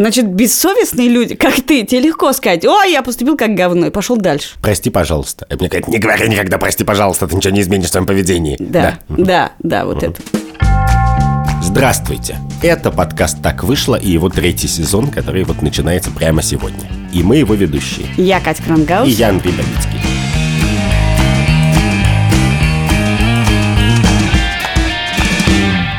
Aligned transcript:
Значит, 0.00 0.28
бессовестные 0.28 1.10
люди, 1.10 1.34
как 1.34 1.56
ты, 1.56 1.84
тебе 1.84 2.00
легко 2.00 2.32
сказать, 2.32 2.64
о, 2.64 2.84
я 2.84 3.02
поступил 3.02 3.36
как 3.36 3.54
говно, 3.54 3.88
и 3.88 3.90
пошел 3.90 4.16
дальше. 4.16 4.54
Прости, 4.62 4.88
пожалуйста. 4.88 5.46
И 5.50 5.56
мне 5.56 5.68
говорят, 5.68 5.88
не 5.88 5.98
говори 5.98 6.26
никогда 6.26 6.56
прости, 6.56 6.84
пожалуйста, 6.84 7.28
ты 7.28 7.36
ничего 7.36 7.52
не 7.52 7.60
изменишь 7.60 7.88
в 7.88 7.90
своем 7.90 8.06
поведении. 8.06 8.56
Да, 8.58 8.98
да, 9.10 9.16
да, 9.18 9.52
да 9.58 9.84
вот 9.84 10.02
это. 10.02 10.18
Здравствуйте! 11.62 12.38
Это 12.62 12.90
подкаст 12.90 13.42
«Так 13.42 13.62
вышло» 13.62 13.96
и 13.96 14.08
его 14.08 14.30
третий 14.30 14.68
сезон, 14.68 15.10
который 15.10 15.44
вот 15.44 15.60
начинается 15.60 16.10
прямо 16.10 16.40
сегодня. 16.40 16.90
И 17.12 17.22
мы 17.22 17.36
его 17.36 17.52
ведущие. 17.52 18.06
Я 18.16 18.40
Катя 18.40 18.62
Крангаус. 18.62 19.06
И 19.06 19.12
я 19.12 19.28
Андрей 19.28 19.52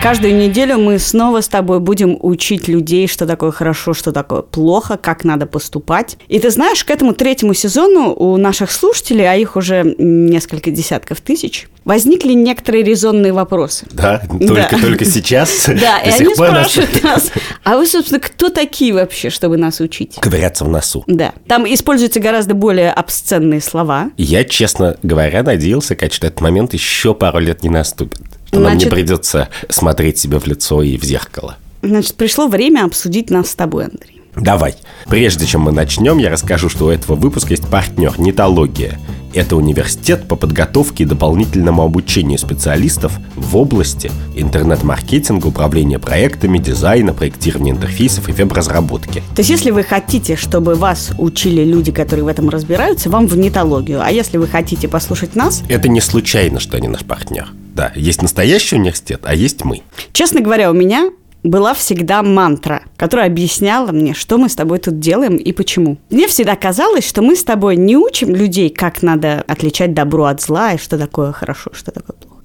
Каждую 0.02 0.36
неделю 0.36 0.80
мы 0.80 0.98
снова 0.98 1.42
с 1.42 1.48
тобой 1.48 1.80
будем 1.80 2.18
учить 2.20 2.68
людей, 2.68 3.08
что 3.08 3.28
такое 3.28 3.52
хорошо, 3.52 3.94
что 3.94 4.12
такое 4.12 4.42
плохо, 4.42 4.98
как 4.98 5.24
надо 5.24 5.46
поступать. 5.46 6.18
И 6.28 6.40
ты 6.40 6.50
знаешь, 6.50 6.84
к 6.84 6.90
этому 6.90 7.14
третьему 7.14 7.54
сезону 7.54 8.12
у 8.12 8.36
наших 8.38 8.72
слушателей, 8.72 9.30
а 9.30 9.36
их 9.36 9.56
уже 9.56 9.96
несколько 10.00 10.72
десятков 10.72 11.22
тысяч, 11.22 11.68
возникли 11.86 12.34
некоторые 12.34 12.84
резонные 12.84 13.32
вопросы. 13.32 13.86
Да, 13.92 14.24
только, 14.28 14.70
да. 14.72 14.82
только 14.82 15.06
сейчас. 15.06 15.68
Да, 15.68 16.00
и 16.00 16.10
они 16.10 16.34
спрашивают 16.34 17.04
нас, 17.04 17.32
а 17.64 17.78
вы, 17.78 17.86
собственно, 17.86 18.20
кто 18.20 18.50
такие 18.50 18.96
вообще, 18.96 19.30
чтобы 19.30 19.58
нас 19.58 19.80
учить? 19.82 20.16
Ковыряться 20.16 20.66
в 20.66 20.70
носу. 20.70 21.04
Да. 21.06 21.34
Там 21.48 21.72
используются 21.72 22.20
гораздо 22.20 22.56
более 22.56 22.92
обсценные 22.92 23.62
слова. 23.62 24.10
Я, 24.18 24.46
честно 24.46 24.98
говоря, 25.04 25.44
надеялся, 25.44 25.96
Кать, 25.96 26.14
что 26.14 26.26
этот 26.26 26.42
момент 26.42 26.74
еще 26.74 27.14
пару 27.14 27.38
лет 27.38 27.62
не 27.62 27.70
наступит 27.70 28.22
что 28.52 28.60
Значит, 28.60 28.82
нам 28.82 28.90
не 28.90 28.92
придется 28.92 29.48
смотреть 29.70 30.20
себе 30.20 30.38
в 30.38 30.46
лицо 30.46 30.84
и 30.84 30.98
в 30.98 31.04
зеркало. 31.04 31.58
Значит, 31.82 32.16
пришло 32.16 32.48
время 32.48 32.86
обсудить 32.86 33.30
нас 33.30 33.52
с 33.52 33.56
тобой, 33.56 33.86
Андрей. 33.86 34.21
Давай. 34.36 34.76
Прежде 35.08 35.46
чем 35.46 35.62
мы 35.62 35.72
начнем, 35.72 36.18
я 36.18 36.30
расскажу, 36.30 36.70
что 36.70 36.86
у 36.86 36.90
этого 36.90 37.16
выпуска 37.16 37.52
есть 37.52 37.68
партнер 37.68 38.20
«Нитология». 38.20 39.00
Это 39.34 39.56
университет 39.56 40.28
по 40.28 40.36
подготовке 40.36 41.04
и 41.04 41.08
дополнительному 41.08 41.84
обучению 41.84 42.38
специалистов 42.38 43.14
в 43.36 43.56
области 43.56 44.12
интернет-маркетинга, 44.36 45.48
управления 45.48 46.00
проектами, 46.00 46.58
дизайна, 46.58 47.14
проектирования 47.14 47.72
интерфейсов 47.72 48.28
и 48.28 48.34
веб-разработки. 48.34 49.24
То 49.34 49.40
есть, 49.40 49.50
если 49.50 49.72
вы 49.72 49.84
хотите, 49.84 50.36
чтобы 50.36 50.76
вас 50.76 51.12
учили 51.18 51.64
люди, 51.64 51.94
которые 51.94 52.26
в 52.26 52.28
этом 52.28 52.50
разбираются, 52.50 53.10
вам 53.10 53.28
в 53.28 53.38
нетологию. 53.38 54.02
А 54.04 54.12
если 54.12 54.38
вы 54.38 54.48
хотите 54.48 54.90
послушать 54.90 55.36
нас... 55.36 55.64
Это 55.70 55.88
не 55.88 56.02
случайно, 56.02 56.60
что 56.60 56.76
они 56.76 56.90
наш 56.90 57.06
партнер. 57.06 57.48
Да, 57.74 57.94
есть 57.96 58.22
настоящий 58.22 58.76
университет, 58.76 59.22
а 59.24 59.34
есть 59.34 59.64
мы. 59.64 59.82
Честно 60.12 60.42
говоря, 60.42 60.70
у 60.70 60.74
меня 60.74 61.10
была 61.44 61.74
всегда 61.74 62.22
мантра, 62.22 62.84
которая 62.98 63.28
объясняла 63.28 63.92
мне, 63.92 64.14
что 64.14 64.38
мы 64.38 64.48
с 64.50 64.56
тобой 64.56 64.80
тут 64.80 65.00
делаем 65.00 65.38
и 65.38 65.52
почему. 65.52 65.98
Мне 66.10 66.28
всегда 66.28 66.56
казалось, 66.56 67.08
что 67.08 67.22
мы 67.22 67.36
с 67.36 67.44
тобой 67.44 67.78
не 67.78 67.98
учим 67.98 68.36
людей, 68.36 68.70
как 68.70 69.02
надо 69.02 69.44
отличать 69.48 69.94
добро 69.94 70.26
от 70.26 70.42
зла 70.42 70.74
и 70.74 70.78
что 70.78 70.98
такое 70.98 71.32
хорошо, 71.32 71.72
что 71.74 71.92
такое 71.92 72.16
плохо. 72.16 72.44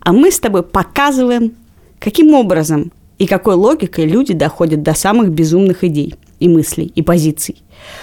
А 0.00 0.12
мы 0.12 0.30
с 0.30 0.38
тобой 0.38 0.62
показываем, 0.62 1.54
каким 1.98 2.34
образом 2.34 2.92
и 3.18 3.26
какой 3.26 3.54
логикой 3.54 4.06
люди 4.06 4.34
доходят 4.34 4.82
до 4.82 4.94
самых 4.94 5.30
безумных 5.30 5.84
идей 5.84 6.14
и 6.40 6.48
мыслей, 6.48 6.92
и 6.94 7.00
позиций. 7.00 7.62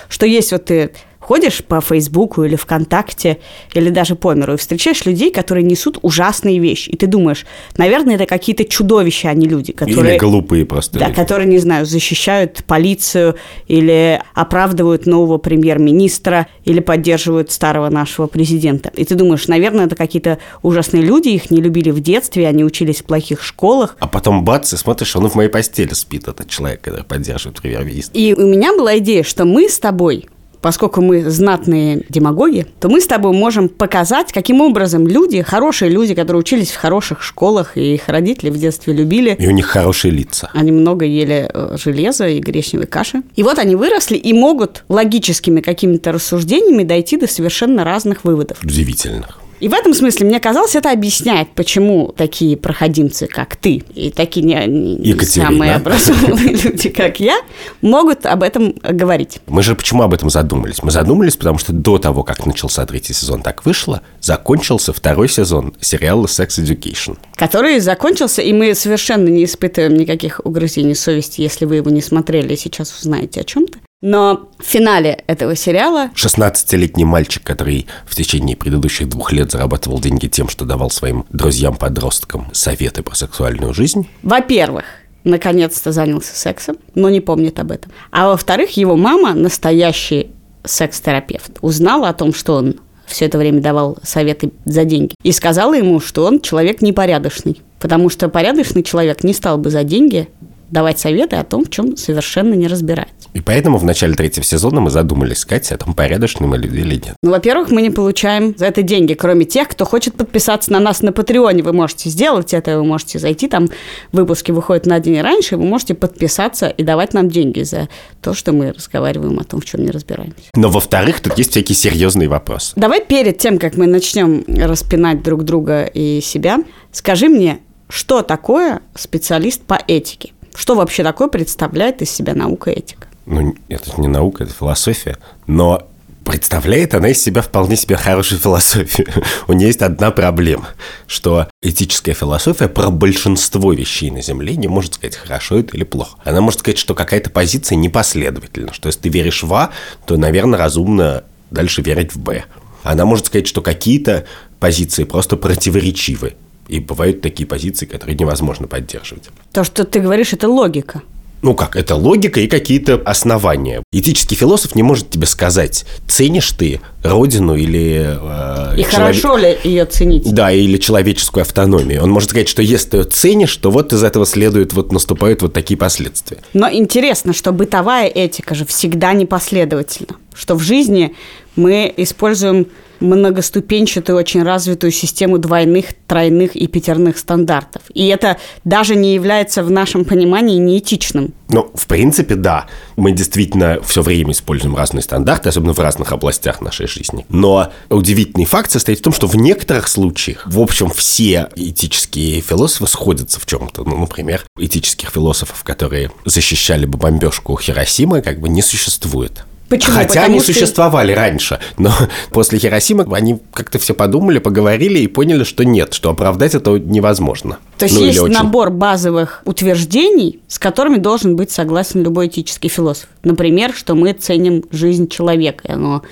Что 0.10 0.26
есть 0.26 0.52
вот 0.52 0.66
ты 0.66 0.92
ходишь 1.32 1.64
по 1.64 1.80
Фейсбуку 1.80 2.44
или 2.44 2.58
ВКонтакте, 2.58 3.38
или 3.74 3.90
даже 3.90 4.16
по 4.16 4.34
миру, 4.34 4.56
и 4.56 4.58
встречаешь 4.58 5.06
людей, 5.06 5.32
которые 5.32 5.64
несут 5.64 5.98
ужасные 6.02 6.60
вещи. 6.60 6.90
И 6.90 6.98
ты 6.98 7.08
думаешь, 7.08 7.46
наверное, 7.78 8.16
это 8.16 8.26
какие-то 8.26 8.66
чудовища, 8.66 9.30
а 9.30 9.34
не 9.34 9.48
люди, 9.48 9.72
которые... 9.72 10.16
Или 10.16 10.20
глупые 10.20 10.66
просто 10.66 11.00
Да, 11.00 11.06
люди. 11.06 11.16
которые, 11.16 11.48
не 11.48 11.60
знаю, 11.60 11.86
защищают 11.86 12.66
полицию, 12.68 13.36
или 13.70 14.22
оправдывают 14.34 15.06
нового 15.06 15.38
премьер-министра, 15.38 16.48
или 16.66 16.82
поддерживают 16.82 17.50
старого 17.50 17.88
нашего 17.88 18.28
президента. 18.28 18.92
И 18.94 19.06
ты 19.06 19.16
думаешь, 19.16 19.48
наверное, 19.48 19.86
это 19.86 19.96
какие-то 19.96 20.38
ужасные 20.64 21.02
люди, 21.02 21.30
их 21.30 21.50
не 21.50 21.62
любили 21.62 21.92
в 21.92 22.02
детстве, 22.02 22.46
они 22.46 22.66
учились 22.66 23.00
в 23.00 23.06
плохих 23.06 23.42
школах. 23.42 23.96
А 24.02 24.08
потом 24.10 24.44
бац, 24.44 24.74
и 24.74 24.76
смотришь, 24.76 25.16
он 25.16 25.30
в 25.30 25.36
моей 25.36 25.50
постели 25.50 25.94
спит, 25.94 26.28
этот 26.28 26.50
человек, 26.50 26.82
который 26.82 27.06
поддерживает 27.06 27.62
премьер-министра. 27.62 28.20
И 28.20 28.34
у 28.34 28.46
меня 28.46 28.76
была 28.76 28.98
идея, 28.98 29.24
что 29.24 29.46
мы 29.46 29.70
с 29.70 29.80
тобой 29.80 30.28
поскольку 30.62 31.02
мы 31.02 31.30
знатные 31.30 32.06
демагоги, 32.10 32.68
то 32.80 32.90
мы 32.90 33.02
с 33.02 33.08
тобой 33.08 33.34
можем 33.34 33.68
показать, 33.70 34.32
каким 34.32 34.62
образом 34.62 35.08
люди, 35.08 35.42
хорошие 35.42 35.90
люди, 35.92 36.14
которые 36.14 36.40
учились 36.40 36.72
в 36.72 36.78
хороших 36.78 37.22
школах, 37.22 37.78
и 37.78 37.96
их 37.96 38.08
родители 38.08 38.50
в 38.50 38.58
детстве 38.58 38.94
любили. 38.94 39.36
И 39.40 39.48
у 39.48 39.52
них 39.52 39.66
хорошие 39.66 40.12
лица. 40.12 40.50
Они 40.54 40.72
много 40.72 41.06
ели 41.06 41.50
э, 41.52 41.78
железа 41.82 42.28
и 42.28 42.40
гречневой 42.40 42.88
каши. 42.88 43.24
И 43.36 43.44
вот 43.44 43.60
они 43.60 43.76
выросли 43.76 44.16
и 44.16 44.34
могут 44.34 44.84
логическими 44.88 45.62
какими-то 45.62 46.12
рассуждениями 46.12 46.84
дойти 46.84 47.18
до 47.18 47.28
совершенно 47.28 47.84
разных 47.84 48.24
выводов. 48.24 48.64
Удивительных. 48.64 49.41
И 49.62 49.68
в 49.68 49.74
этом 49.74 49.94
смысле, 49.94 50.26
мне 50.26 50.40
казалось, 50.40 50.76
это 50.76 50.92
объясняет, 50.92 51.50
почему 51.54 52.14
такие 52.18 52.58
проходимцы, 52.58 53.28
как 53.28 53.56
ты, 53.56 53.84
и 53.94 54.10
такие 54.10 54.44
не, 54.44 54.66
не 54.66 55.20
самые 55.24 55.76
образованные 55.76 56.56
люди, 56.64 56.90
как 56.90 57.20
я, 57.20 57.38
могут 57.82 58.26
об 58.26 58.42
этом 58.42 58.74
говорить. 58.82 59.40
Мы 59.46 59.62
же 59.62 59.76
почему 59.76 60.02
об 60.02 60.16
этом 60.16 60.32
задумались? 60.32 60.82
Мы 60.82 60.90
задумались, 60.90 61.38
потому 61.38 61.60
что 61.60 61.74
до 61.74 62.00
того, 62.00 62.24
как 62.24 62.44
начался 62.48 62.86
третий 62.88 63.14
сезон 63.14 63.44
«Так 63.44 63.64
вышло», 63.64 64.02
закончился 64.20 64.94
второй 64.94 65.30
сезон 65.30 65.76
сериала 65.80 66.26
«Sex 66.26 66.60
Education». 66.60 67.20
Который 67.36 67.80
закончился, 67.80 68.42
и 68.42 68.54
мы 68.54 68.74
совершенно 68.74 69.28
не 69.28 69.44
испытываем 69.44 69.94
никаких 69.94 70.42
угрызений 70.44 70.96
совести, 70.96 71.42
если 71.42 71.66
вы 71.66 71.76
его 71.76 71.92
не 71.92 72.02
смотрели 72.02 72.54
и 72.54 72.58
сейчас 72.58 73.00
узнаете 73.00 73.42
о 73.42 73.44
чем-то. 73.44 73.78
Но 74.02 74.50
в 74.58 74.64
финале 74.64 75.24
этого 75.28 75.56
сериала... 75.56 76.10
16-летний 76.16 77.06
мальчик, 77.06 77.44
который 77.44 77.86
в 78.06 78.16
течение 78.16 78.58
предыдущих 78.58 79.08
двух 79.10 79.32
лет 79.32 79.52
зарабатывал 79.52 80.00
деньги 80.00 80.28
тем, 80.28 80.50
что 80.50 80.66
давал 80.66 80.90
своим 80.90 81.26
друзьям-подросткам 81.30 82.48
советы 82.52 83.04
про 83.04 83.14
сексуальную 83.14 83.76
жизнь. 83.76 84.08
Во-первых, 84.24 84.86
наконец-то 85.24 85.92
занялся 85.92 86.36
сексом, 86.36 86.78
но 86.96 87.10
не 87.10 87.22
помнит 87.22 87.60
об 87.60 87.72
этом. 87.72 87.92
А 88.10 88.30
во-вторых, 88.30 88.72
его 88.76 88.96
мама, 88.96 89.36
настоящий 89.36 90.32
секс-терапевт, 90.64 91.60
узнала 91.62 92.10
о 92.10 92.14
том, 92.14 92.34
что 92.34 92.56
он 92.56 92.78
все 93.06 93.26
это 93.26 93.38
время 93.38 93.62
давал 93.62 93.98
советы 94.04 94.52
за 94.66 94.84
деньги. 94.84 95.14
И 95.22 95.32
сказала 95.32 95.76
ему, 95.76 96.00
что 96.00 96.26
он 96.26 96.40
человек 96.40 96.82
непорядочный. 96.82 97.62
Потому 97.80 98.10
что 98.10 98.30
порядочный 98.30 98.84
человек 98.84 99.24
не 99.24 99.34
стал 99.34 99.58
бы 99.58 99.70
за 99.70 99.84
деньги 99.84 100.28
давать 100.72 101.00
советы 101.00 101.36
о 101.36 101.44
том, 101.44 101.66
в 101.66 101.70
чем 101.70 101.98
совершенно 101.98 102.54
не 102.54 102.68
разбирается. 102.68 103.14
И 103.34 103.42
поэтому 103.42 103.78
в 103.78 103.84
начале 103.84 104.14
третьего 104.14 104.44
сезона 104.44 104.82
мы 104.82 104.90
задумались, 104.90 105.40
сказать, 105.40 105.72
о 105.72 105.78
том, 105.78 105.94
порядочные 105.94 106.48
мы 106.48 106.58
люди 106.58 106.80
или 106.80 106.96
нет. 106.96 107.16
Ну, 107.24 107.32
во-первых, 107.32 107.72
мы 107.72 107.82
не 107.82 107.90
получаем 107.90 108.56
за 108.58 108.66
это 108.66 108.82
деньги, 108.82 109.14
кроме 109.14 109.46
тех, 109.46 109.70
кто 109.70 109.86
хочет 109.86 110.16
подписаться 110.16 110.72
на 110.72 110.80
нас 110.80 111.02
на 111.02 111.12
Патреоне. 111.12 111.64
Вы 111.64 111.74
можете 111.74 112.10
сделать 112.10 112.54
это, 112.54 112.78
вы 112.78 112.86
можете 112.86 113.20
зайти, 113.20 113.48
там 113.48 113.70
выпуски 114.12 114.52
выходят 114.52 114.86
на 114.86 115.00
день 115.00 115.22
раньше, 115.22 115.58
вы 115.58 115.64
можете 115.64 115.94
подписаться 115.94 116.68
и 116.68 116.84
давать 116.84 117.14
нам 117.14 117.30
деньги 117.30 117.62
за 117.64 117.88
то, 118.22 118.34
что 118.34 118.52
мы 118.52 118.74
разговариваем 118.74 119.40
о 119.40 119.44
том, 119.44 119.62
в 119.62 119.66
чем 119.66 119.84
не 119.84 119.92
разбираемся. 119.92 120.50
Но, 120.56 120.70
во-вторых, 120.70 121.22
тут 121.22 121.38
есть 121.38 121.52
всякие 121.52 121.76
серьезные 121.76 122.28
вопросы. 122.28 122.74
Давай 122.76 123.04
перед 123.04 123.38
тем, 123.38 123.60
как 123.60 123.78
мы 123.78 123.88
начнем 123.88 124.44
распинать 124.48 125.24
друг 125.24 125.44
друга 125.44 125.84
и 125.84 126.22
себя, 126.22 126.60
скажи 126.92 127.30
мне, 127.30 127.60
что 127.90 128.22
такое 128.22 128.82
специалист 128.96 129.62
по 129.62 129.80
этике? 129.88 130.32
Что 130.56 130.76
вообще 130.76 131.04
такое 131.04 131.28
представляет 131.28 132.02
из 132.02 132.12
себя 132.12 132.34
наука 132.34 132.72
этика? 132.72 133.08
ну, 133.26 133.56
это 133.70 134.00
не 134.00 134.08
наука, 134.08 134.44
это 134.44 134.54
философия, 134.54 135.18
но 135.48 135.88
представляет 136.26 136.94
она 136.94 137.10
из 137.10 137.22
себя 137.22 137.42
вполне 137.42 137.76
себе 137.76 137.96
хорошую 137.96 138.40
философию. 138.40 139.08
У 139.48 139.54
нее 139.54 139.68
есть 139.68 139.82
одна 139.82 140.12
проблема, 140.12 140.68
что 141.08 141.48
этическая 141.62 142.14
философия 142.14 142.68
про 142.68 142.90
большинство 142.90 143.74
вещей 143.74 144.12
на 144.12 144.22
Земле 144.22 144.56
не 144.56 144.68
может 144.68 144.96
сказать, 144.96 145.16
хорошо 145.16 145.60
это 145.60 145.76
или 145.76 145.84
плохо. 145.84 146.18
Она 146.24 146.42
может 146.42 146.60
сказать, 146.60 146.78
что 146.78 146.94
какая-то 146.94 147.30
позиция 147.30 147.76
непоследовательна, 147.76 148.74
что 148.74 148.88
если 148.88 149.02
ты 149.02 149.10
веришь 149.10 149.44
в 149.44 149.54
А, 149.54 149.72
то, 150.06 150.18
наверное, 150.18 150.60
разумно 150.60 151.24
дальше 151.50 151.82
верить 151.82 152.14
в 152.14 152.20
Б. 152.20 152.46
Она 152.84 153.06
может 153.06 153.28
сказать, 153.28 153.48
что 153.48 153.62
какие-то 153.62 154.26
позиции 154.60 155.04
просто 155.04 155.38
противоречивы, 155.38 156.36
и 156.72 156.80
бывают 156.80 157.22
такие 157.22 157.46
позиции, 157.46 157.86
которые 157.86 158.16
невозможно 158.16 158.68
поддерживать. 158.68 159.30
То, 159.52 159.64
что 159.64 159.84
ты 159.84 160.00
говоришь, 160.00 160.34
это 160.34 160.48
логика. 160.48 161.02
Ну 161.42 161.56
как, 161.56 161.76
это 161.76 161.96
логика 161.96 162.40
и 162.40 162.48
какие-то 162.48 163.02
основания. 163.04 163.84
Этический 163.92 164.36
философ 164.36 164.76
не 164.76 164.84
может 164.84 165.10
тебе 165.10 165.26
сказать, 165.26 165.86
ценишь 166.08 166.52
ты 166.52 166.80
родину 167.04 167.56
или... 167.56 168.16
Э, 168.22 168.76
и 168.78 168.84
человек... 168.84 168.92
хорошо 168.92 169.38
ли 169.38 169.58
ее 169.64 169.86
ценить? 169.86 170.32
Да, 170.32 170.52
или 170.52 170.78
человеческую 170.78 171.42
автономию. 171.42 172.04
Он 172.04 172.12
может 172.12 172.30
сказать, 172.30 172.48
что 172.48 172.62
если 172.62 172.90
ты 172.90 172.98
ее 172.98 173.04
ценишь, 173.06 173.56
то 173.58 173.72
вот 173.72 173.92
из 173.92 174.04
этого 174.04 174.28
следует, 174.28 174.74
вот 174.74 174.92
наступают 174.92 175.42
вот 175.42 175.52
такие 175.52 175.78
последствия. 175.78 176.38
Но 176.54 176.72
интересно, 176.72 177.34
что 177.34 177.52
бытовая 177.52 178.08
этика 178.08 178.54
же 178.54 178.66
всегда 178.66 179.14
непоследовательна. 179.14 180.16
Что 180.36 180.54
в 180.54 180.62
жизни 180.62 181.16
мы 181.56 181.92
используем 181.98 182.68
многоступенчатую, 183.02 184.18
очень 184.18 184.44
развитую 184.44 184.92
систему 184.92 185.38
двойных, 185.38 185.88
тройных 186.08 186.56
и 186.56 186.68
пятерных 186.68 187.18
стандартов. 187.18 187.82
И 187.94 188.08
это 188.08 188.38
даже 188.64 188.96
не 188.96 189.14
является 189.14 189.64
в 189.64 189.72
нашем 189.72 190.06
понимании 190.06 190.58
неэтичным. 190.58 191.34
Ну, 191.50 191.70
в 191.76 191.88
принципе, 191.88 192.36
да. 192.36 192.68
Мы 192.96 193.12
действительно 193.12 193.80
все 193.84 194.02
время 194.02 194.32
используем 194.32 194.76
разные 194.76 195.02
стандарты, 195.02 195.50
особенно 195.50 195.74
в 195.74 195.80
разных 195.80 196.12
областях 196.12 196.62
нашей 196.62 196.88
жизни. 196.88 197.26
Но 197.30 197.72
удивительный 197.90 198.46
факт 198.46 198.72
состоит 198.72 199.00
в 199.00 199.02
том, 199.02 199.12
что 199.12 199.28
в 199.28 199.36
некоторых 199.36 199.88
случаях, 199.88 200.44
в 200.46 200.60
общем, 200.60 200.90
все 200.90 201.50
этические 201.56 202.42
философы 202.42 202.88
сходятся 202.88 203.40
в 203.40 203.46
чем-то. 203.46 203.84
Ну, 203.84 203.98
например, 203.98 204.46
этических 204.58 205.10
философов, 205.10 205.64
которые 205.64 206.12
защищали 206.26 206.86
бы 206.86 206.98
бомбежку 206.98 207.58
Хиросимы, 207.58 208.22
как 208.22 208.40
бы 208.40 208.48
не 208.48 208.62
существует. 208.62 209.44
Почему? 209.72 209.96
Хотя 209.96 210.08
Потому 210.10 210.26
они 210.26 210.40
что- 210.42 210.54
существовали 210.54 211.14
раньше, 211.14 211.60
но 211.78 211.92
после 212.32 212.60
Хиросимы 212.60 213.08
они 213.16 213.40
как-то 213.54 213.80
все 213.80 213.94
подумали, 213.96 214.38
поговорили 214.38 215.00
и 215.00 215.08
поняли, 215.08 215.44
что 215.46 215.64
нет, 215.66 215.94
что 215.96 216.10
оправдать 216.12 216.54
это 216.54 216.78
невозможно. 216.78 217.58
То 217.78 217.86
есть 217.86 217.98
Ну, 217.98 218.06
есть 218.06 218.20
очень- 218.20 218.34
набор 218.34 218.70
базовых 218.70 219.42
утверждений, 219.46 220.42
с 220.48 220.60
которыми 220.60 220.98
должен 220.98 221.36
быть 221.36 221.50
согласен 221.52 222.04
любой 222.04 222.28
этический 222.28 222.68
философ. 222.70 223.08
Например, 223.24 223.74
что 223.74 223.96
мы 223.96 224.14
ценим 224.14 224.66
жизнь 224.72 225.08
человека. 225.08 225.64
И 225.68 225.72
оно 225.72 226.04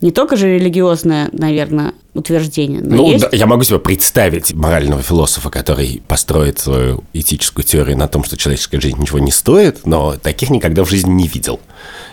не 0.00 0.10
только 0.10 0.36
же 0.36 0.54
религиозное, 0.54 1.28
наверное, 1.32 1.92
утверждение, 2.14 2.80
но 2.80 2.96
Ну, 2.96 3.10
есть... 3.12 3.30
да, 3.30 3.36
я 3.36 3.46
могу 3.46 3.62
себе 3.64 3.78
представить 3.78 4.52
морального 4.54 5.02
философа, 5.02 5.50
который 5.50 6.02
построит 6.06 6.58
свою 6.58 7.04
этическую 7.12 7.64
теорию 7.64 7.96
на 7.96 8.08
том, 8.08 8.24
что 8.24 8.36
человеческая 8.36 8.80
жизнь 8.80 9.00
ничего 9.00 9.18
не 9.18 9.30
стоит, 9.30 9.86
но 9.86 10.16
таких 10.16 10.50
никогда 10.50 10.84
в 10.84 10.90
жизни 10.90 11.10
не 11.10 11.28
видел. 11.28 11.60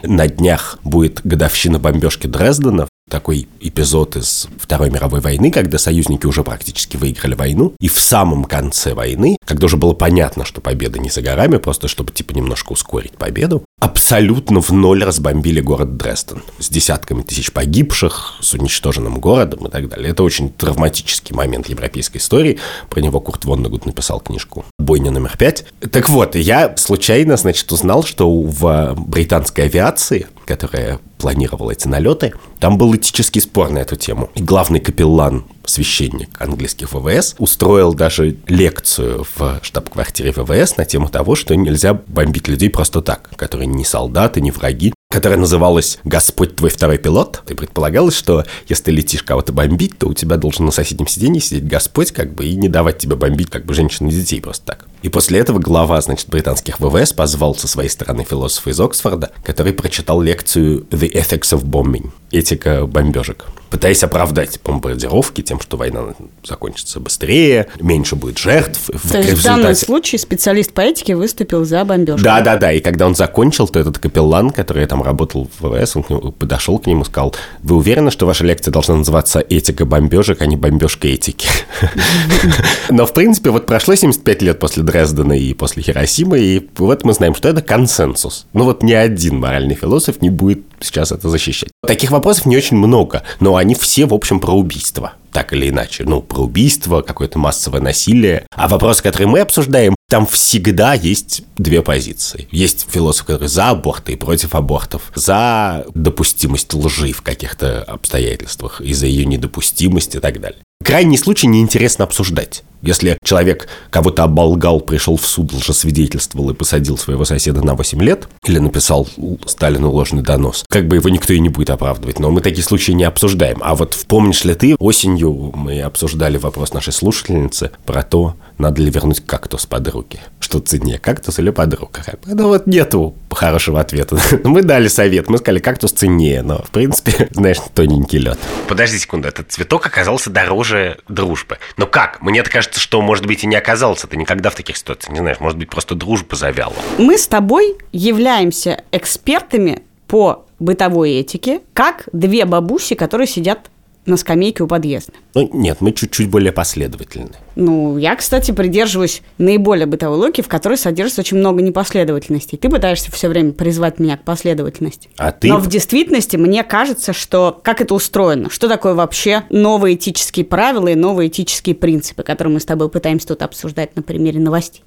На 0.03 0.27
днях 0.27 0.79
будет 0.83 1.21
годовщина 1.23 1.79
бомбежки 1.79 2.27
Дрездена, 2.27 2.87
такой 3.09 3.47
эпизод 3.59 4.15
из 4.15 4.47
Второй 4.57 4.89
мировой 4.89 5.21
войны, 5.21 5.51
когда 5.51 5.77
союзники 5.77 6.25
уже 6.25 6.43
практически 6.43 6.97
выиграли 6.97 7.35
войну, 7.35 7.73
и 7.79 7.87
в 7.87 7.99
самом 7.99 8.45
конце 8.45 8.93
войны, 8.93 9.37
когда 9.45 9.65
уже 9.65 9.77
было 9.77 9.93
понятно, 9.93 10.43
что 10.43 10.59
победа 10.59 10.99
не 10.99 11.09
за 11.09 11.21
горами, 11.21 11.57
просто 11.57 11.87
чтобы 11.87 12.11
типа 12.11 12.33
немножко 12.33 12.71
ускорить 12.71 13.13
победу, 13.13 13.63
абсолютно 13.79 14.61
в 14.61 14.71
ноль 14.71 15.03
разбомбили 15.03 15.61
город 15.61 15.97
Дрезден 15.97 16.41
с 16.59 16.69
десятками 16.69 17.21
тысяч 17.21 17.51
погибших, 17.51 18.37
с 18.41 18.53
уничтоженным 18.53 19.19
городом 19.19 19.67
и 19.67 19.69
так 19.69 19.87
далее. 19.87 20.09
Это 20.09 20.23
очень 20.23 20.51
травматический 20.51 21.35
момент 21.35 21.69
европейской 21.69 22.17
истории. 22.17 22.59
Про 22.89 23.01
него 23.01 23.19
Курт 23.19 23.45
Воннегут 23.45 23.85
написал 23.85 24.19
книжку 24.19 24.65
«Бойня 24.79 25.11
номер 25.11 25.37
пять». 25.37 25.65
Так 25.91 26.09
вот, 26.09 26.35
я 26.35 26.75
случайно, 26.77 27.37
значит, 27.37 27.71
узнал, 27.71 28.03
что 28.03 28.31
в 28.31 28.95
британской 28.97 29.65
авиации, 29.65 30.27
которая 30.45 30.99
планировала 31.25 31.71
эти 31.71 31.87
налеты, 31.87 32.33
там 32.59 32.77
был 32.77 32.95
этический 32.95 33.41
спор 33.41 33.71
на 33.71 33.79
эту 33.79 33.95
тему. 33.95 34.29
И 34.35 34.43
главный 34.43 34.79
капеллан 34.79 35.45
священник 35.65 36.39
английских 36.39 36.93
ВВС 36.93 37.33
устроил 37.39 37.95
даже 37.95 38.37
лекцию 38.47 39.25
в 39.35 39.59
штаб-квартире 39.63 40.31
ВВС 40.35 40.77
на 40.77 40.85
тему 40.85 41.09
того, 41.09 41.33
что 41.33 41.55
нельзя 41.55 41.95
бомбить 41.95 42.47
людей 42.47 42.69
просто 42.69 43.01
так, 43.01 43.31
которые 43.37 43.65
не 43.65 43.83
солдаты, 43.83 44.39
не 44.39 44.51
враги, 44.51 44.93
которая 45.15 45.39
называлась 45.39 45.99
«Господь 46.03 46.57
твой 46.57 46.69
второй 46.69 46.97
пилот». 46.97 47.41
И 47.47 47.53
предполагалось, 47.53 48.15
что 48.15 48.43
если 48.67 48.91
летишь 48.91 49.23
кого-то 49.23 49.53
бомбить, 49.53 49.97
то 49.97 50.07
у 50.07 50.13
тебя 50.13 50.35
должен 50.35 50.65
на 50.65 50.71
соседнем 50.71 51.07
сиденье 51.07 51.41
сидеть 51.41 51.67
Господь, 51.67 52.11
как 52.11 52.33
бы, 52.33 52.45
и 52.45 52.55
не 52.55 52.67
давать 52.67 52.97
тебе 52.97 53.15
бомбить, 53.15 53.49
как 53.49 53.65
бы, 53.65 53.73
женщин 53.73 54.09
и 54.09 54.11
детей 54.11 54.41
просто 54.41 54.65
так. 54.65 54.85
И 55.03 55.09
после 55.09 55.39
этого 55.39 55.59
глава, 55.59 56.01
значит, 56.01 56.27
британских 56.29 56.79
ВВС 56.79 57.13
позвал 57.13 57.55
со 57.55 57.67
своей 57.67 57.89
стороны 57.89 58.25
философа 58.29 58.71
из 58.71 58.79
Оксфорда, 58.79 59.31
который 59.43 59.71
прочитал 59.71 60.19
лекцию 60.19 60.85
«The 60.89 61.14
Ethics 61.15 61.53
of 61.53 61.63
Bombing»– 61.63 62.09
«Этика 62.31 62.85
бомбежек», 62.85 63.45
пытаясь 63.69 64.03
оправдать 64.03 64.59
бомбардировки 64.63 65.41
тем, 65.41 65.59
что 65.59 65.77
война 65.77 66.13
закончится 66.45 66.99
быстрее, 66.99 67.67
меньше 67.79 68.15
будет 68.15 68.37
жертв. 68.37 68.89
То 69.09 69.17
есть 69.17 69.33
в 69.33 69.43
данном 69.43 69.75
случае 69.75 70.19
специалист 70.19 70.71
по 70.73 70.81
этике 70.81 71.15
выступил 71.15 71.65
за 71.65 71.83
бомбежку. 71.83 72.23
Да, 72.23 72.41
да, 72.41 72.57
да. 72.57 72.71
И 72.71 72.79
когда 72.79 73.05
он 73.05 73.15
закончил, 73.15 73.67
то 73.67 73.79
этот 73.79 73.97
капеллан, 73.97 74.51
который 74.51 74.85
там 74.85 75.01
работал 75.01 75.49
в 75.59 75.67
ВВС, 75.67 75.95
он 75.95 76.03
к 76.03 76.09
нему- 76.09 76.31
подошел 76.31 76.79
к 76.79 76.87
нему 76.87 77.01
и 77.01 77.05
сказал: 77.05 77.35
Вы 77.63 77.75
уверены, 77.77 78.11
что 78.11 78.25
ваша 78.25 78.45
лекция 78.45 78.71
должна 78.71 78.95
называться 78.95 79.39
Этика 79.39 79.85
бомбежек, 79.85 80.41
а 80.41 80.45
не 80.45 80.55
бомбежка 80.55 81.07
этики? 81.07 81.47
Но 82.89 83.05
в 83.05 83.13
принципе, 83.13 83.49
вот 83.49 83.65
прошло 83.65 83.95
75 83.95 84.41
лет 84.41 84.59
после 84.59 84.83
Дрездена 84.83 85.33
и 85.33 85.53
после 85.53 85.83
Хиросимы, 85.83 86.39
и 86.39 86.69
вот 86.77 87.03
мы 87.03 87.13
знаем, 87.13 87.35
что 87.35 87.49
это 87.49 87.61
консенсус. 87.61 88.45
Ну 88.53 88.63
вот 88.65 88.83
ни 88.83 88.93
один 88.93 89.39
моральный 89.39 89.75
философ 89.75 90.21
не 90.21 90.29
будет 90.29 90.63
сейчас 90.95 91.11
это 91.11 91.29
защищать. 91.29 91.69
Таких 91.85 92.11
вопросов 92.11 92.45
не 92.45 92.55
очень 92.55 92.77
много, 92.77 93.23
но 93.39 93.57
они 93.57 93.75
все, 93.75 94.05
в 94.05 94.13
общем, 94.13 94.39
про 94.39 94.53
убийство. 94.53 95.13
Так 95.31 95.51
или 95.51 95.67
иначе. 95.67 96.05
Ну, 96.05 96.21
про 96.21 96.43
убийство, 96.43 97.01
какое-то 97.01 97.37
массовое 97.37 97.81
насилие. 97.81 98.47
А 98.55 98.69
вопросы, 98.69 99.03
которые 99.03 99.27
мы 99.27 99.41
обсуждаем, 99.41 99.93
там 100.09 100.25
всегда 100.25 100.93
есть 100.93 101.43
две 101.57 101.81
позиции. 101.81 102.47
Есть 102.51 102.87
философ, 102.89 103.25
который 103.25 103.49
за 103.49 103.69
аборты 103.69 104.13
и 104.13 104.15
против 104.15 104.55
абортов, 104.55 105.11
за 105.13 105.85
допустимость 105.93 106.73
лжи 106.73 107.11
в 107.11 107.21
каких-то 107.21 107.83
обстоятельствах 107.83 108.79
и 108.79 108.93
за 108.93 109.07
ее 109.07 109.25
недопустимость 109.25 110.15
и 110.15 110.19
так 110.19 110.39
далее. 110.39 110.59
Крайний 110.83 111.17
случай 111.17 111.47
неинтересно 111.47 112.05
обсуждать. 112.05 112.63
Если 112.85 113.17
человек 113.23 113.67
кого-то 113.89 114.23
оболгал, 114.23 114.79
пришел 114.79 115.17
в 115.17 115.25
суд, 115.25 115.53
лжесвидетельствовал 115.53 116.51
и 116.51 116.53
посадил 116.53 116.97
своего 116.97 117.25
соседа 117.25 117.63
на 117.63 117.75
8 117.75 118.01
лет, 118.01 118.27
или 118.45 118.59
написал 118.59 119.07
Сталину 119.45 119.89
ложный 119.89 120.21
донос, 120.21 120.65
как 120.69 120.87
бы 120.87 120.95
его 120.97 121.09
никто 121.09 121.33
и 121.33 121.39
не 121.39 121.49
будет 121.49 121.71
оправдывать. 121.71 122.19
Но 122.19 122.29
мы 122.29 122.41
такие 122.41 122.63
случаи 122.63 122.91
не 122.91 123.03
обсуждаем. 123.03 123.57
А 123.61 123.75
вот 123.75 123.97
помнишь 124.07 124.43
ли 124.43 124.53
ты, 124.53 124.75
осенью 124.75 125.51
мы 125.55 125.81
обсуждали 125.81 126.37
вопрос 126.37 126.73
нашей 126.73 126.93
слушательницы 126.93 127.71
про 127.85 128.03
то, 128.03 128.35
надо 128.57 128.81
ли 128.81 128.89
вернуть 128.89 129.25
кактус 129.25 129.65
под 129.65 129.87
руки. 129.87 130.19
Что 130.39 130.59
ценнее, 130.59 130.99
кактус 130.99 131.39
или 131.39 131.49
подруга? 131.49 132.03
Ну 132.25 132.47
вот 132.47 132.67
нету 132.67 133.15
хорошего 133.31 133.81
ответа. 133.81 134.17
Мы 134.43 134.61
дали 134.61 134.87
совет, 134.87 135.29
мы 135.29 135.39
сказали, 135.39 135.59
кактус 135.59 135.91
ценнее, 135.91 136.41
но 136.41 136.59
в 136.63 136.69
принципе, 136.69 137.29
знаешь, 137.33 137.57
тоненький 137.73 138.19
лед. 138.19 138.39
Подожди 138.67 138.97
секунду, 138.97 139.27
этот 139.27 139.51
цветок 139.51 139.85
оказался 139.85 140.29
дороже 140.29 140.99
дружбы. 141.09 141.57
Но 141.77 141.85
как? 141.85 142.21
мне 142.21 142.43
кажется, 142.43 142.74
что, 142.79 143.01
может 143.01 143.25
быть, 143.25 143.43
и 143.43 143.47
не 143.47 143.55
оказался. 143.55 144.07
Ты 144.07 144.17
никогда 144.17 144.49
в 144.49 144.55
таких 144.55 144.77
ситуациях 144.77 145.13
не 145.13 145.19
знаешь. 145.19 145.39
Может 145.39 145.57
быть, 145.57 145.69
просто 145.69 145.95
дружба 145.95 146.35
завяла. 146.35 146.73
Мы 146.97 147.17
с 147.17 147.27
тобой 147.27 147.77
являемся 147.91 148.83
экспертами 148.91 149.83
по 150.07 150.45
бытовой 150.59 151.11
этике, 151.11 151.61
как 151.73 152.07
две 152.13 152.45
бабуси, 152.45 152.95
которые 152.95 153.27
сидят 153.27 153.69
на 154.05 154.17
скамейке 154.17 154.63
у 154.63 154.67
подъезда. 154.67 155.13
Ну, 155.33 155.49
нет, 155.53 155.81
мы 155.81 155.91
чуть-чуть 155.91 156.29
более 156.29 156.51
последовательны. 156.51 157.31
Ну, 157.55 157.97
я, 157.97 158.15
кстати, 158.15 158.51
придерживаюсь 158.51 159.21
наиболее 159.37 159.85
бытовой 159.85 160.17
логики, 160.17 160.41
в 160.41 160.47
которой 160.47 160.77
содержится 160.77 161.21
очень 161.21 161.37
много 161.37 161.61
непоследовательностей. 161.61 162.57
Ты 162.57 162.69
пытаешься 162.69 163.11
все 163.11 163.27
время 163.27 163.53
призвать 163.53 163.99
меня 163.99 164.17
к 164.17 164.23
последовательности. 164.23 165.09
А 165.17 165.31
ты... 165.31 165.47
Но 165.47 165.57
в 165.57 165.67
действительности 165.67 166.37
мне 166.37 166.63
кажется, 166.63 167.13
что 167.13 167.59
как 167.63 167.81
это 167.81 167.93
устроено, 167.93 168.49
что 168.49 168.67
такое 168.67 168.93
вообще 168.93 169.43
новые 169.49 169.95
этические 169.95 170.45
правила 170.45 170.87
и 170.87 170.95
новые 170.95 171.29
этические 171.29 171.75
принципы, 171.75 172.23
которые 172.23 172.53
мы 172.53 172.59
с 172.59 172.65
тобой 172.65 172.89
пытаемся 172.89 173.27
тут 173.27 173.41
обсуждать 173.41 173.95
на 173.95 174.01
примере 174.01 174.39
новостей. 174.39 174.83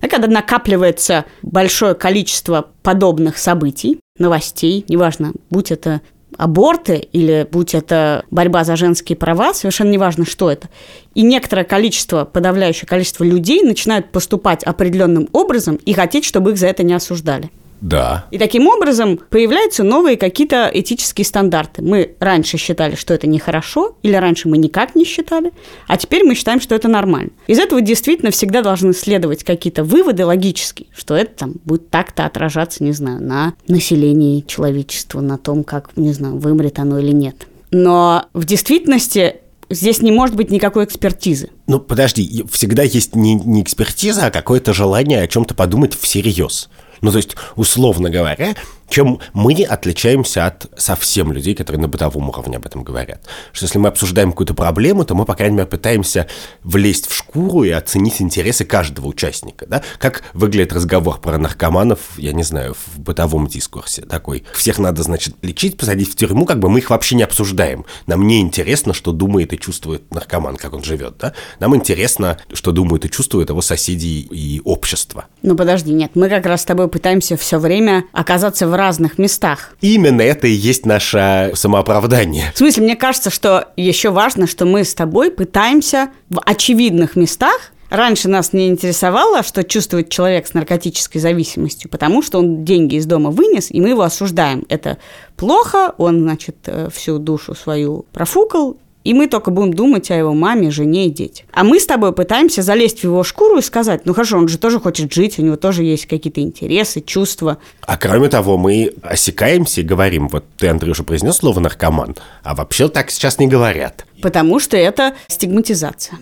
А 0.00 0.08
когда 0.08 0.28
накапливается 0.28 1.24
большое 1.42 1.94
количество 1.94 2.68
подобных 2.82 3.38
событий, 3.38 4.00
новостей, 4.18 4.84
неважно, 4.88 5.32
будь 5.50 5.72
это 5.72 6.02
аборты 6.38 6.96
или 7.12 7.46
будь 7.50 7.74
это 7.74 8.24
борьба 8.30 8.64
за 8.64 8.76
женские 8.76 9.16
права, 9.16 9.54
совершенно 9.54 9.90
неважно, 9.90 10.24
что 10.24 10.50
это. 10.50 10.68
И 11.14 11.22
некоторое 11.22 11.64
количество, 11.64 12.24
подавляющее 12.24 12.86
количество 12.86 13.24
людей 13.24 13.62
начинают 13.62 14.10
поступать 14.10 14.62
определенным 14.64 15.28
образом 15.32 15.76
и 15.76 15.92
хотеть, 15.92 16.24
чтобы 16.24 16.52
их 16.52 16.58
за 16.58 16.66
это 16.68 16.82
не 16.82 16.94
осуждали. 16.94 17.50
Да. 17.84 18.24
И 18.30 18.38
таким 18.38 18.66
образом 18.66 19.20
появляются 19.28 19.84
новые 19.84 20.16
какие-то 20.16 20.70
этические 20.72 21.26
стандарты. 21.26 21.82
Мы 21.82 22.14
раньше 22.18 22.56
считали, 22.56 22.94
что 22.94 23.12
это 23.12 23.26
нехорошо, 23.26 23.98
или 24.02 24.14
раньше 24.14 24.48
мы 24.48 24.56
никак 24.56 24.94
не 24.94 25.04
считали, 25.04 25.52
а 25.86 25.98
теперь 25.98 26.24
мы 26.24 26.34
считаем, 26.34 26.62
что 26.62 26.74
это 26.74 26.88
нормально. 26.88 27.32
Из 27.46 27.58
этого 27.58 27.82
действительно 27.82 28.30
всегда 28.30 28.62
должны 28.62 28.94
следовать 28.94 29.44
какие-то 29.44 29.84
выводы 29.84 30.24
логические, 30.24 30.88
что 30.96 31.14
это 31.14 31.32
там 31.36 31.54
будет 31.66 31.90
так-то 31.90 32.24
отражаться, 32.24 32.82
не 32.82 32.92
знаю, 32.92 33.22
на 33.22 33.52
населении 33.68 34.40
человечества, 34.40 35.20
на 35.20 35.36
том, 35.36 35.62
как, 35.62 35.90
не 35.96 36.14
знаю, 36.14 36.38
вымрет 36.38 36.78
оно 36.78 36.98
или 36.98 37.12
нет. 37.12 37.46
Но 37.70 38.24
в 38.32 38.46
действительности 38.46 39.40
здесь 39.68 40.00
не 40.00 40.10
может 40.10 40.36
быть 40.36 40.50
никакой 40.50 40.86
экспертизы. 40.86 41.50
Ну, 41.66 41.80
подожди, 41.80 42.46
всегда 42.50 42.82
есть 42.82 43.14
не, 43.14 43.34
не 43.34 43.62
экспертиза, 43.62 44.26
а 44.26 44.30
какое-то 44.30 44.72
желание 44.72 45.20
о 45.20 45.28
чем-то 45.28 45.54
подумать 45.54 45.94
всерьез. 45.94 46.70
Ну, 47.04 47.10
то 47.10 47.18
есть, 47.18 47.36
условно 47.54 48.08
говоря, 48.08 48.54
Чем 48.88 49.18
мы 49.32 49.62
отличаемся 49.64 50.46
от 50.46 50.66
совсем 50.76 51.32
людей, 51.32 51.54
которые 51.54 51.80
на 51.80 51.88
бытовом 51.88 52.28
уровне 52.28 52.56
об 52.56 52.66
этом 52.66 52.82
говорят? 52.82 53.22
Что 53.52 53.66
если 53.66 53.78
мы 53.78 53.88
обсуждаем 53.88 54.30
какую-то 54.30 54.54
проблему, 54.54 55.04
то 55.04 55.14
мы, 55.14 55.24
по 55.24 55.34
крайней 55.34 55.56
мере, 55.56 55.66
пытаемся 55.66 56.26
влезть 56.62 57.06
в 57.06 57.14
шкуру 57.14 57.64
и 57.64 57.70
оценить 57.70 58.20
интересы 58.20 58.64
каждого 58.64 59.06
участника. 59.06 59.66
Да? 59.66 59.82
Как 59.98 60.22
выглядит 60.32 60.72
разговор 60.72 61.20
про 61.20 61.38
наркоманов, 61.38 61.98
я 62.18 62.32
не 62.32 62.42
знаю, 62.42 62.74
в 62.74 63.00
бытовом 63.00 63.46
дискурсе 63.46 64.02
такой. 64.02 64.44
Всех 64.52 64.78
надо, 64.78 65.02
значит, 65.02 65.36
лечить, 65.42 65.76
посадить 65.76 66.12
в 66.12 66.16
тюрьму, 66.16 66.46
как 66.46 66.58
бы 66.58 66.68
мы 66.68 66.78
их 66.80 66.90
вообще 66.90 67.16
не 67.16 67.22
обсуждаем. 67.22 67.84
Нам 68.06 68.26
не 68.26 68.40
интересно, 68.40 68.94
что 68.94 69.12
думает 69.12 69.52
и 69.52 69.58
чувствует 69.58 70.12
наркоман, 70.12 70.56
как 70.56 70.74
он 70.74 70.84
живет. 70.84 71.16
Да? 71.18 71.32
Нам 71.60 71.74
интересно, 71.74 72.38
что 72.52 72.72
думают 72.72 73.04
и 73.04 73.10
чувствуют 73.10 73.50
его 73.50 73.62
соседи 73.62 74.26
и 74.30 74.60
общество. 74.64 75.26
Ну 75.42 75.56
подожди, 75.56 75.92
нет, 75.92 76.12
мы 76.14 76.28
как 76.28 76.46
раз 76.46 76.62
с 76.62 76.64
тобой 76.64 76.88
пытаемся 76.88 77.36
все 77.36 77.58
время 77.58 78.04
оказаться 78.12 78.66
в 78.66 78.73
разных 78.76 79.18
местах. 79.18 79.74
Именно 79.80 80.22
это 80.22 80.46
и 80.46 80.52
есть 80.52 80.86
наше 80.86 81.52
самооправдание. 81.54 82.52
В 82.54 82.58
смысле, 82.58 82.84
мне 82.84 82.96
кажется, 82.96 83.30
что 83.30 83.68
еще 83.76 84.10
важно, 84.10 84.46
что 84.46 84.64
мы 84.64 84.84
с 84.84 84.94
тобой 84.94 85.30
пытаемся 85.30 86.10
в 86.30 86.40
очевидных 86.44 87.16
местах 87.16 87.72
Раньше 87.94 88.28
нас 88.28 88.52
не 88.52 88.66
интересовало, 88.66 89.44
что 89.44 89.62
чувствует 89.62 90.08
человек 90.08 90.48
с 90.48 90.54
наркотической 90.54 91.20
зависимостью, 91.20 91.88
потому 91.88 92.22
что 92.22 92.40
он 92.40 92.64
деньги 92.64 92.96
из 92.96 93.06
дома 93.06 93.30
вынес, 93.30 93.70
и 93.70 93.80
мы 93.80 93.90
его 93.90 94.02
осуждаем. 94.02 94.64
Это 94.68 94.98
плохо, 95.36 95.94
он, 95.96 96.22
значит, 96.22 96.56
э, 96.66 96.88
всю 96.92 97.18
душу 97.18 97.54
свою 97.54 98.04
профукал, 98.12 98.78
и 99.04 99.12
мы 99.14 99.28
только 99.28 99.50
будем 99.50 99.72
думать 99.72 100.10
о 100.10 100.16
его 100.16 100.34
маме, 100.34 100.70
жене 100.70 101.06
и 101.06 101.10
детях. 101.10 101.46
А 101.52 101.62
мы 101.62 101.78
с 101.78 101.86
тобой 101.86 102.12
пытаемся 102.12 102.62
залезть 102.62 103.00
в 103.00 103.04
его 103.04 103.22
шкуру 103.22 103.58
и 103.58 103.62
сказать, 103.62 104.06
ну 104.06 104.14
хорошо, 104.14 104.38
он 104.38 104.48
же 104.48 104.58
тоже 104.58 104.80
хочет 104.80 105.12
жить, 105.12 105.38
у 105.38 105.42
него 105.42 105.56
тоже 105.56 105.84
есть 105.84 106.06
какие-то 106.06 106.40
интересы, 106.40 107.00
чувства. 107.00 107.58
А 107.82 107.96
кроме 107.96 108.28
того, 108.28 108.56
мы 108.56 108.94
осекаемся 109.02 109.82
и 109.82 109.84
говорим, 109.84 110.28
вот 110.28 110.44
ты, 110.56 110.68
Андрюша, 110.68 111.04
произнес 111.04 111.36
слово 111.36 111.60
«наркоман», 111.60 112.16
а 112.42 112.54
вообще 112.54 112.88
так 112.88 113.10
сейчас 113.10 113.38
не 113.38 113.46
говорят. 113.46 114.06
Потому 114.22 114.58
что 114.58 114.76
это 114.76 115.14
стигматизация. 115.28 116.18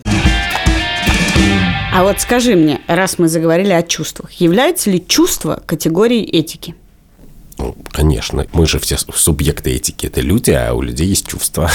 А 1.95 2.03
вот 2.03 2.19
скажи 2.19 2.55
мне, 2.55 2.81
раз 2.87 3.19
мы 3.19 3.27
заговорили 3.27 3.71
о 3.71 3.83
чувствах, 3.83 4.31
является 4.33 4.89
ли 4.89 5.05
чувство 5.05 5.61
категорией 5.65 6.23
этики? 6.23 6.75
Ну, 7.57 7.75
конечно, 7.91 8.45
мы 8.53 8.65
же 8.65 8.79
все 8.79 8.97
субъекты 8.97 9.71
этики, 9.71 10.07
это 10.07 10.21
люди, 10.21 10.51
а 10.51 10.73
у 10.73 10.81
людей 10.81 11.07
есть 11.07 11.27
чувства. 11.27 11.69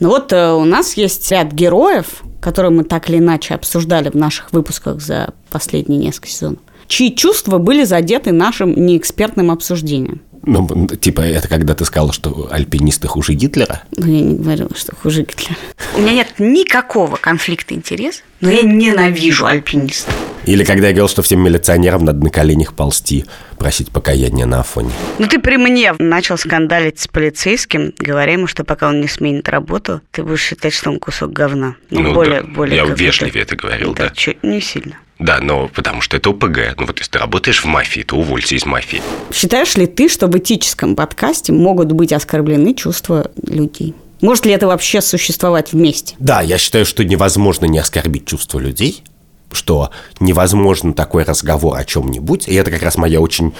Ну 0.00 0.08
вот 0.08 0.32
э, 0.32 0.52
у 0.52 0.64
нас 0.64 0.96
есть 0.96 1.30
ряд 1.30 1.52
героев, 1.52 2.22
которые 2.40 2.72
мы 2.72 2.84
так 2.84 3.08
или 3.08 3.18
иначе 3.18 3.54
обсуждали 3.54 4.10
в 4.10 4.14
наших 4.14 4.52
выпусках 4.52 5.00
за 5.00 5.32
последние 5.50 5.98
несколько 5.98 6.28
сезонов, 6.28 6.58
чьи 6.88 7.14
чувства 7.14 7.58
были 7.58 7.84
задеты 7.84 8.32
нашим 8.32 8.74
неэкспертным 8.74 9.50
обсуждением. 9.50 10.20
Ну, 10.46 10.86
типа, 10.88 11.22
это 11.22 11.48
когда 11.48 11.74
ты 11.74 11.84
сказала, 11.84 12.12
что 12.12 12.48
альпинисты 12.50 13.08
хуже 13.08 13.32
Гитлера? 13.32 13.82
Ну, 13.96 14.06
я 14.06 14.20
не 14.20 14.34
говорила, 14.34 14.70
что 14.76 14.94
хуже 14.94 15.22
Гитлера. 15.22 15.56
У 15.96 16.00
меня 16.00 16.12
нет 16.12 16.34
никакого 16.38 17.16
конфликта 17.16 17.74
интересов, 17.74 18.24
но 18.40 18.50
я 18.50 18.62
ненавижу 18.62 19.46
альпинистов. 19.46 20.14
Или 20.46 20.64
когда 20.64 20.88
я 20.88 20.92
говорил, 20.92 21.08
что 21.08 21.22
всем 21.22 21.40
милиционерам 21.40 22.04
надо 22.04 22.22
на 22.24 22.30
коленях 22.30 22.74
ползти, 22.74 23.24
просить 23.58 23.90
покаяния 23.90 24.46
на 24.46 24.60
Афоне. 24.60 24.90
Ну, 25.18 25.26
ты 25.26 25.38
при 25.38 25.56
мне 25.56 25.94
начал 25.98 26.36
скандалить 26.36 27.00
с 27.00 27.08
полицейским, 27.08 27.92
говоря 27.98 28.32
ему, 28.32 28.46
что 28.46 28.64
пока 28.64 28.88
он 28.88 29.00
не 29.00 29.08
сменит 29.08 29.48
работу, 29.48 30.00
ты 30.10 30.22
будешь 30.22 30.42
считать, 30.42 30.74
что 30.74 30.90
он 30.90 30.98
кусок 30.98 31.32
говна. 31.32 31.76
Ну, 31.90 32.00
ну 32.00 32.14
более, 32.14 32.42
да, 32.42 32.48
более 32.48 32.76
я 32.76 32.84
вежливее 32.84 33.42
это 33.42 33.56
говорил, 33.56 33.94
да. 33.94 34.08
да. 34.08 34.14
Чуть, 34.14 34.42
не 34.42 34.60
сильно. 34.60 34.96
Да, 35.18 35.38
но 35.40 35.68
потому 35.68 36.00
что 36.00 36.16
это 36.16 36.30
ОПГ. 36.30 36.76
Ну 36.78 36.86
вот 36.86 36.98
если 36.98 37.12
ты 37.12 37.18
работаешь 37.18 37.62
в 37.62 37.66
мафии, 37.66 38.00
то 38.02 38.16
уволься 38.16 38.56
из 38.56 38.66
мафии. 38.66 39.00
Считаешь 39.32 39.76
ли 39.76 39.86
ты, 39.86 40.08
что 40.08 40.26
в 40.26 40.36
этическом 40.36 40.96
подкасте 40.96 41.52
могут 41.52 41.92
быть 41.92 42.12
оскорблены 42.12 42.74
чувства 42.74 43.30
людей? 43.46 43.94
Может 44.20 44.46
ли 44.46 44.52
это 44.52 44.66
вообще 44.66 45.00
существовать 45.00 45.72
вместе? 45.72 46.16
Да, 46.18 46.40
я 46.40 46.58
считаю, 46.58 46.84
что 46.84 47.04
невозможно 47.04 47.66
не 47.66 47.78
оскорбить 47.78 48.26
чувства 48.26 48.58
людей, 48.58 49.02
что 49.54 49.90
невозможно 50.20 50.92
такой 50.92 51.24
разговор 51.24 51.76
о 51.76 51.84
чем-нибудь. 51.84 52.48
И 52.48 52.54
это 52.54 52.70
как 52.70 52.82
раз 52.82 52.96
моя 52.96 53.20
очень 53.20 53.54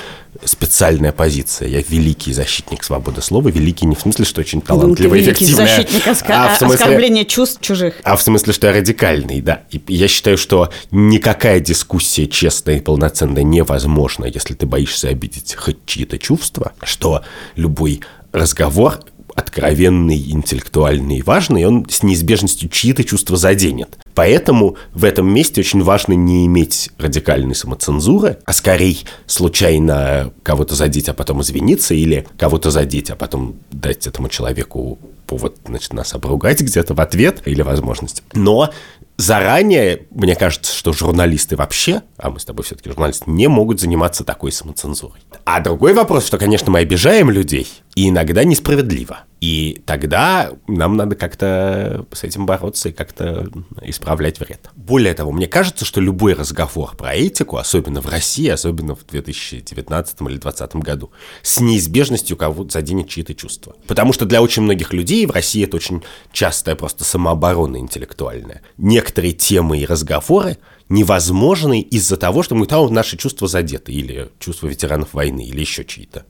специальная 0.45 1.13
позиция. 1.13 1.69
Я 1.69 1.83
великий 1.89 2.33
защитник 2.33 2.85
свободы 2.85 3.23
слова. 3.23 3.49
Великий 3.49 3.87
не 3.87 3.95
в 3.95 4.01
смысле, 4.01 4.25
что 4.25 4.41
очень 4.41 4.61
талантливый, 4.61 5.21
великий 5.21 5.45
эффективный. 5.45 5.67
защитник 5.67 6.07
оска... 6.07 6.45
а 6.45 6.55
в 6.55 6.59
смысле... 6.59 6.77
оскорбления 6.77 7.25
чувств 7.25 7.61
чужих. 7.61 7.95
А 8.03 8.17
в 8.17 8.23
смысле, 8.23 8.53
что 8.53 8.67
я 8.67 8.73
радикальный, 8.73 9.41
да. 9.41 9.63
И 9.71 9.83
я 9.89 10.09
считаю, 10.09 10.37
что 10.37 10.71
никакая 10.91 11.61
дискуссия 11.61 12.27
честная 12.27 12.77
и 12.77 12.81
полноценная 12.81 13.43
невозможна, 13.43 14.25
если 14.25 14.55
ты 14.55 14.67
боишься 14.67 15.09
обидеть 15.09 15.55
хоть 15.55 15.85
чьи-то 15.87 16.19
чувства, 16.19 16.73
что 16.83 17.23
любой 17.57 18.01
разговор 18.33 18.99
откровенный, 19.35 20.31
интеллектуальный 20.31 21.19
и 21.19 21.23
важный, 21.23 21.65
он 21.65 21.87
с 21.89 22.03
неизбежностью 22.03 22.69
чьи-то 22.69 23.05
чувства 23.05 23.37
заденет. 23.37 23.99
Поэтому 24.15 24.77
в 24.93 25.05
этом 25.05 25.33
месте 25.33 25.61
очень 25.61 25.83
важно 25.83 26.13
не 26.13 26.47
иметь 26.47 26.91
радикальной 26.99 27.55
самоцензуры, 27.55 28.39
а 28.45 28.53
скорее 28.53 28.99
случайно 29.27 30.33
кого-то 30.43 30.75
задеть, 30.75 31.09
а 31.09 31.15
потом 31.15 31.43
извиниться, 31.43 31.95
или 31.95 32.27
кого-то 32.39 32.71
задеть, 32.71 33.11
а 33.11 33.17
потом 33.17 33.57
дать 33.71 34.07
этому 34.07 34.29
человеку 34.29 34.99
повод, 35.27 35.57
значит, 35.67 35.93
нас 35.93 36.15
обругать 36.15 36.61
где-то 36.61 36.95
в 36.95 37.01
ответ 37.01 37.43
или 37.47 37.63
возможность. 37.63 38.23
Но 38.35 38.71
заранее, 39.17 40.07
мне 40.11 40.35
кажется, 40.35 40.75
что 40.75 40.93
журналисты 40.93 41.57
вообще, 41.57 42.03
а 42.17 42.31
мы 42.31 42.41
с 42.41 42.45
тобой 42.45 42.65
все-таки 42.65 42.91
журналисты, 42.91 43.31
не 43.31 43.49
могут 43.49 43.81
заниматься 43.81 44.25
такой 44.25 44.53
самоцензурой. 44.53 45.21
А 45.45 45.61
другой 45.61 45.95
вопрос, 45.95 46.27
что, 46.27 46.39
конечно, 46.39 46.71
мы 46.71 46.81
обижаем 46.81 47.31
людей, 47.31 47.69
и 47.95 48.09
иногда 48.09 48.45
несправедливо. 48.45 49.21
И 49.45 49.83
тогда 49.85 50.53
нам 50.67 50.97
надо 50.97 51.17
как-то 51.17 52.07
с 52.13 52.25
этим 52.25 52.47
бороться 52.47 52.89
и 52.89 52.93
как-то 52.93 53.47
исправлять 53.83 54.41
вред. 54.41 54.71
Более 54.75 55.13
того, 55.13 55.33
мне 55.33 55.47
кажется, 55.47 55.85
что 55.85 56.01
любой 56.01 56.33
разговор 56.33 56.97
про 56.97 57.15
этику, 57.15 57.59
особенно 57.59 58.01
в 58.01 58.09
России, 58.09 58.49
особенно 58.49 58.95
в 58.95 59.05
2019 59.07 60.21
или 60.23 60.39
2020 60.39 60.77
году, 60.77 61.11
с 61.43 61.61
неизбежностью 61.61 62.39
кого-то 62.39 62.71
заденет 62.71 63.11
чьи-то 63.11 63.35
чувства. 63.35 63.77
Потому 63.87 64.15
что 64.15 64.25
для 64.25 64.41
очень 64.41 64.63
многих 64.63 64.95
людей 64.95 65.27
в 65.27 65.31
России 65.31 65.65
это 65.65 65.77
очень 65.77 66.03
частая 66.33 66.75
просто 66.75 67.05
самооборона 67.05 67.77
интеллектуальная. 67.77 68.63
Некоторые 68.79 69.35
темы 69.35 69.77
и 69.77 69.85
разговоры 69.85 70.57
невозможны 70.89 71.83
из-за 71.83 72.17
того, 72.17 72.43
что 72.43 72.55
мы 72.55 72.67
там 72.67 72.91
наши 72.95 73.19
чувства 73.19 73.47
задеты, 73.47 73.93
или 73.93 74.31
чувства 74.39 74.69
ветеранов 74.69 75.13
войны, 75.13 75.45
или 75.45 75.61
еще 75.61 75.85
чьи-то. 75.85 76.25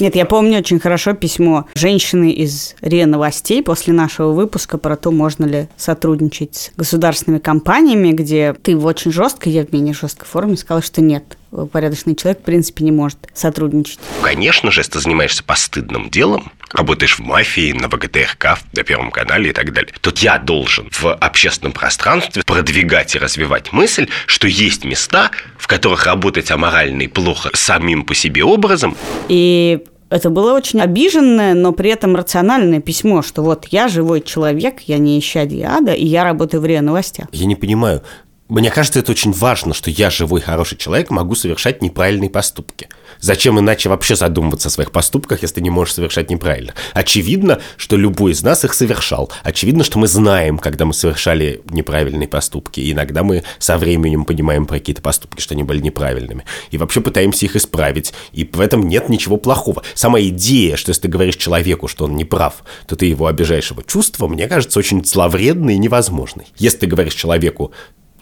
Нет, 0.00 0.16
я 0.16 0.24
помню 0.24 0.58
очень 0.58 0.80
хорошо 0.80 1.12
письмо 1.12 1.66
женщины 1.74 2.30
из 2.32 2.74
РИА 2.80 3.06
Новостей 3.06 3.62
после 3.62 3.92
нашего 3.92 4.32
выпуска 4.32 4.78
про 4.78 4.96
то, 4.96 5.10
можно 5.10 5.44
ли 5.44 5.68
сотрудничать 5.76 6.72
с 6.74 6.76
государственными 6.76 7.38
компаниями, 7.40 8.12
где 8.12 8.54
ты 8.54 8.76
в 8.76 8.86
очень 8.86 9.12
жесткой, 9.12 9.52
я 9.52 9.64
в 9.64 9.72
менее 9.72 9.92
жесткой 9.92 10.26
форме 10.26 10.56
сказала, 10.56 10.82
что 10.82 11.02
нет, 11.02 11.36
порядочный 11.72 12.16
человек 12.16 12.40
в 12.40 12.44
принципе 12.44 12.84
не 12.84 12.92
может 12.92 13.18
сотрудничать. 13.34 13.98
Конечно 14.22 14.70
же, 14.70 14.80
если 14.80 14.92
ты 14.92 15.00
занимаешься 15.00 15.44
постыдным 15.44 16.08
делом, 16.08 16.50
работаешь 16.72 17.18
в 17.18 17.20
мафии, 17.20 17.72
на 17.72 17.88
ВГТРК, 17.88 18.58
на 18.74 18.84
Первом 18.84 19.10
канале 19.10 19.50
и 19.50 19.52
так 19.52 19.72
далее, 19.72 19.92
то 20.00 20.12
я 20.16 20.38
должен 20.38 20.88
в 20.90 21.12
общественном 21.12 21.72
пространстве 21.72 22.42
продвигать 22.46 23.16
и 23.16 23.18
развивать 23.18 23.72
мысль, 23.72 24.08
что 24.26 24.48
есть 24.48 24.84
места, 24.84 25.30
в 25.58 25.66
которых 25.66 26.06
работать 26.06 26.50
аморально 26.50 27.02
и 27.02 27.08
плохо 27.08 27.50
самим 27.52 28.04
по 28.04 28.14
себе 28.14 28.44
образом. 28.44 28.96
И 29.28 29.84
это 30.10 30.28
было 30.28 30.54
очень 30.54 30.80
обиженное, 30.80 31.54
но 31.54 31.72
при 31.72 31.90
этом 31.90 32.16
рациональное 32.16 32.80
письмо, 32.80 33.22
что 33.22 33.42
вот 33.42 33.66
я 33.70 33.88
живой 33.88 34.20
человек, 34.20 34.80
я 34.80 34.98
не 34.98 35.18
исчадие 35.18 35.66
ада, 35.66 35.92
и 35.92 36.04
я 36.04 36.24
работаю 36.24 36.60
в 36.60 36.66
РИА 36.66 36.82
Новостях. 36.82 37.28
Я 37.32 37.46
не 37.46 37.56
понимаю, 37.56 38.02
мне 38.50 38.70
кажется, 38.70 38.98
это 38.98 39.12
очень 39.12 39.32
важно, 39.32 39.74
что 39.74 39.90
я, 39.90 40.10
живой 40.10 40.40
хороший 40.40 40.76
человек, 40.76 41.10
могу 41.10 41.34
совершать 41.34 41.82
неправильные 41.82 42.30
поступки. 42.30 42.88
Зачем 43.20 43.58
иначе 43.60 43.88
вообще 43.88 44.16
задумываться 44.16 44.68
о 44.68 44.70
своих 44.70 44.90
поступках, 44.90 45.42
если 45.42 45.56
ты 45.56 45.60
не 45.60 45.70
можешь 45.70 45.94
совершать 45.94 46.30
неправильно? 46.30 46.74
Очевидно, 46.92 47.60
что 47.76 47.96
любой 47.96 48.32
из 48.32 48.42
нас 48.42 48.64
их 48.64 48.74
совершал. 48.74 49.30
Очевидно, 49.44 49.84
что 49.84 49.98
мы 49.98 50.08
знаем, 50.08 50.58
когда 50.58 50.84
мы 50.84 50.94
совершали 50.94 51.62
неправильные 51.70 52.28
поступки. 52.28 52.80
И 52.80 52.92
иногда 52.92 53.22
мы 53.22 53.44
со 53.58 53.78
временем 53.78 54.24
понимаем 54.24 54.66
про 54.66 54.78
какие-то 54.78 55.02
поступки, 55.02 55.40
что 55.40 55.54
они 55.54 55.62
были 55.62 55.80
неправильными. 55.80 56.44
И 56.72 56.78
вообще 56.78 57.00
пытаемся 57.00 57.46
их 57.46 57.54
исправить. 57.54 58.12
И 58.32 58.44
в 58.44 58.60
этом 58.60 58.88
нет 58.88 59.08
ничего 59.08 59.36
плохого. 59.36 59.82
Сама 59.94 60.20
идея, 60.22 60.76
что 60.76 60.90
если 60.90 61.02
ты 61.02 61.08
говоришь 61.08 61.36
человеку, 61.36 61.86
что 61.86 62.06
он 62.06 62.16
не 62.16 62.24
прав, 62.24 62.64
то 62.86 62.96
ты 62.96 63.06
его 63.06 63.26
обижаешь 63.26 63.70
его 63.70 63.82
чувства, 63.82 64.26
мне 64.26 64.48
кажется, 64.48 64.78
очень 64.78 65.04
зловредной 65.04 65.74
и 65.74 65.78
невозможной. 65.78 66.46
Если 66.56 66.78
ты 66.78 66.86
говоришь 66.86 67.14
человеку, 67.14 67.72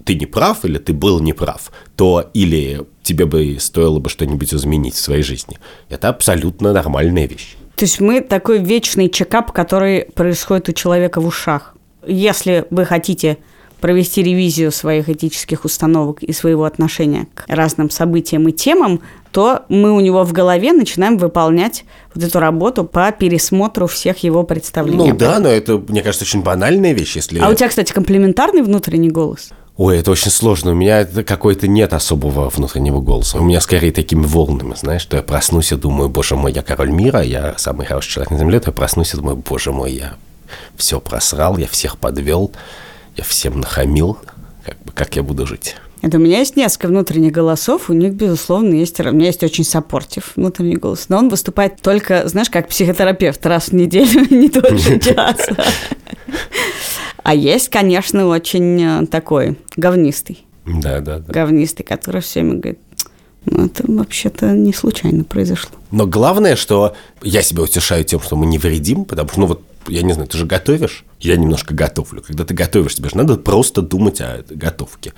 ты 0.05 0.15
не 0.15 0.27
прав 0.27 0.65
или 0.65 0.79
ты 0.79 0.93
был 0.93 1.21
неправ, 1.21 1.71
то 1.97 2.31
или 2.35 2.87
тебе 3.03 3.27
бы 3.27 3.57
стоило 3.59 3.99
бы 3.99 4.09
что-нибудь 4.09 4.53
изменить 4.55 4.95
в 4.95 5.01
своей 5.01 5.23
жизни. 5.23 5.59
Это 5.89 6.09
абсолютно 6.09 6.73
нормальная 6.73 7.27
вещь. 7.27 7.57
То 7.77 7.85
есть 7.85 8.01
мы 8.01 8.21
такой 8.21 8.59
вечный 8.59 9.09
чекап, 9.09 9.53
который 9.53 10.07
происходит 10.15 10.69
у 10.69 10.73
человека 10.73 11.21
в 11.21 11.27
ушах. 11.27 11.75
Если 12.07 12.65
вы 12.71 12.85
хотите 12.85 13.39
провести 13.81 14.23
ревизию 14.23 14.73
своих 14.73 15.09
этических 15.09 15.65
установок 15.65 16.23
и 16.23 16.33
своего 16.33 16.65
отношения 16.65 17.29
к 17.35 17.45
разным 17.49 17.91
событиям 17.91 18.49
и 18.49 18.53
темам, 18.53 19.01
то 19.31 19.63
мы 19.69 19.93
у 19.93 20.01
него 20.01 20.25
в 20.25 20.33
голове 20.33 20.73
начинаем 20.73 21.19
выполнять 21.19 21.85
вот 22.15 22.25
эту 22.25 22.41
работу 22.41 22.85
по 22.85 23.13
пересмотру 23.13 23.87
всех 23.87 24.19
его 24.25 24.43
представлений. 24.43 25.13
Ну 25.13 25.17
да, 25.17 25.39
но 25.39 25.49
это, 25.49 25.79
мне 25.79 26.03
кажется, 26.03 26.25
очень 26.25 26.43
банальная 26.43 26.93
вещь, 26.93 27.17
если... 27.17 27.39
А 27.39 27.49
у 27.49 27.55
тебя, 27.55 27.69
кстати, 27.69 27.93
комплементарный 27.93 28.63
внутренний 28.63 29.11
голос? 29.11 29.51
Ой, 29.79 29.99
это 29.99 30.11
очень 30.11 30.33
сложно. 30.33 30.73
У 30.73 30.75
меня 30.75 31.05
какой-то 31.05 31.69
нет 31.69 31.93
особого 31.93 32.51
внутреннего 32.51 33.01
голоса. 33.01 33.39
У 33.39 33.45
меня 33.45 33.61
скорее 33.61 33.93
такими 33.93 34.27
волнами, 34.27 34.75
знаешь, 34.75 35.03
что 35.03 35.17
я 35.17 35.23
проснусь 35.23 35.71
и 35.71 35.77
думаю, 35.77 36.09
боже 36.09 36.35
мой, 36.35 36.53
я 36.53 36.63
король 36.63 36.91
мира, 36.91 37.23
я 37.23 37.55
самый 37.59 37.87
хороший 37.87 38.11
человек 38.11 38.33
на 38.33 38.39
земле, 38.39 38.59
то 38.59 38.71
я 38.71 38.73
проснусь 38.73 39.15
и 39.15 39.17
думаю, 39.17 39.37
боже 39.37 39.71
мой, 39.71 39.93
я 39.93 40.15
все 40.77 40.99
просрал, 40.99 41.59
я 41.59 41.69
всех 41.69 41.97
подвел, 41.97 42.51
я 43.17 43.23
всем 43.23 43.61
нахамил, 43.61 44.19
как 44.67 44.79
бы, 44.83 44.91
как 44.93 45.15
я 45.15 45.23
буду 45.23 45.47
жить. 45.47 45.77
Это 46.03 46.17
у 46.17 46.21
меня 46.21 46.39
есть 46.39 46.57
несколько 46.57 46.89
внутренних 46.89 47.31
голосов, 47.31 47.89
у 47.89 47.93
них, 47.93 48.15
безусловно, 48.15 48.75
есть... 48.75 48.99
У 48.99 49.13
меня 49.13 49.27
есть 49.27 49.45
очень 49.45 49.63
саппортив 49.63 50.33
внутренний 50.35 50.77
голос, 50.77 51.09
но 51.09 51.19
он 51.19 51.29
выступает 51.29 51.81
только, 51.81 52.27
знаешь, 52.27 52.51
как 52.51 52.69
психотерапевт 52.69 53.47
раз 53.47 53.69
в 53.69 53.75
неделю, 53.75 54.27
не 54.31 54.49
дольше 54.49 54.99
часа. 54.99 55.57
А 57.29 57.35
есть, 57.35 57.69
конечно, 57.69 58.27
очень 58.27 58.83
э, 58.83 59.07
такой 59.07 59.59
говнистый. 59.77 60.47
Да, 60.65 61.01
да, 61.01 61.19
да. 61.19 61.31
Говнистый, 61.31 61.85
который 61.85 62.23
все 62.23 62.41
время 62.41 62.59
говорит, 62.59 62.81
ну, 63.45 63.67
это 63.67 63.85
вообще-то 63.87 64.53
не 64.53 64.73
случайно 64.73 65.25
произошло. 65.25 65.73
Но 65.91 66.07
главное, 66.07 66.57
что 66.57 66.97
я 67.21 67.43
себя 67.43 67.65
утешаю 67.65 68.03
тем, 68.05 68.21
что 68.21 68.35
мы 68.35 68.47
не 68.47 68.57
вредим, 68.57 69.05
потому 69.05 69.29
что, 69.29 69.41
ну 69.41 69.47
вот, 69.47 69.63
я 69.89 70.01
не 70.01 70.15
знаю, 70.15 70.27
ты 70.27 70.39
же 70.39 70.47
готовишь? 70.47 71.05
Я 71.21 71.37
немножко 71.37 71.75
готовлю. 71.75 72.23
Когда 72.23 72.47
ты 72.47 72.55
готовишь, 72.55 72.95
тебе 72.95 73.11
же 73.11 73.19
надо 73.19 73.37
просто 73.37 73.83
думать 73.83 74.23
о 74.23 74.43
готовке. 74.49 75.13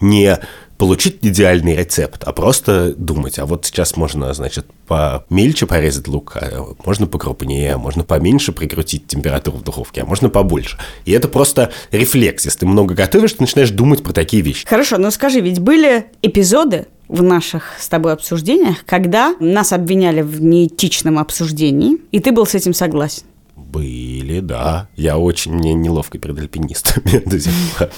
Не 0.00 0.40
получить 0.82 1.18
идеальный 1.22 1.76
рецепт, 1.76 2.24
а 2.24 2.32
просто 2.32 2.92
думать, 2.96 3.38
а 3.38 3.46
вот 3.46 3.66
сейчас 3.66 3.96
можно, 3.96 4.34
значит, 4.34 4.66
помельче 4.88 5.64
порезать 5.64 6.08
лук, 6.08 6.32
а 6.34 6.74
можно 6.84 7.06
покрупнее, 7.06 7.74
а 7.74 7.78
можно 7.78 8.02
поменьше 8.02 8.50
прикрутить 8.50 9.06
температуру 9.06 9.58
в 9.58 9.62
духовке, 9.62 10.02
а 10.02 10.04
можно 10.04 10.28
побольше. 10.28 10.78
И 11.04 11.12
это 11.12 11.28
просто 11.28 11.70
рефлекс. 11.92 12.46
Если 12.46 12.58
ты 12.58 12.66
много 12.66 12.94
готовишь, 12.94 13.34
ты 13.34 13.42
начинаешь 13.42 13.70
думать 13.70 14.02
про 14.02 14.12
такие 14.12 14.42
вещи. 14.42 14.66
Хорошо, 14.66 14.98
но 14.98 15.12
скажи, 15.12 15.38
ведь 15.38 15.60
были 15.60 16.06
эпизоды 16.20 16.88
в 17.06 17.22
наших 17.22 17.74
с 17.78 17.86
тобой 17.86 18.12
обсуждениях, 18.12 18.84
когда 18.84 19.36
нас 19.38 19.72
обвиняли 19.72 20.22
в 20.22 20.42
неэтичном 20.42 21.20
обсуждении, 21.20 21.98
и 22.10 22.18
ты 22.18 22.32
был 22.32 22.44
с 22.44 22.56
этим 22.56 22.74
согласен? 22.74 23.22
Были, 23.54 24.40
да. 24.40 24.88
Я 24.96 25.18
очень 25.18 25.52
мне 25.52 25.74
неловко 25.74 26.18
перед 26.18 26.38
альпинистами 26.38 27.18
до 27.26 27.38
сих 27.38 27.52
пор. 27.76 27.90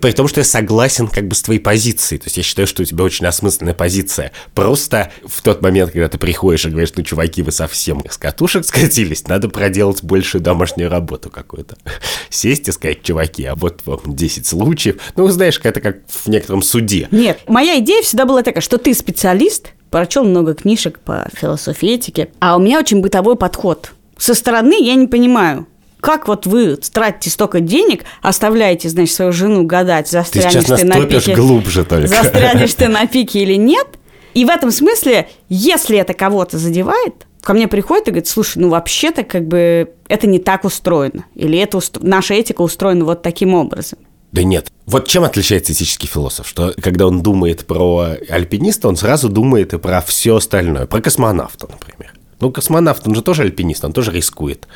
При 0.00 0.12
том, 0.12 0.26
что 0.26 0.40
я 0.40 0.44
согласен 0.44 1.06
как 1.06 1.28
бы 1.28 1.34
с 1.34 1.42
твоей 1.42 1.60
позицией. 1.60 2.18
То 2.18 2.26
есть 2.26 2.36
я 2.36 2.42
считаю, 2.42 2.66
что 2.66 2.82
у 2.82 2.84
тебя 2.84 3.04
очень 3.04 3.26
осмысленная 3.26 3.74
позиция. 3.74 4.32
Просто 4.52 5.12
в 5.24 5.42
тот 5.42 5.62
момент, 5.62 5.92
когда 5.92 6.08
ты 6.08 6.18
приходишь 6.18 6.64
и 6.64 6.70
говоришь, 6.70 6.92
ну, 6.96 7.04
чуваки, 7.04 7.42
вы 7.42 7.52
совсем 7.52 8.02
с 8.08 8.18
катушек 8.18 8.64
скатились, 8.64 9.26
надо 9.28 9.48
проделать 9.48 10.02
большую 10.02 10.42
домашнюю 10.42 10.90
работу 10.90 11.30
какую-то. 11.30 11.76
Сесть 12.28 12.66
и 12.68 12.72
сказать, 12.72 13.02
чуваки, 13.02 13.44
а 13.44 13.54
вот 13.54 13.82
вам 13.84 14.16
10 14.16 14.44
случаев. 14.46 14.96
Ну, 15.14 15.28
знаешь, 15.28 15.60
это 15.62 15.80
как 15.80 15.98
в 16.08 16.26
некотором 16.28 16.62
суде. 16.62 17.06
Нет, 17.12 17.40
моя 17.46 17.78
идея 17.78 18.02
всегда 18.02 18.26
была 18.26 18.42
такая, 18.42 18.60
что 18.60 18.76
ты 18.76 18.92
специалист, 18.94 19.68
прочел 19.90 20.24
много 20.24 20.54
книжек 20.54 20.98
по 20.98 21.28
философии 21.32 21.94
этики, 21.94 22.30
а 22.40 22.56
у 22.56 22.60
меня 22.60 22.80
очень 22.80 23.00
бытовой 23.00 23.36
подход– 23.36 23.92
со 24.20 24.34
стороны 24.34 24.76
я 24.78 24.94
не 24.96 25.06
понимаю, 25.06 25.66
как 26.00 26.28
вот 26.28 26.46
вы 26.46 26.76
тратите 26.76 27.30
столько 27.30 27.60
денег, 27.60 28.04
оставляете, 28.20 28.90
значит, 28.90 29.14
свою 29.14 29.32
жену 29.32 29.64
гадать, 29.64 30.08
застрянешь 30.08 30.64
ты, 30.64 30.76
ты 30.76 30.84
на 30.84 31.06
пике. 31.06 31.34
глубже 31.34 31.84
только. 31.84 32.06
Застрянешь 32.06 32.74
ты 32.74 32.88
на 32.88 33.06
пике 33.06 33.40
или 33.42 33.54
нет. 33.54 33.86
И 34.34 34.44
в 34.44 34.50
этом 34.50 34.70
смысле, 34.70 35.28
если 35.48 35.96
это 35.98 36.12
кого-то 36.12 36.58
задевает, 36.58 37.26
ко 37.40 37.54
мне 37.54 37.66
приходит 37.66 38.08
и 38.08 38.10
говорит, 38.10 38.28
слушай, 38.28 38.58
ну 38.58 38.68
вообще-то 38.68 39.24
как 39.24 39.48
бы 39.48 39.90
это 40.06 40.26
не 40.26 40.38
так 40.38 40.64
устроено. 40.64 41.24
Или 41.34 41.58
это 41.58 41.78
устро... 41.78 42.02
наша 42.04 42.34
этика 42.34 42.60
устроена 42.60 43.06
вот 43.06 43.22
таким 43.22 43.54
образом. 43.54 44.00
Да 44.32 44.42
нет. 44.42 44.70
Вот 44.84 45.08
чем 45.08 45.24
отличается 45.24 45.72
этический 45.72 46.06
философ? 46.06 46.46
Что 46.46 46.74
когда 46.80 47.06
он 47.06 47.22
думает 47.22 47.66
про 47.66 48.16
альпиниста, 48.28 48.86
он 48.88 48.96
сразу 48.96 49.30
думает 49.30 49.72
и 49.72 49.78
про 49.78 50.02
все 50.02 50.36
остальное. 50.36 50.84
Про 50.84 51.00
космонавта, 51.00 51.68
например. 51.68 52.12
Ну, 52.40 52.50
космонавт, 52.50 53.06
он 53.06 53.14
же 53.14 53.22
тоже 53.22 53.42
альпинист, 53.42 53.84
он 53.84 53.92
тоже 53.92 54.12
рискует 54.12 54.66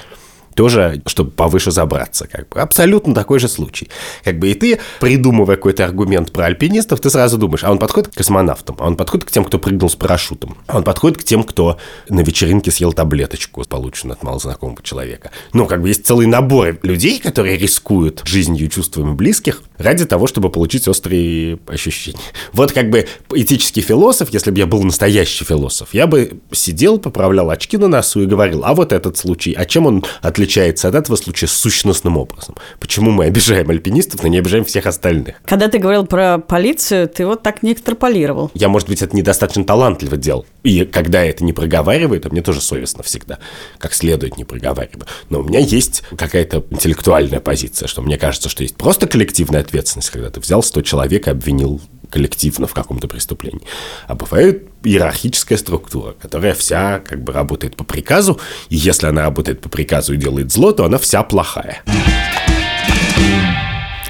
тоже, 0.54 1.02
чтобы 1.06 1.30
повыше 1.30 1.70
забраться. 1.70 2.26
Как 2.26 2.48
бы. 2.48 2.60
Абсолютно 2.60 3.14
такой 3.14 3.38
же 3.38 3.48
случай. 3.48 3.88
Как 4.22 4.38
бы 4.38 4.50
и 4.50 4.54
ты, 4.54 4.80
придумывая 5.00 5.56
какой-то 5.56 5.84
аргумент 5.84 6.32
про 6.32 6.46
альпинистов, 6.46 7.00
ты 7.00 7.10
сразу 7.10 7.38
думаешь, 7.38 7.64
а 7.64 7.70
он 7.70 7.78
подходит 7.78 8.08
к 8.08 8.14
космонавтам, 8.14 8.76
а 8.78 8.86
он 8.86 8.96
подходит 8.96 9.26
к 9.26 9.30
тем, 9.30 9.44
кто 9.44 9.58
прыгнул 9.58 9.90
с 9.90 9.96
парашютом, 9.96 10.56
а 10.66 10.78
он 10.78 10.84
подходит 10.84 11.18
к 11.18 11.24
тем, 11.24 11.44
кто 11.44 11.78
на 12.08 12.20
вечеринке 12.20 12.70
съел 12.70 12.92
таблеточку, 12.92 13.64
полученную 13.64 14.14
от 14.14 14.22
малознакомого 14.22 14.82
человека. 14.82 15.30
Ну, 15.52 15.66
как 15.66 15.82
бы 15.82 15.88
есть 15.88 16.06
целый 16.06 16.26
набор 16.26 16.78
людей, 16.82 17.18
которые 17.18 17.58
рискуют 17.58 18.22
жизнью 18.24 18.66
и 18.66 18.70
чувствами 18.70 19.12
близких 19.12 19.62
ради 19.78 20.04
того, 20.04 20.26
чтобы 20.26 20.50
получить 20.50 20.88
острые 20.88 21.58
ощущения. 21.66 22.18
Вот 22.52 22.72
как 22.72 22.90
бы 22.90 23.06
этический 23.32 23.82
философ, 23.82 24.30
если 24.30 24.50
бы 24.50 24.58
я 24.58 24.66
был 24.66 24.82
настоящий 24.82 25.44
философ, 25.44 25.88
я 25.92 26.06
бы 26.06 26.40
сидел, 26.52 26.98
поправлял 26.98 27.50
очки 27.50 27.76
на 27.76 27.88
носу 27.88 28.22
и 28.22 28.26
говорил, 28.26 28.64
а 28.64 28.74
вот 28.74 28.92
этот 28.92 29.16
случай, 29.16 29.52
а 29.52 29.64
чем 29.64 29.86
он 29.86 30.04
отличается 30.22 30.88
от 30.88 30.94
этого 30.94 31.16
случая 31.16 31.46
сущностным 31.46 32.16
образом. 32.16 32.56
Почему 32.80 33.10
мы 33.10 33.24
обижаем 33.24 33.70
альпинистов, 33.70 34.22
но 34.22 34.28
не 34.28 34.38
обижаем 34.38 34.64
всех 34.64 34.86
остальных? 34.86 35.36
Когда 35.44 35.68
ты 35.68 35.78
говорил 35.78 36.06
про 36.06 36.38
полицию, 36.38 37.08
ты 37.08 37.26
вот 37.26 37.42
так 37.42 37.62
не 37.62 37.72
экстраполировал. 37.72 38.50
Я, 38.54 38.68
может 38.68 38.88
быть, 38.88 39.02
это 39.02 39.16
недостаточно 39.16 39.64
талантливо 39.64 40.16
делал. 40.16 40.46
И 40.64 40.86
когда 40.86 41.22
я 41.22 41.30
это 41.30 41.44
не 41.44 41.52
проговариваю, 41.52 42.20
то 42.20 42.30
мне 42.30 42.42
тоже 42.42 42.62
совестно 42.62 43.02
всегда, 43.02 43.38
как 43.78 43.92
следует 43.92 44.38
не 44.38 44.44
проговариваю. 44.44 45.06
Но 45.28 45.40
у 45.40 45.44
меня 45.44 45.60
есть 45.60 46.02
какая-то 46.16 46.64
интеллектуальная 46.70 47.40
позиция, 47.40 47.86
что 47.86 48.00
мне 48.00 48.16
кажется, 48.16 48.48
что 48.48 48.62
есть 48.62 48.74
просто 48.74 49.06
коллективная 49.06 49.60
ответственность, 49.60 50.10
когда 50.10 50.30
ты 50.30 50.40
взял 50.40 50.62
100 50.62 50.80
человек 50.82 51.26
и 51.28 51.30
обвинил 51.30 51.82
коллективно 52.10 52.66
в 52.66 52.72
каком-то 52.72 53.08
преступлении. 53.08 53.66
А 54.06 54.14
бывает 54.14 54.68
иерархическая 54.84 55.58
структура, 55.58 56.12
которая 56.12 56.54
вся 56.54 57.00
как 57.00 57.22
бы 57.22 57.32
работает 57.32 57.76
по 57.76 57.84
приказу, 57.84 58.40
и 58.70 58.76
если 58.76 59.06
она 59.06 59.22
работает 59.22 59.60
по 59.60 59.68
приказу 59.68 60.14
и 60.14 60.16
делает 60.16 60.50
зло, 60.50 60.72
то 60.72 60.84
она 60.86 60.96
вся 60.96 61.22
плохая. 61.24 61.82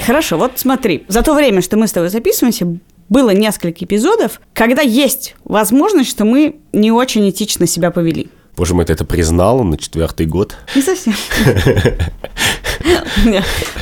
Хорошо, 0.05 0.37
вот 0.37 0.53
смотри, 0.57 1.05
за 1.09 1.23
то 1.23 1.35
время, 1.35 1.63
что 1.63 1.77
мы 1.77 1.89
с 1.89 1.93
тобой 1.93 2.11
записываемся, 2.11 2.79
было 3.09 3.31
несколько 3.31 3.85
эпизодов, 3.85 4.41
когда 4.53 4.83
есть 4.83 5.35
возможность, 5.45 6.11
что 6.11 6.25
мы 6.25 6.57
не 6.73 6.93
очень 6.93 7.29
этично 7.29 7.67
себя 7.67 7.91
повели. 7.91 8.29
Боже 8.57 8.75
мой, 8.75 8.85
ты 8.85 8.93
это 8.93 9.05
признал 9.05 9.65
на 9.65 9.77
четвертый 9.77 10.27
год? 10.27 10.57
Не 10.77 10.83
совсем. 10.83 11.15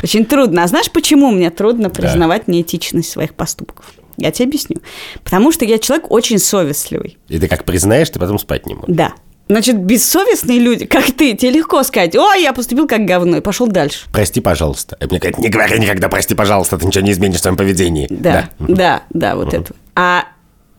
Очень 0.03 0.25
трудно. 0.25 0.65
А 0.65 0.67
знаешь, 0.67 0.91
почему 0.91 1.31
мне 1.31 1.51
трудно 1.51 1.91
признавать 1.91 2.49
неэтичность 2.49 3.11
своих 3.11 3.35
поступков? 3.35 3.85
Я 4.17 4.31
тебе 4.31 4.47
объясню. 4.47 4.77
Потому 5.25 5.53
что 5.53 5.65
я 5.65 5.79
человек 5.79 6.11
очень 6.11 6.39
совестливый. 6.39 7.19
И 7.29 7.39
ты 7.39 7.49
как 7.49 7.65
признаешь, 7.65 8.11
ты 8.11 8.19
потом 8.19 8.39
спать 8.39 8.67
не 8.67 8.75
можешь. 8.75 8.95
Да. 8.95 9.13
Значит, 9.49 9.77
бессовестные 9.79 10.59
люди, 10.59 10.87
как 10.87 11.05
ты, 11.07 11.35
тебе 11.35 11.51
легко 11.51 11.83
сказать, 11.83 12.17
ой, 12.17 12.43
я 12.43 12.53
поступил 12.53 12.87
как 12.87 13.05
говно, 13.05 13.39
и 13.39 13.41
пошел 13.41 13.67
дальше. 13.67 14.07
Прости, 14.13 14.41
пожалуйста. 14.41 14.97
Мне 15.01 15.19
говорят, 15.19 15.39
не 15.39 15.49
говори 15.49 15.79
никогда 15.79 16.09
прости, 16.09 16.35
пожалуйста, 16.35 16.79
ты 16.79 16.87
ничего 16.87 17.05
не 17.05 17.13
изменишь 17.13 17.39
в 17.39 17.43
своем 17.43 17.57
поведении. 17.57 18.07
Да, 18.09 18.49
да, 18.59 18.67
да, 18.69 19.03
да 19.11 19.37
вот 19.37 19.53
это. 19.53 19.75
А 19.95 20.25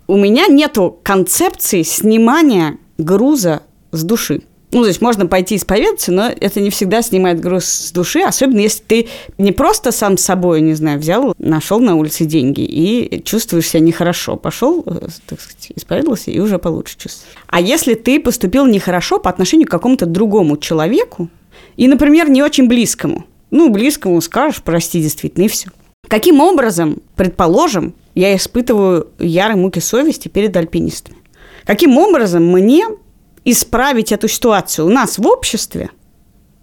у 0.08 0.18
меня 0.18 0.48
нету 0.48 1.00
концепции 1.04 1.84
снимания 1.84 2.78
груза 2.98 3.62
с 3.92 4.04
души. 4.04 4.42
Ну, 4.74 4.82
то 4.82 4.88
есть 4.88 5.02
можно 5.02 5.28
пойти 5.28 5.56
исповедаться, 5.56 6.12
но 6.12 6.30
это 6.30 6.60
не 6.60 6.72
всегда 6.72 7.04
снимает 7.04 7.40
груз 7.40 7.66
с 7.66 7.92
души, 7.92 8.22
особенно 8.22 8.60
если 8.60 8.82
ты 8.82 9.08
не 9.38 9.52
просто 9.52 9.92
сам 9.92 10.18
с 10.18 10.24
собой, 10.24 10.62
не 10.62 10.74
знаю, 10.74 10.98
взял, 10.98 11.36
нашел 11.38 11.80
на 11.80 11.96
улице 11.96 12.26
деньги 12.26 12.62
и 12.62 13.22
чувствуешь 13.24 13.70
себя 13.70 13.82
нехорошо. 13.82 14.36
Пошел, 14.36 14.84
э, 14.88 15.10
так 15.28 15.40
сказать, 15.40 15.72
исповедовался 15.76 16.32
и 16.32 16.40
уже 16.40 16.58
получше 16.58 16.98
чувствуешь. 16.98 17.36
А 17.46 17.62
если 17.62 17.94
ты 17.94 18.20
поступил 18.20 18.66
нехорошо 18.66 19.20
по 19.20 19.30
отношению 19.30 19.68
к 19.68 19.72
какому-то 19.72 20.08
другому 20.08 20.58
человеку, 20.58 21.30
и, 21.78 21.88
например, 21.88 22.30
не 22.30 22.42
очень 22.42 22.68
близкому, 22.68 23.26
ну, 23.52 23.70
близкому 23.70 24.20
скажешь, 24.22 24.64
прости, 24.64 25.00
действительно, 25.00 25.44
и 25.44 25.50
все. 25.50 25.70
Каким 26.08 26.40
образом, 26.40 26.98
предположим, 27.16 27.94
я 28.16 28.36
испытываю 28.36 29.10
ярые 29.20 29.58
муки 29.58 29.78
совести 29.78 30.30
перед 30.30 30.58
альпинистами? 30.58 31.18
Каким 31.64 31.98
образом 32.00 32.46
мне 32.52 32.88
исправить 33.46 34.12
эту 34.12 34.28
ситуацию 34.28 34.88
у 34.88 34.90
нас 34.90 35.18
в 35.18 35.28
обществе, 35.28 35.90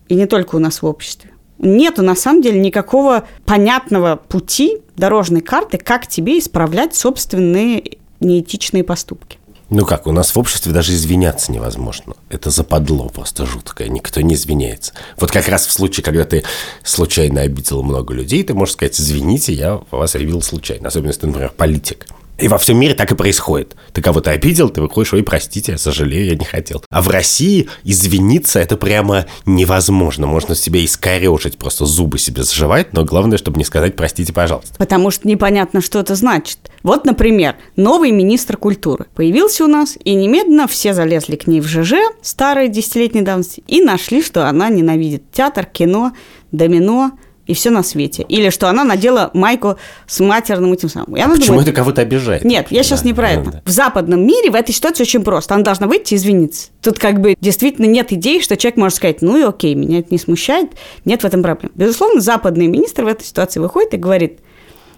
и 0.09 0.14
не 0.14 0.27
только 0.27 0.57
у 0.57 0.59
нас 0.59 0.83
в 0.83 0.87
обществе, 0.87 1.31
нету 1.59 2.03
на 2.03 2.14
самом 2.14 2.43
деле 2.43 2.59
никакого 2.59 3.25
понятного 3.45 4.16
пути, 4.16 4.79
дорожной 4.97 5.40
карты, 5.40 5.79
как 5.79 6.07
тебе 6.07 6.38
исправлять 6.38 6.95
собственные 6.95 7.99
неэтичные 8.21 8.85
поступки. 8.85 9.38
Ну 9.71 9.87
как, 9.87 10.09
у 10.09 10.12
нас 10.12 10.35
в 10.35 10.38
обществе 10.38 10.73
даже 10.73 10.93
извиняться 10.93 11.53
невозможно. 11.53 12.14
Это 12.29 12.51
западло 12.51 13.09
просто 13.09 13.47
жуткое, 13.47 13.88
никто 13.88 14.21
не 14.21 14.35
извиняется. 14.35 14.95
Вот 15.16 15.31
как 15.31 15.47
раз 15.47 15.64
в 15.66 15.71
случае, 15.71 16.03
когда 16.03 16.25
ты 16.25 16.43
случайно 16.83 17.43
обидел 17.43 17.85
много 17.85 18.12
людей, 18.12 18.43
ты 18.43 18.53
можешь 18.53 18.75
сказать, 18.75 19.01
извините, 19.01 19.53
я 19.53 19.81
вас 19.93 20.16
обидел 20.16 20.43
случайно. 20.43 20.88
Особенно, 20.88 21.11
если 21.11 21.21
ты, 21.21 21.27
например, 21.29 21.53
политик. 21.57 22.07
И 22.40 22.48
во 22.48 22.59
всем 22.59 22.79
мире 22.79 22.94
так 22.94 23.12
и 23.12 23.14
происходит. 23.14 23.76
Ты 23.92 24.03
кого-то 24.03 24.31
обидел, 24.31 24.70
ты 24.70 24.81
выходишь, 24.81 25.12
ой, 25.12 25.22
простите, 25.22 25.72
я 25.72 25.79
сожалею, 25.79 26.26
я 26.26 26.37
не 26.37 26.44
хотел. 26.44 26.83
А 26.90 27.03
в 27.03 27.09
России 27.09 27.68
извиниться 27.85 28.59
это 28.61 28.76
прямо 28.76 29.26
невозможно. 29.44 30.26
Можно 30.26 30.55
себя 30.55 30.85
искорежить, 30.85 31.59
просто 31.59 31.85
зубы 31.85 32.18
себе 32.18 32.42
заживать, 32.42 32.92
но 32.92 33.05
главное, 33.05 33.38
чтобы 33.38 33.59
не 33.59 33.64
сказать 33.64 33.96
простите, 33.96 34.33
пожалуйста. 34.33 34.74
Потому 34.79 35.11
что 35.11 35.29
непонятно, 35.29 35.81
что 35.81 35.98
это 35.98 36.14
значит. 36.14 36.59
Вот, 36.83 37.05
например, 37.05 37.57
новый 37.76 38.11
министр 38.11 38.57
культуры 38.57 39.07
появился 39.14 39.64
у 39.64 39.68
нас, 39.68 39.98
и 40.03 40.14
немедленно 40.14 40.66
все 40.66 40.94
залезли 40.94 41.37
к 41.37 41.46
ней 41.46 41.61
в 41.61 41.66
ЖЖ, 41.66 41.94
старой 42.22 42.68
десятилетней 42.68 43.22
давности, 43.22 43.62
и 43.66 43.83
нашли, 43.83 44.22
что 44.22 44.48
она 44.48 44.70
ненавидит 44.70 45.24
театр, 45.33 45.66
кино, 45.66 46.12
домино, 46.53 47.12
и 47.51 47.55
все 47.55 47.71
на 47.71 47.83
свете. 47.83 48.25
Или 48.29 48.49
что 48.51 48.69
она 48.69 48.85
надела 48.85 49.33
майку 49.35 49.77
с 50.07 50.21
матерным 50.21 50.73
этим 50.73 50.89
самым. 50.89 51.17
И 51.17 51.21
а 51.21 51.29
почему 51.29 51.47
думает, 51.49 51.67
это 51.67 51.77
кого-то 51.77 52.01
обижает? 52.01 52.45
Нет, 52.45 52.69
я 52.71 52.85
сейчас 52.85 53.03
да, 53.03 53.09
не 53.09 53.13
про 53.13 53.31
это. 53.31 53.51
Да. 53.51 53.63
В 53.65 53.71
западном 53.71 54.25
мире 54.25 54.53
в 54.53 54.55
этой 54.55 54.73
ситуации 54.73 55.03
очень 55.03 55.25
просто. 55.25 55.57
Она 55.57 55.65
должна 55.65 55.89
выйти 55.89 56.15
и 56.15 56.17
извиниться. 56.17 56.69
Тут 56.81 57.01
как 57.01 57.21
бы 57.21 57.35
действительно 57.41 57.87
нет 57.87 58.13
идеи, 58.13 58.39
что 58.39 58.57
человек 58.57 58.77
может 58.77 58.99
сказать, 58.99 59.21
ну 59.21 59.37
и 59.37 59.43
окей, 59.43 59.75
меня 59.75 59.99
это 59.99 60.09
не 60.13 60.19
смущает, 60.19 60.71
нет 61.05 61.23
в 61.23 61.25
этом 61.25 61.43
проблем. 61.43 61.73
Безусловно, 61.75 62.21
западный 62.21 62.69
министр 62.69 63.03
в 63.03 63.09
этой 63.09 63.25
ситуации 63.25 63.59
выходит 63.59 63.95
и 63.95 63.97
говорит, 63.97 64.39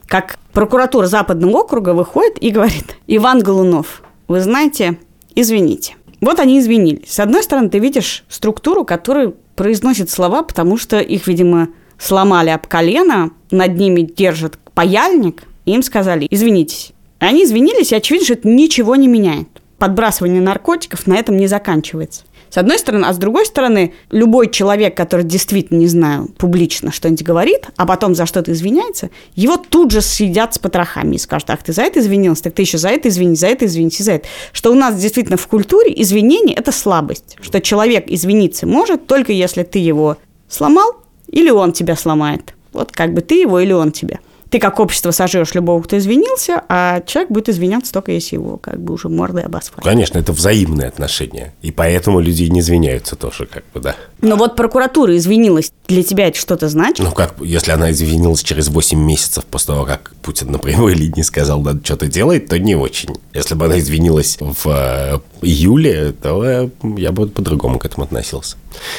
как 0.06 0.38
прокуратура 0.52 1.06
западного 1.06 1.56
округа 1.56 1.94
выходит 1.94 2.36
и 2.38 2.50
говорит, 2.50 2.98
Иван 3.06 3.40
Голунов, 3.40 4.02
вы 4.28 4.42
знаете, 4.42 4.98
извините. 5.34 5.94
Вот 6.20 6.38
они 6.38 6.58
извинились. 6.58 7.10
С 7.10 7.18
одной 7.18 7.42
стороны, 7.42 7.70
ты 7.70 7.78
видишь 7.78 8.24
структуру, 8.28 8.84
которая 8.84 9.32
произносит 9.56 10.10
слова, 10.10 10.42
потому 10.42 10.76
что 10.76 11.00
их, 11.00 11.26
видимо, 11.26 11.68
сломали 12.02 12.50
об 12.50 12.66
колено, 12.66 13.30
над 13.50 13.78
ними 13.78 14.02
держат 14.02 14.58
паяльник, 14.74 15.44
и 15.64 15.72
им 15.72 15.82
сказали, 15.82 16.26
извинитесь. 16.30 16.92
Они 17.18 17.44
извинились, 17.44 17.92
и 17.92 17.96
очевидно, 17.96 18.24
что 18.24 18.34
это 18.34 18.48
ничего 18.48 18.96
не 18.96 19.06
меняет. 19.06 19.48
Подбрасывание 19.78 20.40
наркотиков 20.40 21.06
на 21.06 21.14
этом 21.14 21.36
не 21.36 21.46
заканчивается. 21.46 22.22
С 22.50 22.58
одной 22.58 22.78
стороны, 22.78 23.06
а 23.06 23.14
с 23.14 23.18
другой 23.18 23.46
стороны, 23.46 23.94
любой 24.10 24.50
человек, 24.50 24.94
который 24.94 25.24
действительно, 25.24 25.78
не 25.78 25.86
знаю, 25.86 26.28
публично 26.36 26.92
что-нибудь 26.92 27.22
говорит, 27.22 27.68
а 27.76 27.86
потом 27.86 28.14
за 28.14 28.26
что-то 28.26 28.52
извиняется, 28.52 29.08
его 29.34 29.56
тут 29.56 29.90
же 29.90 30.02
съедят 30.02 30.54
с 30.54 30.58
потрохами 30.58 31.14
и 31.14 31.18
скажут, 31.18 31.48
ах, 31.48 31.62
ты 31.62 31.72
за 31.72 31.82
это 31.82 32.00
извинился, 32.00 32.42
так 32.42 32.54
ты 32.54 32.62
еще 32.62 32.76
за 32.76 32.90
это 32.90 33.08
извини, 33.08 33.36
за 33.36 33.46
это 33.46 33.64
извинись, 33.64 33.98
за 33.98 34.12
это. 34.12 34.28
Что 34.52 34.70
у 34.70 34.74
нас 34.74 35.00
действительно 35.00 35.38
в 35.38 35.46
культуре 35.46 35.94
извинение– 35.96 36.54
это 36.58 36.72
слабость. 36.72 37.38
Что 37.40 37.60
человек 37.60 38.04
извиниться 38.08 38.66
может 38.66 39.06
только 39.06 39.32
если 39.32 39.62
ты 39.62 39.78
его 39.78 40.18
сломал, 40.48 41.01
или 41.32 41.50
он 41.50 41.72
тебя 41.72 41.96
сломает. 41.96 42.54
Вот 42.72 42.92
как 42.92 43.12
бы 43.12 43.20
ты 43.20 43.40
его 43.40 43.58
или 43.58 43.72
он 43.72 43.90
тебя. 43.90 44.20
Ты 44.52 44.58
как 44.58 44.80
общество 44.80 45.12
сожжешь 45.12 45.54
любого, 45.54 45.82
кто 45.82 45.96
извинился, 45.96 46.62
а 46.68 47.00
человек 47.06 47.30
будет 47.30 47.48
извиняться 47.48 47.90
только 47.90 48.12
если 48.12 48.36
его 48.36 48.58
как 48.58 48.78
бы 48.78 48.92
уже 48.92 49.08
мордой 49.08 49.44
об 49.44 49.56
асфальт. 49.56 49.82
Конечно, 49.82 50.18
это 50.18 50.34
взаимные 50.34 50.88
отношения. 50.88 51.54
И 51.62 51.70
поэтому 51.70 52.20
люди 52.20 52.42
не 52.44 52.60
извиняются 52.60 53.16
тоже, 53.16 53.46
как 53.46 53.64
бы, 53.72 53.80
да. 53.80 53.96
Но 54.20 54.36
вот 54.36 54.54
прокуратура 54.54 55.16
извинилась. 55.16 55.72
Для 55.88 56.02
тебя 56.02 56.28
это 56.28 56.38
что-то 56.38 56.68
значит? 56.68 56.98
Ну 56.98 57.12
как, 57.12 57.36
если 57.40 57.70
она 57.70 57.92
извинилась 57.92 58.42
через 58.42 58.68
8 58.68 58.98
месяцев 58.98 59.46
после 59.46 59.68
того, 59.68 59.86
как 59.86 60.12
Путин 60.20 60.52
на 60.52 60.58
прямой 60.58 60.94
линии 60.96 61.22
сказал, 61.22 61.62
надо 61.62 61.82
что-то 61.82 62.06
делать, 62.08 62.46
то 62.48 62.58
не 62.58 62.76
очень. 62.76 63.16
Если 63.32 63.54
бы 63.54 63.64
она 63.64 63.78
извинилась 63.78 64.36
в 64.38 64.66
э, 64.66 65.18
июле, 65.44 66.12
то 66.12 66.44
э, 66.44 66.68
я 66.96 67.12
бы 67.12 67.26
по-другому 67.26 67.78
к 67.78 67.84
этому 67.84 68.04
относился. 68.04 68.56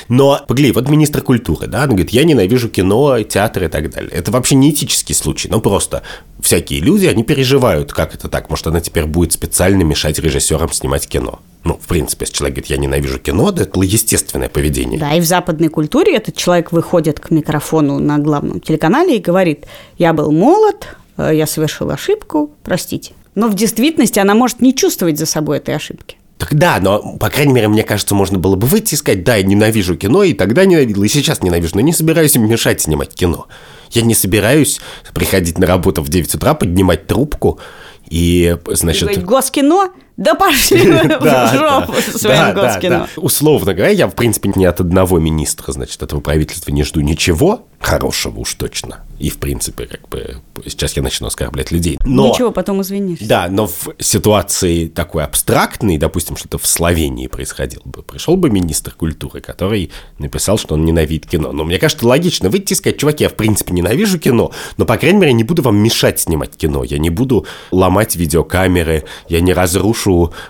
Но, 0.08 0.40
погляди, 0.48 0.72
вот 0.72 0.90
министр 0.90 1.22
культуры, 1.22 1.68
да, 1.68 1.84
он 1.84 1.90
говорит, 1.90 2.12
я 2.12 2.24
ненавижу 2.24 2.70
кино, 2.70 3.22
театр 3.24 3.64
и 3.64 3.68
так 3.68 3.90
далее. 3.90 4.12
Это 4.12 4.32
вообще 4.32 4.56
не 4.56 4.72
этический 4.72 5.14
случай, 5.14 5.50
ну 5.50 5.62
просто 5.62 6.04
всякие 6.40 6.80
люди, 6.80 7.06
они 7.06 7.24
переживают, 7.24 7.94
как 7.94 8.14
это 8.14 8.28
так, 8.28 8.50
может, 8.50 8.68
она 8.68 8.82
теперь 8.82 9.06
будет 9.06 9.34
специально 9.34 9.84
мешать 9.84 10.20
режиссерам 10.20 10.72
снимать 10.72 11.08
кино. 11.08 11.40
Ну, 11.64 11.80
в 11.82 11.88
принципе, 11.88 12.26
если 12.26 12.36
человек 12.36 12.56
говорит, 12.56 12.70
я 12.72 12.78
ненавижу 12.78 13.20
кино, 13.20 13.52
да, 13.52 13.64
это 13.64 13.82
естественное 13.82 14.50
поведение. 14.50 15.00
Да, 15.00 15.14
и 15.14 15.22
в 15.22 15.26
западной 15.26 15.70
культуре 15.70 16.16
этот 16.16 16.36
человек 16.36 16.72
выходит 16.74 17.20
к 17.20 17.32
микрофону 17.32 18.00
на 18.00 18.18
главном 18.18 18.60
телеканале 18.60 19.18
и 19.18 19.20
говорит, 19.20 19.66
я 19.98 20.12
был 20.12 20.32
молод, 20.32 20.88
э, 21.18 21.32
я 21.34 21.48
совершил 21.48 21.90
ошибку, 21.90 22.52
простите. 22.64 23.14
Но 23.36 23.48
в 23.48 23.56
действительности 23.56 24.20
она 24.20 24.36
может 24.36 24.62
не 24.62 24.76
чувствовать 24.76 25.18
за 25.18 25.26
собой 25.26 25.58
этой 25.58 25.76
ошибки. 25.76 26.18
Так 26.44 26.56
да, 26.56 26.80
но, 26.82 27.16
по 27.18 27.30
крайней 27.30 27.54
мере, 27.54 27.70
мне 27.70 27.84
кажется, 27.84 28.16
можно 28.16 28.38
было 28.38 28.58
бы 28.58 28.68
выйти 28.68 28.96
и 28.96 28.98
сказать, 28.98 29.24
да, 29.24 29.38
я 29.38 29.44
ненавижу 29.44 29.96
кино, 29.96 30.24
и 30.24 30.34
тогда 30.34 30.66
ненавидел, 30.66 31.02
и 31.04 31.08
сейчас 31.08 31.42
ненавижу, 31.42 31.76
но 31.76 31.82
не 31.82 31.94
собираюсь 31.94 32.36
им 32.36 32.46
мешать 32.50 32.82
снимать 32.82 33.14
кино. 33.14 33.48
Я 33.92 34.02
не 34.02 34.14
собираюсь 34.14 34.82
приходить 35.14 35.58
на 35.58 35.68
работу 35.68 36.02
в 36.02 36.10
9 36.10 36.36
утра, 36.36 36.54
поднимать 36.54 37.08
трубку 37.08 37.60
и, 38.10 38.58
значит... 38.68 39.04
И 39.04 39.06
говорить, 39.06 39.24
Госкино? 39.24 39.92
Да 40.18 40.36
пошли 40.36 40.92
в 40.92 41.54
жопу 41.54 41.94
со 42.02 42.20
своим 42.20 42.54
Госкино. 42.54 43.08
Условно 43.16 43.74
говоря, 43.74 43.92
я, 43.92 44.08
в 44.08 44.16
принципе, 44.16 44.52
ни 44.56 44.66
от 44.66 44.80
одного 44.80 45.20
министра, 45.20 45.72
значит, 45.72 46.02
этого 46.04 46.20
правительства 46.20 46.72
не 46.72 46.84
жду 46.84 47.02
ничего 47.02 47.66
хорошего 47.84 48.40
уж 48.40 48.54
точно. 48.54 49.02
И, 49.20 49.30
в 49.30 49.38
принципе, 49.38 49.86
как 49.86 50.08
бы, 50.10 50.38
сейчас 50.66 50.96
я 50.96 51.04
начну 51.04 51.28
оскорблять 51.28 51.72
людей. 51.72 51.98
Но, 52.06 52.30
Ничего, 52.30 52.52
потом 52.52 52.82
извинишься. 52.82 53.28
Да, 53.28 53.48
но 53.50 53.68
в 53.68 53.90
ситуации 54.00 54.88
такой 54.88 55.24
абстрактной, 55.24 55.98
допустим, 55.98 56.36
что-то 56.36 56.58
в 56.58 56.66
Словении 56.66 57.28
происходило 57.28 57.82
бы, 57.86 58.02
пришел 58.02 58.38
бы 58.38 58.50
министр 58.50 58.94
культуры, 58.94 59.42
который 59.42 59.92
написал, 60.18 60.58
что 60.58 60.76
он 60.76 60.86
ненавидит 60.86 61.30
кино. 61.30 61.52
Но 61.52 61.64
мне 61.64 61.78
кажется, 61.78 62.08
логично 62.08 62.50
выйти 62.50 62.74
и 62.74 62.76
сказать, 62.76 62.98
чуваки, 62.98 63.24
я, 63.24 63.30
в 63.30 63.36
принципе, 63.36 63.74
ненавижу 63.74 64.18
кино, 64.18 64.52
но, 64.78 64.86
по 64.86 64.98
крайней 64.98 65.20
мере, 65.20 65.34
не 65.34 65.44
буду 65.44 65.62
вам 65.62 65.78
мешать 65.78 66.20
снимать 66.20 66.56
кино. 66.56 66.84
Я 66.84 66.98
не 66.98 67.10
буду 67.10 67.46
ломать 67.72 68.16
видеокамеры, 68.16 69.04
я 69.28 69.42
не 69.42 69.54
разрушу 69.54 70.03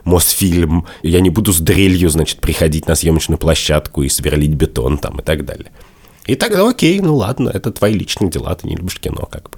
Мосфильм, 0.04 0.86
я 1.02 1.20
не 1.20 1.30
буду 1.30 1.54
с 1.54 1.60
дрелью, 1.60 2.10
значит, 2.10 2.39
приходить 2.39 2.88
на 2.88 2.96
съемочную 2.96 3.38
площадку 3.38 4.04
и 4.04 4.10
сверлить 4.10 4.56
бетон 4.56 4.98
там 4.98 5.20
и 5.20 5.24
так 5.24 5.46
далее. 5.46 5.72
И 6.26 6.36
тогда 6.36 6.68
окей, 6.68 7.00
ну 7.00 7.16
ладно, 7.16 7.52
это 7.54 7.72
твои 7.72 7.94
личные 7.94 8.30
дела, 8.30 8.56
ты 8.56 8.68
не 8.68 8.76
любишь 8.76 9.00
кино 9.00 9.28
как 9.30 9.50
бы. 9.50 9.58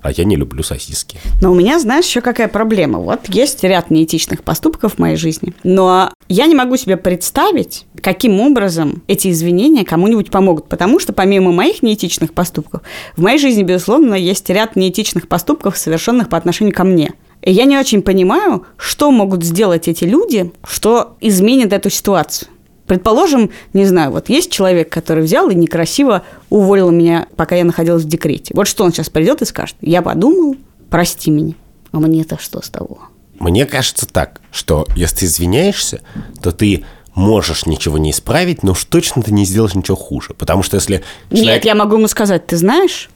А 0.00 0.12
я 0.12 0.24
не 0.24 0.36
люблю 0.36 0.62
сосиски. 0.62 1.18
Но 1.42 1.50
у 1.50 1.54
меня, 1.56 1.78
знаешь, 1.80 2.06
еще 2.06 2.20
какая 2.20 2.46
проблема. 2.46 3.00
Вот 3.00 3.28
есть 3.28 3.64
ряд 3.64 3.90
неэтичных 3.90 4.44
поступков 4.44 4.94
в 4.94 4.98
моей 4.98 5.16
жизни, 5.16 5.54
но 5.64 6.12
я 6.28 6.46
не 6.46 6.54
могу 6.54 6.76
себе 6.76 6.96
представить, 6.96 7.84
каким 8.00 8.40
образом 8.40 9.02
эти 9.08 9.28
извинения 9.30 9.84
кому-нибудь 9.84 10.30
помогут. 10.30 10.68
Потому 10.68 11.00
что 11.00 11.12
помимо 11.12 11.50
моих 11.50 11.82
неэтичных 11.82 12.32
поступков, 12.32 12.82
в 13.16 13.22
моей 13.22 13.38
жизни, 13.38 13.64
безусловно, 13.64 14.14
есть 14.14 14.48
ряд 14.50 14.76
неэтичных 14.76 15.26
поступков, 15.26 15.76
совершенных 15.76 16.28
по 16.28 16.36
отношению 16.36 16.74
ко 16.74 16.84
мне. 16.84 17.12
И 17.42 17.52
я 17.52 17.64
не 17.64 17.78
очень 17.78 18.02
понимаю, 18.02 18.66
что 18.76 19.10
могут 19.10 19.44
сделать 19.44 19.88
эти 19.88 20.04
люди, 20.04 20.52
что 20.66 21.16
изменит 21.20 21.72
эту 21.72 21.90
ситуацию. 21.90 22.48
Предположим, 22.86 23.50
не 23.74 23.84
знаю, 23.84 24.12
вот 24.12 24.30
есть 24.30 24.50
человек, 24.50 24.88
который 24.88 25.22
взял 25.22 25.50
и 25.50 25.54
некрасиво 25.54 26.24
уволил 26.48 26.90
меня, 26.90 27.26
пока 27.36 27.54
я 27.54 27.64
находилась 27.64 28.02
в 28.02 28.08
декрете. 28.08 28.54
Вот 28.54 28.66
что 28.66 28.84
он 28.84 28.92
сейчас 28.92 29.10
придет 29.10 29.42
и 29.42 29.44
скажет? 29.44 29.76
Я 29.82 30.00
подумал, 30.00 30.56
прости 30.88 31.30
меня. 31.30 31.52
А 31.92 31.98
мне-то 31.98 32.38
что 32.40 32.62
с 32.62 32.70
того? 32.70 32.98
Мне 33.38 33.66
кажется 33.66 34.06
так, 34.06 34.40
что 34.50 34.86
если 34.96 35.16
ты 35.16 35.24
извиняешься, 35.26 36.00
то 36.42 36.50
ты 36.50 36.84
можешь 37.14 37.66
ничего 37.66 37.98
не 37.98 38.12
исправить, 38.12 38.62
но 38.62 38.72
уж 38.72 38.84
точно 38.84 39.22
ты 39.22 39.32
не 39.32 39.44
сделаешь 39.44 39.74
ничего 39.74 39.96
хуже. 39.96 40.34
Потому 40.34 40.62
что 40.62 40.76
если 40.76 41.02
человек... 41.30 41.56
Нет, 41.56 41.64
я 41.64 41.74
могу 41.74 41.96
ему 41.96 42.08
сказать, 42.08 42.46
ты 42.46 42.56
знаешь, 42.56 43.10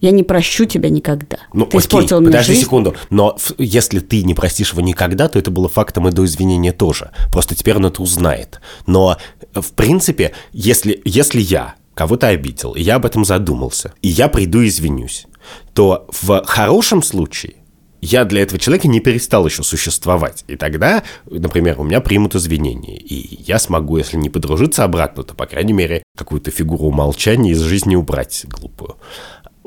я 0.00 0.10
не 0.10 0.22
прощу 0.22 0.64
тебя 0.64 0.90
никогда. 0.90 1.38
Ну, 1.52 1.64
ты 1.64 1.76
окей, 1.76 1.80
испортил 1.80 2.20
мне 2.20 2.28
подожди 2.28 2.52
жизнь. 2.52 2.64
секунду. 2.64 2.94
Но 3.10 3.36
если 3.58 4.00
ты 4.00 4.22
не 4.24 4.34
простишь 4.34 4.72
его 4.72 4.82
никогда, 4.82 5.28
то 5.28 5.38
это 5.38 5.50
было 5.50 5.68
фактом 5.68 6.08
и 6.08 6.12
до 6.12 6.24
извинения 6.24 6.72
тоже. 6.72 7.10
Просто 7.30 7.54
теперь 7.54 7.76
он 7.76 7.86
это 7.86 8.02
узнает. 8.02 8.60
Но, 8.86 9.16
э, 9.54 9.60
в 9.60 9.72
принципе, 9.72 10.32
если, 10.52 11.00
если 11.04 11.40
я 11.40 11.74
кого-то 11.94 12.28
обидел, 12.28 12.74
и 12.74 12.82
я 12.82 12.96
об 12.96 13.06
этом 13.06 13.24
задумался, 13.24 13.92
и 14.02 14.08
я 14.08 14.28
приду 14.28 14.60
и 14.60 14.68
извинюсь, 14.68 15.26
то 15.74 16.06
в 16.10 16.44
хорошем 16.46 17.02
случае 17.02 17.54
я 18.00 18.24
для 18.24 18.42
этого 18.42 18.60
человека 18.60 18.86
не 18.88 19.00
перестал 19.00 19.46
еще 19.46 19.62
существовать. 19.62 20.44
И 20.46 20.56
тогда, 20.56 21.02
например, 21.26 21.80
у 21.80 21.84
меня 21.84 22.00
примут 22.00 22.34
извинения. 22.36 22.96
И 22.96 23.42
я 23.42 23.58
смогу, 23.58 23.96
если 23.96 24.16
не 24.16 24.30
подружиться 24.30 24.84
обратно, 24.84 25.24
то, 25.24 25.34
по 25.34 25.46
крайней 25.46 25.72
мере, 25.72 26.02
какую-то 26.16 26.50
фигуру 26.50 26.84
умолчания 26.84 27.52
из 27.52 27.60
жизни 27.60 27.96
убрать 27.96 28.44
глупую. 28.48 28.96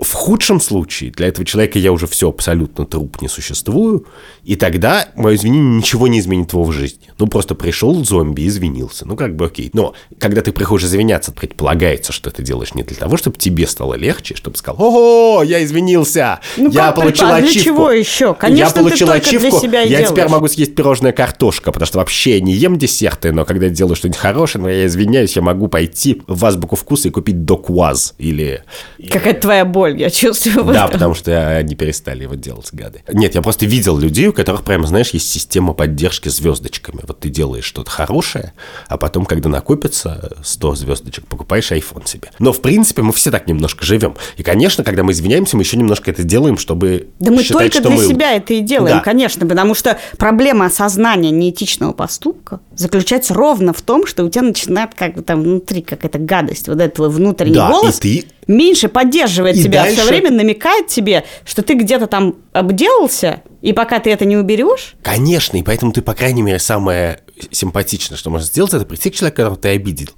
В 0.02 0.14
худшем 0.14 0.60
случае 0.60 1.12
для 1.12 1.28
этого 1.28 1.46
человека 1.46 1.78
я 1.78 1.92
уже 1.92 2.08
все 2.08 2.28
абсолютно 2.28 2.88
труп 2.88 3.22
не 3.22 3.28
существую, 3.28 4.08
и 4.44 4.56
тогда 4.56 5.08
мое 5.16 5.36
извинение 5.36 5.78
ничего 5.78 6.08
не 6.08 6.20
изменит 6.20 6.54
его 6.54 6.64
в 6.64 6.72
жизни. 6.72 7.12
Ну, 7.20 7.28
просто 7.28 7.54
пришел 7.54 8.04
зомби 8.04 8.42
и 8.42 8.48
извинился. 8.48 9.08
Ну, 9.08 9.16
как 9.16 9.36
бы 9.36 9.46
окей. 9.46 9.70
Но 9.74 9.94
когда 10.18 10.42
ты 10.42 10.52
приходишь 10.54 10.88
извиняться, 10.88 11.32
предполагается, 11.32 12.12
что 12.14 12.32
ты 12.32 12.42
делаешь 12.42 12.74
не 12.74 12.82
для 12.82 12.96
того, 12.98 13.16
чтобы 13.16 13.38
тебе 13.38 13.68
стало 13.68 13.94
легче, 13.94 14.36
чтобы 14.36 14.58
сказал, 14.58 14.82
ого, 14.84 15.44
я 15.44 15.64
извинился, 15.64 16.40
Ну, 16.58 16.72
я 16.72 16.88
как 16.88 16.96
получил 16.96 17.28
а 17.28 17.40
для 17.40 17.48
ачивку. 17.48 17.64
чего 17.64 17.92
еще? 17.92 18.34
Конечно, 18.34 18.64
я 18.64 18.70
ты 18.72 18.80
получил 18.80 19.06
для 19.06 19.16
ачивку, 19.18 19.60
себя 19.60 19.84
и 19.84 19.90
я 19.90 20.00
теперь 20.02 20.16
делаешь. 20.16 20.32
могу 20.32 20.48
съесть 20.48 20.74
пирожное 20.74 21.12
картошка, 21.12 21.72
потому 21.72 21.86
что 21.86 22.00
вообще 22.00 22.42
не 22.42 22.54
ем 22.54 22.80
десерты, 22.80 23.32
но 23.32 23.46
когда 23.46 23.68
я 23.68 23.72
делаю 23.72 23.96
что-нибудь 23.96 24.20
хорошее, 24.20 24.64
но 24.64 24.70
я 24.70 24.88
извиняюсь, 24.88 25.36
я 25.36 25.44
могу 25.44 25.68
пойти 25.68 26.24
в 26.26 26.44
азбуку 26.44 26.76
вкуса 26.76 27.10
и 27.10 27.12
купить 27.12 27.46
докваз 27.46 28.16
или... 28.18 28.64
Какая 29.12 29.36
твоя 29.36 29.64
боль. 29.64 29.91
Боль, 29.92 30.02
я 30.02 30.10
чувствую. 30.12 30.74
Да, 30.74 30.88
потому 30.88 31.14
что 31.14 31.58
они 31.58 31.76
перестали 31.76 32.24
его 32.24 32.36
делать, 32.36 32.70
гады. 32.72 33.04
Нет, 33.12 33.36
я 33.36 33.42
просто 33.42 33.66
видел 33.66 33.98
людей, 33.98 34.28
у 34.28 34.34
которых 34.34 34.64
прямо, 34.64 34.88
знаешь, 34.88 35.10
есть 35.12 35.30
система 35.30 35.74
поддержки 35.74 36.30
звездочками. 36.30 37.02
Вот 37.08 37.20
ты 37.20 37.30
делаешь 37.30 37.66
что-то 37.66 37.90
хорошее, 37.90 38.54
а 38.88 38.98
потом, 38.98 39.26
когда 39.26 39.50
накопится 39.50 40.38
100 40.44 40.76
звездочек, 40.76 41.28
покупаешь 41.28 41.72
iPhone 41.72 42.08
себе. 42.08 42.30
Но, 42.40 42.54
в 42.54 42.62
принципе, 42.62 43.02
мы 43.02 43.14
все 43.14 43.32
так 43.32 43.48
немножко 43.48 43.86
живем. 43.86 44.16
И, 44.38 44.44
конечно, 44.44 44.84
когда 44.84 45.04
мы 45.04 45.12
извиняемся, 45.12 45.58
мы 45.58 45.64
еще 45.64 45.78
немножко 45.78 46.12
это 46.12 46.24
делаем, 46.24 46.58
чтобы 46.58 47.10
Да 47.20 47.32
мы 47.32 47.44
считать, 47.44 47.72
только 47.74 47.80
что 47.80 47.90
для 47.90 47.98
мы... 47.98 48.06
себя 48.08 48.36
это 48.36 48.54
и 48.54 48.62
делаем, 48.62 48.98
Да. 48.98 49.04
конечно, 49.04 49.48
потому 49.48 49.76
что 49.76 49.98
проблема 50.18 50.66
осознания 50.66 51.32
неэтичного 51.32 51.94
поступка 51.94 52.60
заключается 52.76 53.34
ровно 53.34 53.74
в 53.74 53.82
том, 53.82 54.06
что 54.08 54.24
у 54.24 54.30
тебя 54.30 54.44
начинает 54.44 54.94
как 54.96 55.16
бы 55.16 55.22
там 55.22 55.42
внутри 55.44 55.82
какая-то 55.82 56.18
гадость, 56.20 56.68
вот 56.68 56.80
этот 56.80 56.96
твой 56.96 57.10
внутренний 57.10 57.56
Да, 57.56 57.70
голос 57.70 58.00
и 58.00 58.02
ты 58.22 58.28
меньше 58.48 58.88
поддерживает 58.90 59.56
И 59.56 59.64
тебя, 59.64 59.84
дальше- 59.84 60.02
все 60.02 60.10
время 60.10 60.32
намекает 60.32 60.88
тебе, 60.88 61.24
что 61.46 61.62
ты 61.62 61.74
где-то 61.76 62.08
там 62.08 62.36
обделался, 62.54 63.42
и 63.62 63.74
пока 63.74 64.00
ты 64.00 64.12
это 64.12 64.26
не 64.26 64.38
уберешь, 64.38 64.96
Конечно, 65.04 65.58
и 65.58 65.64
поэтому 65.64 65.92
ты, 65.92 66.02
по 66.02 66.14
крайней 66.14 66.42
мере, 66.42 66.60
самое 66.60 67.22
симпатичное, 67.52 68.18
что 68.18 68.30
можно 68.30 68.46
сделать, 68.46 68.74
это 68.74 68.86
прийти 68.86 69.10
к 69.10 69.16
человеку, 69.16 69.38
которого 69.38 69.58
ты 69.58 69.70
обидел, 69.70 70.10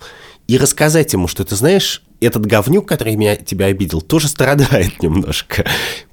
и 0.48 0.58
рассказать 0.58 1.14
ему, 1.14 1.28
что 1.28 1.44
ты 1.46 1.56
знаешь, 1.56 2.04
этот 2.20 2.46
говнюк, 2.46 2.88
который 2.88 3.16
меня, 3.16 3.36
тебя 3.36 3.68
обидел, 3.68 4.02
тоже 4.02 4.28
страдает 4.28 4.92
немножко. 5.02 5.66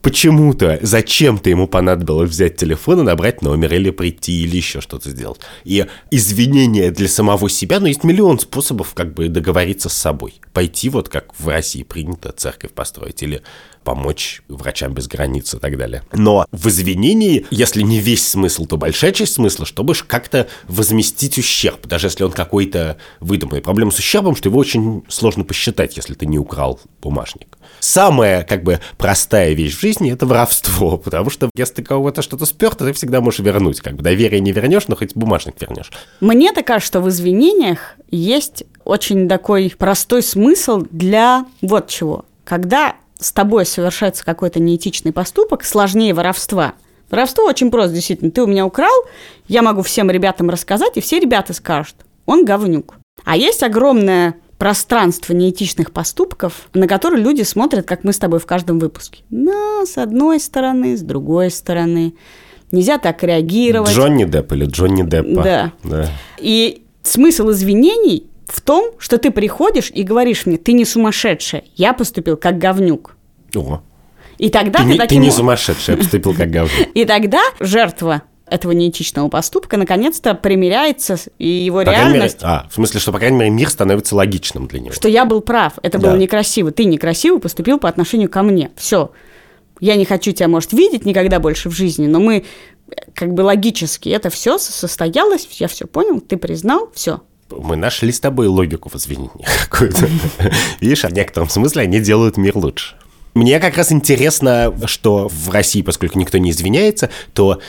Почему-то, 0.03 0.79
зачем-то 0.83 1.51
ему 1.51 1.67
понадобилось 1.67 2.31
взять 2.31 2.57
телефон 2.57 3.01
и 3.01 3.03
набрать 3.03 3.43
номер, 3.43 3.75
или 3.75 3.91
прийти, 3.91 4.43
или 4.43 4.57
еще 4.57 4.81
что-то 4.81 5.11
сделать. 5.11 5.41
И 5.65 5.87
извинения 6.11 6.91
для 6.91 7.09
самого 7.09 7.49
себя, 7.49 7.81
но 7.81 7.89
есть 7.89 8.05
миллион 8.05 8.39
способов 8.39 8.95
как 8.95 9.15
бы 9.15 9.29
договориться 9.29 9.89
с 9.89 9.95
собой. 9.95 10.41
Пойти 10.53 10.89
вот 10.89 11.09
как 11.09 11.39
в 11.39 11.49
России 11.49 11.83
принято 11.83 12.33
церковь 12.33 12.73
построить, 12.73 13.23
или 13.23 13.43
помочь 13.91 14.43
врачам 14.47 14.95
без 14.95 15.09
границ 15.09 15.53
и 15.53 15.59
так 15.59 15.77
далее. 15.77 16.05
Но 16.13 16.47
в 16.53 16.69
извинении, 16.69 17.45
если 17.51 17.83
не 17.83 17.99
весь 17.99 18.29
смысл, 18.29 18.65
то 18.65 18.77
большая 18.77 19.11
часть 19.11 19.35
смысла, 19.35 19.67
чтобы 19.67 19.95
как-то 20.07 20.47
возместить 20.69 21.39
ущерб, 21.39 21.89
даже 21.89 22.07
если 22.07 22.23
он 22.23 22.31
какой-то 22.31 22.99
выдуманный. 23.19 23.63
Проблема 23.63 23.91
с 23.91 23.99
ущербом, 23.99 24.37
что 24.37 24.49
его 24.49 24.61
очень 24.61 25.03
сложно 25.09 25.43
посчитать, 25.43 25.97
если 25.97 26.15
ты 26.15 26.27
не 26.27 26.39
украл 26.39 26.79
бумажник. 27.03 27.59
Самая, 27.81 28.45
как 28.45 28.63
бы, 28.63 28.79
простая 28.97 29.55
вещь 29.55 29.77
в 29.77 29.81
жизни– 29.81 30.13
это 30.13 30.25
воровство, 30.25 30.97
потому 31.05 31.29
что 31.29 31.51
если 31.57 31.75
ты 31.75 31.83
кого-то 31.83 32.23
что-то 32.23 32.47
спер, 32.47 32.77
то 32.77 32.87
ты 32.87 32.93
всегда 32.93 33.21
можешь 33.21 33.41
вернуть. 33.41 33.81
Как 33.81 33.97
бы 33.97 34.05
доверие 34.05 34.41
не 34.41 34.53
вернешь, 34.53 34.87
но 34.87 34.95
хоть 34.95 35.17
бумажник 35.17 35.61
вернешь. 35.61 35.91
мне 36.21 36.53
так 36.53 36.65
кажется, 36.65 36.87
что 36.87 37.01
в 37.01 37.09
извинениях 37.09 37.97
есть 38.13 38.63
очень 38.85 39.29
такой 39.29 39.75
простой 39.77 40.23
смысл 40.23 40.85
для 40.93 41.45
вот 41.61 41.89
чего. 41.89 42.25
Когда 42.45 42.95
с 43.21 43.33
тобой 43.33 43.67
совершается 43.67 44.25
какой-то 44.25 44.61
неэтичный 44.61 45.13
поступок, 45.13 45.65
сложнее 45.65 46.15
воровства. 46.15 46.75
Воровство 47.11 47.45
очень 47.45 47.71
просто, 47.71 47.95
действительно. 47.95 48.31
Ты 48.31 48.43
у 48.43 48.47
меня 48.47 48.65
украл, 48.65 48.95
я 49.49 49.63
могу 49.63 49.83
всем 49.83 50.11
ребятам 50.11 50.49
рассказать, 50.49 50.97
и 50.97 51.01
все 51.01 51.19
ребята 51.19 51.53
скажут, 51.53 51.97
он 52.25 52.45
говнюк. 52.45 52.95
А 53.25 53.37
есть 53.37 53.63
огромное 53.63 54.37
пространство 54.59 55.33
неэтичных 55.33 55.91
поступков, 55.91 56.69
на 56.75 56.87
которые 56.87 57.23
люди 57.23 57.43
смотрят, 57.43 57.87
как 57.87 58.05
мы 58.05 58.13
с 58.13 58.19
тобой 58.19 58.39
в 58.39 58.47
каждом 58.47 58.79
выпуске. 58.79 59.23
Но 59.31 59.85
с 59.87 59.99
одной 59.99 60.39
стороны, 60.39 60.97
с 60.97 61.01
другой 61.01 61.51
стороны. 61.51 62.15
Нельзя 62.71 62.99
так 62.99 63.23
реагировать. 63.25 63.91
Джонни 63.91 64.25
Депп 64.25 64.53
или 64.53 64.67
Джонни 64.67 65.03
Деппа. 65.03 65.43
Да. 65.43 65.73
да. 65.83 66.09
И 66.39 66.85
смысл 67.03 67.51
извинений 67.51 68.30
в 68.53 68.61
том, 68.61 68.93
что 68.99 69.19
ты 69.19 69.31
приходишь 69.31 69.91
и 69.93 70.03
говоришь 70.03 70.47
мне, 70.47 70.57
ты 70.57 70.73
не 70.73 70.85
сумасшедшая, 70.85 71.65
я 71.77 71.93
поступил 71.93 72.37
как 72.37 72.59
говнюк. 72.59 73.17
О, 73.55 73.81
И 74.39 74.51
тогда 74.51 74.79
ты, 74.81 74.85
ты, 74.85 74.89
не, 74.89 74.93
ты 74.95 74.99
таким... 74.99 75.23
не 75.23 75.31
сумасшедший, 75.31 75.95
я 75.95 75.99
поступил 75.99 76.35
как 76.35 76.51
говно. 76.51 76.71
И 76.95 77.05
тогда 77.05 77.41
жертва 77.61 78.23
этого 78.47 78.73
неэтичного 78.73 79.29
поступка 79.29 79.77
наконец-то 79.77 80.35
примиряется, 80.35 81.17
и 81.39 81.47
его 81.47 81.79
По 81.79 81.85
крайней 81.85 82.05
мере, 82.05 82.15
реальность, 82.17 82.39
а, 82.43 82.67
в 82.69 82.75
смысле, 82.75 82.99
что, 82.99 83.13
по 83.13 83.19
крайней 83.19 83.39
мере, 83.39 83.51
мир 83.51 83.71
становится 83.71 84.17
логичным 84.17 84.67
для 84.67 84.81
него. 84.81 84.93
что 84.93 85.09
я 85.09 85.25
был 85.25 85.41
прав, 85.41 85.75
это 85.83 85.99
было 85.99 86.17
некрасиво, 86.17 86.73
ты 86.73 86.85
некрасиво 86.85 87.39
поступил 87.39 87.79
по 87.79 87.89
отношению 87.89 88.29
ко 88.29 88.43
мне. 88.43 88.71
Все. 88.77 89.13
Я 89.79 89.95
не 89.97 90.05
хочу 90.05 90.33
тебя, 90.33 90.49
может, 90.49 90.73
видеть 90.73 91.07
никогда 91.07 91.39
больше 91.39 91.71
в 91.71 91.73
жизни, 91.73 92.07
но 92.07 92.21
мы 92.21 92.39
э, 92.89 92.95
как 93.15 93.33
бы 93.33 93.43
логически 93.43 94.11
это 94.11 94.29
все 94.29 94.59
состоялось, 94.59 95.49
я 95.53 95.69
все 95.69 95.87
понял, 95.87 96.21
ты 96.21 96.37
признал, 96.37 96.91
все. 96.93 97.23
Мы 97.51 97.77
нашли 97.77 98.13
с 98.13 98.21
тобой 98.21 98.47
логику 98.47 98.89
в 98.89 98.97
извинениях 98.97 99.69
какую-то. 99.69 100.09
Видишь, 100.81 101.05
в 101.05 101.13
некотором 101.13 101.49
смысле 101.49 101.83
они 101.83 102.01
делают 102.01 102.37
мир 102.37 102.57
лучше. 102.57 102.97
Мне 103.35 103.61
как 103.61 103.77
раз 103.77 103.93
интересно, 103.93 104.75
что 104.87 105.29
в 105.29 105.51
России, 105.51 105.83
поскольку 105.83 106.19
никто 106.19 106.39
не 106.39 106.51
извиняется, 106.51 107.11
то 107.33 107.61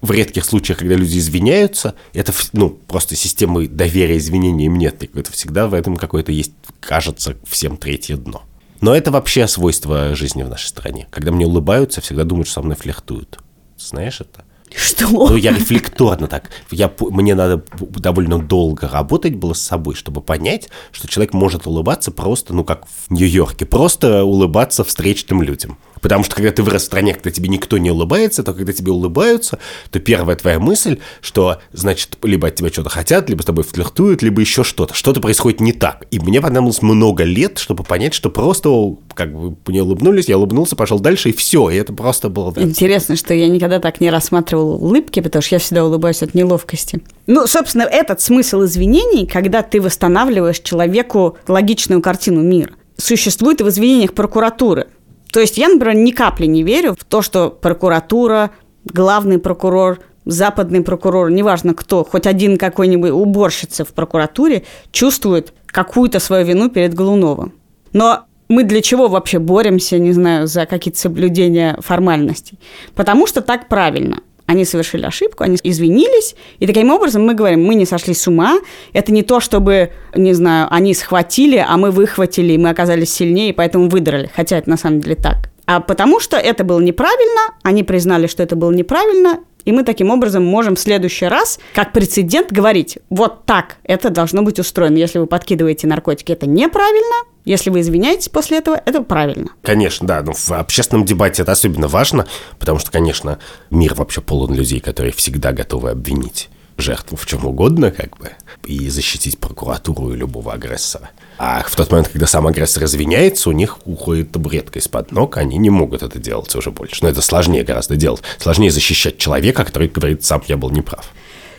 в 0.00 0.12
редких 0.12 0.44
случаях, 0.44 0.78
когда 0.78 0.94
люди 0.94 1.18
извиняются, 1.18 1.94
это, 2.12 2.32
ну, 2.52 2.70
просто 2.70 3.16
системы 3.16 3.66
доверия 3.66 4.16
извинениям 4.16 4.76
нет. 4.76 5.02
Это 5.02 5.32
всегда 5.32 5.66
в 5.66 5.74
этом 5.74 5.96
какое-то 5.96 6.30
есть, 6.30 6.52
кажется, 6.80 7.36
всем 7.44 7.76
третье 7.76 8.16
дно. 8.16 8.42
Но 8.80 8.94
это 8.94 9.10
вообще 9.10 9.48
свойство 9.48 10.14
жизни 10.14 10.44
в 10.44 10.48
нашей 10.48 10.68
стране. 10.68 11.08
Когда 11.10 11.32
мне 11.32 11.46
улыбаются, 11.46 12.00
всегда 12.00 12.22
думают, 12.22 12.46
что 12.46 12.60
со 12.60 12.62
мной 12.62 12.76
флиртуют. 12.76 13.40
Знаешь 13.76 14.20
это? 14.20 14.44
Что? 14.74 15.08
Ну, 15.08 15.36
я 15.36 15.52
рефлекторно 15.52 16.26
так. 16.26 16.50
Я, 16.70 16.92
мне 17.00 17.34
надо 17.34 17.62
довольно 17.78 18.38
долго 18.38 18.88
работать 18.88 19.34
было 19.34 19.54
с 19.54 19.62
собой, 19.62 19.94
чтобы 19.94 20.20
понять, 20.20 20.68
что 20.92 21.08
человек 21.08 21.32
может 21.32 21.66
улыбаться 21.66 22.10
просто, 22.10 22.54
ну, 22.54 22.64
как 22.64 22.86
в 22.86 23.10
Нью-Йорке, 23.10 23.66
просто 23.66 24.24
улыбаться 24.24 24.84
встречным 24.84 25.42
людям. 25.42 25.78
Потому 26.00 26.24
что 26.24 26.34
когда 26.34 26.50
ты 26.50 26.62
вырос 26.62 26.82
в 26.82 26.86
стране, 26.86 27.14
когда 27.14 27.30
тебе 27.30 27.48
никто 27.48 27.78
не 27.78 27.90
улыбается, 27.90 28.42
то 28.42 28.52
когда 28.52 28.72
тебе 28.72 28.92
улыбаются, 28.92 29.58
то 29.90 29.98
первая 29.98 30.36
твоя 30.36 30.58
мысль, 30.58 30.98
что, 31.20 31.58
значит, 31.72 32.16
либо 32.22 32.48
от 32.48 32.56
тебя 32.56 32.68
что-то 32.68 32.90
хотят, 32.90 33.28
либо 33.28 33.42
с 33.42 33.44
тобой 33.44 33.64
флиртуют, 33.64 34.22
либо 34.22 34.40
еще 34.40 34.64
что-то. 34.64 34.94
Что-то 34.94 35.20
происходит 35.20 35.60
не 35.60 35.72
так. 35.72 36.06
И 36.10 36.18
мне 36.18 36.40
понадобилось 36.40 36.82
много 36.82 37.24
лет, 37.24 37.58
чтобы 37.58 37.84
понять, 37.84 38.14
что 38.14 38.30
просто, 38.30 38.96
как 39.14 39.32
бы, 39.32 39.56
мне 39.66 39.82
улыбнулись, 39.82 40.28
я 40.28 40.38
улыбнулся, 40.38 40.76
пошел 40.76 41.00
дальше, 41.00 41.30
и 41.30 41.32
все. 41.32 41.70
И 41.70 41.76
это 41.76 41.92
просто 41.92 42.28
было... 42.28 42.52
да. 42.52 42.62
Интересно, 42.62 43.16
что 43.16 43.34
я 43.34 43.48
никогда 43.48 43.80
так 43.80 44.00
не 44.00 44.10
рассматривала 44.10 44.74
улыбки, 44.74 45.20
потому 45.20 45.42
что 45.42 45.56
я 45.56 45.58
всегда 45.58 45.84
улыбаюсь 45.84 46.22
от 46.22 46.34
неловкости. 46.34 47.02
Ну, 47.26 47.46
собственно, 47.46 47.82
этот 47.82 48.20
смысл 48.20 48.64
извинений, 48.64 49.26
когда 49.26 49.62
ты 49.62 49.80
восстанавливаешь 49.80 50.60
человеку 50.60 51.36
логичную 51.46 52.00
картину 52.00 52.42
мира, 52.42 52.72
существует 52.96 53.60
и 53.60 53.64
в 53.64 53.68
извинениях 53.68 54.12
прокуратуры. 54.12 54.88
То 55.38 55.42
есть 55.42 55.56
я, 55.56 55.68
например, 55.68 55.94
ни 55.94 56.10
капли 56.10 56.46
не 56.46 56.64
верю 56.64 56.96
в 56.98 57.04
то, 57.04 57.22
что 57.22 57.48
прокуратура, 57.48 58.50
главный 58.82 59.38
прокурор, 59.38 60.00
западный 60.24 60.82
прокурор, 60.82 61.30
неважно 61.30 61.74
кто, 61.74 62.02
хоть 62.02 62.26
один 62.26 62.58
какой-нибудь 62.58 63.12
уборщица 63.12 63.84
в 63.84 63.94
прокуратуре 63.94 64.64
чувствует 64.90 65.54
какую-то 65.66 66.18
свою 66.18 66.44
вину 66.44 66.70
перед 66.70 66.92
Голуновым. 66.92 67.52
Но 67.92 68.24
мы 68.48 68.64
для 68.64 68.80
чего 68.80 69.06
вообще 69.06 69.38
боремся, 69.38 69.96
не 70.00 70.10
знаю, 70.10 70.48
за 70.48 70.66
какие-то 70.66 70.98
соблюдения 70.98 71.78
формальностей? 71.82 72.58
Потому 72.96 73.28
что 73.28 73.40
так 73.40 73.68
правильно. 73.68 74.22
Они 74.48 74.64
совершили 74.64 75.04
ошибку, 75.04 75.44
они 75.44 75.58
извинились, 75.62 76.34
и 76.58 76.66
таким 76.66 76.90
образом 76.90 77.22
мы 77.26 77.34
говорим, 77.34 77.64
мы 77.64 77.74
не 77.74 77.84
сошли 77.84 78.14
с 78.14 78.26
ума, 78.26 78.60
это 78.94 79.12
не 79.12 79.22
то, 79.22 79.40
чтобы, 79.40 79.90
не 80.14 80.32
знаю, 80.32 80.68
они 80.70 80.94
схватили, 80.94 81.62
а 81.68 81.76
мы 81.76 81.90
выхватили, 81.90 82.54
и 82.54 82.58
мы 82.58 82.70
оказались 82.70 83.12
сильнее, 83.12 83.50
и 83.50 83.52
поэтому 83.52 83.90
выдрали, 83.90 84.30
хотя 84.34 84.56
это 84.56 84.70
на 84.70 84.78
самом 84.78 85.02
деле 85.02 85.16
так. 85.16 85.50
А 85.66 85.80
потому 85.80 86.18
что 86.18 86.38
это 86.38 86.64
было 86.64 86.80
неправильно, 86.80 87.54
они 87.62 87.84
признали, 87.84 88.26
что 88.26 88.42
это 88.42 88.56
было 88.56 88.70
неправильно, 88.70 89.40
и 89.68 89.72
мы 89.72 89.84
таким 89.84 90.08
образом 90.08 90.46
можем 90.46 90.76
в 90.76 90.80
следующий 90.80 91.26
раз, 91.26 91.60
как 91.74 91.92
прецедент, 91.92 92.50
говорить, 92.50 92.96
вот 93.10 93.44
так 93.44 93.76
это 93.84 94.08
должно 94.08 94.40
быть 94.40 94.58
устроено. 94.58 94.96
Если 94.96 95.18
вы 95.18 95.26
подкидываете 95.26 95.86
наркотики, 95.86 96.32
это 96.32 96.46
неправильно. 96.46 97.26
Если 97.44 97.68
вы 97.68 97.80
извиняетесь 97.80 98.30
после 98.30 98.58
этого, 98.58 98.80
это 98.86 99.02
правильно. 99.02 99.48
Конечно, 99.60 100.06
да, 100.06 100.22
но 100.22 100.32
в 100.32 100.52
общественном 100.52 101.04
дебате 101.04 101.42
это 101.42 101.52
особенно 101.52 101.86
важно, 101.86 102.26
потому 102.58 102.78
что, 102.78 102.90
конечно, 102.90 103.40
мир 103.68 103.92
вообще 103.92 104.22
полон 104.22 104.54
людей, 104.54 104.80
которые 104.80 105.12
всегда 105.12 105.52
готовы 105.52 105.90
обвинить 105.90 106.48
жертву 106.78 107.16
в 107.16 107.26
чем 107.26 107.44
угодно, 107.44 107.90
как 107.90 108.16
бы, 108.18 108.30
и 108.64 108.88
защитить 108.88 109.38
прокуратуру 109.38 110.12
и 110.12 110.16
любого 110.16 110.52
агрессора. 110.52 111.10
А 111.38 111.62
в 111.62 111.74
тот 111.76 111.90
момент, 111.90 112.08
когда 112.08 112.26
сам 112.26 112.46
агрессор 112.46 112.84
извиняется, 112.84 113.50
у 113.50 113.52
них 113.52 113.78
уходит 113.86 114.32
табуретка 114.32 114.78
из-под 114.78 115.12
ног, 115.12 115.36
они 115.36 115.58
не 115.58 115.70
могут 115.70 116.02
это 116.02 116.18
делать 116.18 116.54
уже 116.56 116.70
больше. 116.70 117.02
Но 117.02 117.08
это 117.08 117.22
сложнее 117.22 117.64
гораздо 117.64 117.96
делать. 117.96 118.22
Сложнее 118.38 118.70
защищать 118.70 119.18
человека, 119.18 119.64
который 119.64 119.88
говорит, 119.88 120.24
сам 120.24 120.42
я 120.46 120.56
был 120.56 120.70
неправ. 120.70 121.10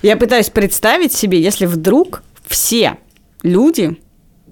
Я 0.02 0.18
пытаюсь 0.18 0.50
представить 0.50 1.14
себе, 1.14 1.42
если 1.42 1.66
вдруг 1.66 2.24
все 2.48 2.98
люди, 3.44 3.98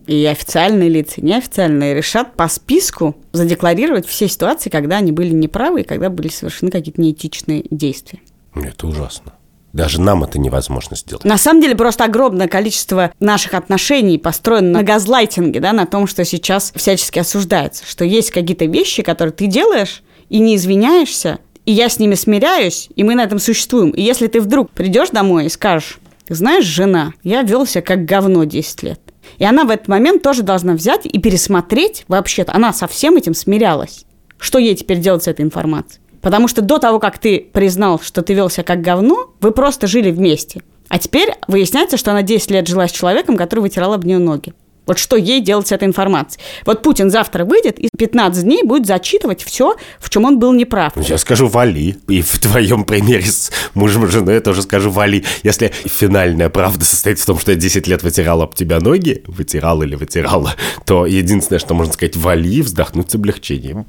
и 0.07 0.25
официальные 0.25 0.89
лица, 0.89 1.15
и 1.17 1.21
неофициальные, 1.21 1.93
решат 1.93 2.35
по 2.35 2.47
списку 2.47 3.17
задекларировать 3.33 4.07
все 4.07 4.29
ситуации, 4.29 4.69
когда 4.69 4.97
они 4.97 5.11
были 5.11 5.33
неправы 5.33 5.81
и 5.81 5.83
когда 5.83 6.09
были 6.09 6.29
совершены 6.29 6.71
какие-то 6.71 7.01
неэтичные 7.01 7.65
действия. 7.69 8.19
Это 8.55 8.87
ужасно. 8.87 9.33
Даже 9.77 10.01
нам 10.01 10.23
это 10.23 10.39
невозможно 10.39 10.97
сделать. 10.97 11.23
На 11.23 11.37
самом 11.37 11.61
деле 11.61 11.75
просто 11.75 12.03
огромное 12.03 12.47
количество 12.47 13.11
наших 13.19 13.53
отношений 13.53 14.17
построено 14.17 14.79
на 14.79 14.83
газлайтинге, 14.83 15.59
да, 15.59 15.71
на 15.71 15.85
том, 15.85 16.07
что 16.07 16.25
сейчас 16.25 16.73
всячески 16.75 17.19
осуждается, 17.19 17.85
что 17.85 18.03
есть 18.03 18.31
какие-то 18.31 18.65
вещи, 18.65 19.03
которые 19.03 19.33
ты 19.33 19.45
делаешь 19.45 20.01
и 20.29 20.39
не 20.39 20.55
извиняешься, 20.55 21.37
и 21.65 21.73
я 21.73 21.89
с 21.89 21.99
ними 21.99 22.15
смиряюсь, 22.15 22.89
и 22.95 23.03
мы 23.03 23.13
на 23.13 23.23
этом 23.23 23.37
существуем. 23.37 23.91
И 23.91 24.01
если 24.01 24.25
ты 24.25 24.41
вдруг 24.41 24.71
придешь 24.71 25.11
домой 25.11 25.45
и 25.45 25.49
скажешь, 25.49 25.99
знаешь, 26.27 26.65
жена, 26.65 27.13
я 27.21 27.43
вел 27.43 27.67
себя 27.67 27.83
как 27.83 28.03
говно 28.03 28.45
10 28.45 28.81
лет. 28.81 28.99
И 29.37 29.45
она 29.45 29.63
в 29.63 29.69
этот 29.69 29.87
момент 29.87 30.23
тоже 30.23 30.41
должна 30.41 30.73
взять 30.73 31.05
и 31.05 31.19
пересмотреть 31.19 32.03
вообще-то. 32.07 32.51
Она 32.51 32.73
со 32.73 32.87
всем 32.87 33.15
этим 33.15 33.35
смирялась. 33.35 34.05
Что 34.39 34.57
ей 34.57 34.73
теперь 34.73 34.97
делать 34.97 35.23
с 35.23 35.27
этой 35.27 35.41
информацией? 35.45 36.01
Потому 36.27 36.49
что 36.49 36.61
до 36.61 36.77
того, 36.77 36.99
как 36.99 37.19
ты 37.19 37.39
признал, 37.39 38.01
что 38.01 38.21
ты 38.21 38.33
вел 38.33 38.49
себя 38.49 38.65
как 38.65 38.81
говно, 38.81 39.33
вы 39.39 39.51
просто 39.51 39.87
жили 39.87 40.11
вместе. 40.11 40.61
А 40.89 40.99
теперь 40.99 41.29
выясняется, 41.47 41.95
что 41.95 42.11
она 42.11 42.21
10 42.21 42.51
лет 42.51 42.67
жила 42.67 42.85
с 42.89 42.91
человеком, 42.91 43.37
который 43.37 43.61
вытирал 43.61 43.93
об 43.93 44.03
нее 44.03 44.17
ноги. 44.17 44.53
Вот 44.85 44.99
что 44.99 45.15
ей 45.15 45.39
делать 45.39 45.67
с 45.67 45.71
этой 45.71 45.85
информацией? 45.87 46.43
Вот 46.65 46.81
Путин 46.81 47.09
завтра 47.09 47.45
выйдет 47.45 47.79
и 47.79 47.87
15 47.97 48.43
дней 48.43 48.63
будет 48.63 48.85
зачитывать 48.85 49.41
все, 49.41 49.77
в 50.01 50.09
чем 50.09 50.25
он 50.25 50.37
был 50.37 50.51
неправ. 50.51 50.91
Я 50.97 51.17
скажу 51.17 51.47
«вали». 51.47 51.95
И 52.09 52.21
в 52.21 52.39
твоем 52.39 52.83
примере 52.83 53.23
с 53.23 53.49
мужем 53.73 54.03
и 54.03 54.07
женой 54.09 54.35
я 54.35 54.41
тоже 54.41 54.63
скажу 54.63 54.91
«вали». 54.91 55.23
Если 55.43 55.71
финальная 55.85 56.49
правда 56.49 56.83
состоит 56.83 57.19
в 57.19 57.25
том, 57.25 57.39
что 57.39 57.51
я 57.51 57.57
10 57.57 57.87
лет 57.87 58.03
вытирал 58.03 58.41
об 58.41 58.53
тебя 58.53 58.81
ноги, 58.81 59.23
вытирал 59.27 59.81
или 59.81 59.95
вытирала, 59.95 60.55
то 60.85 61.05
единственное, 61.05 61.59
что 61.59 61.73
можно 61.73 61.93
сказать 61.93 62.17
«вали» 62.17 62.61
вздохнуть 62.61 63.09
с 63.11 63.15
облегчением. 63.15 63.85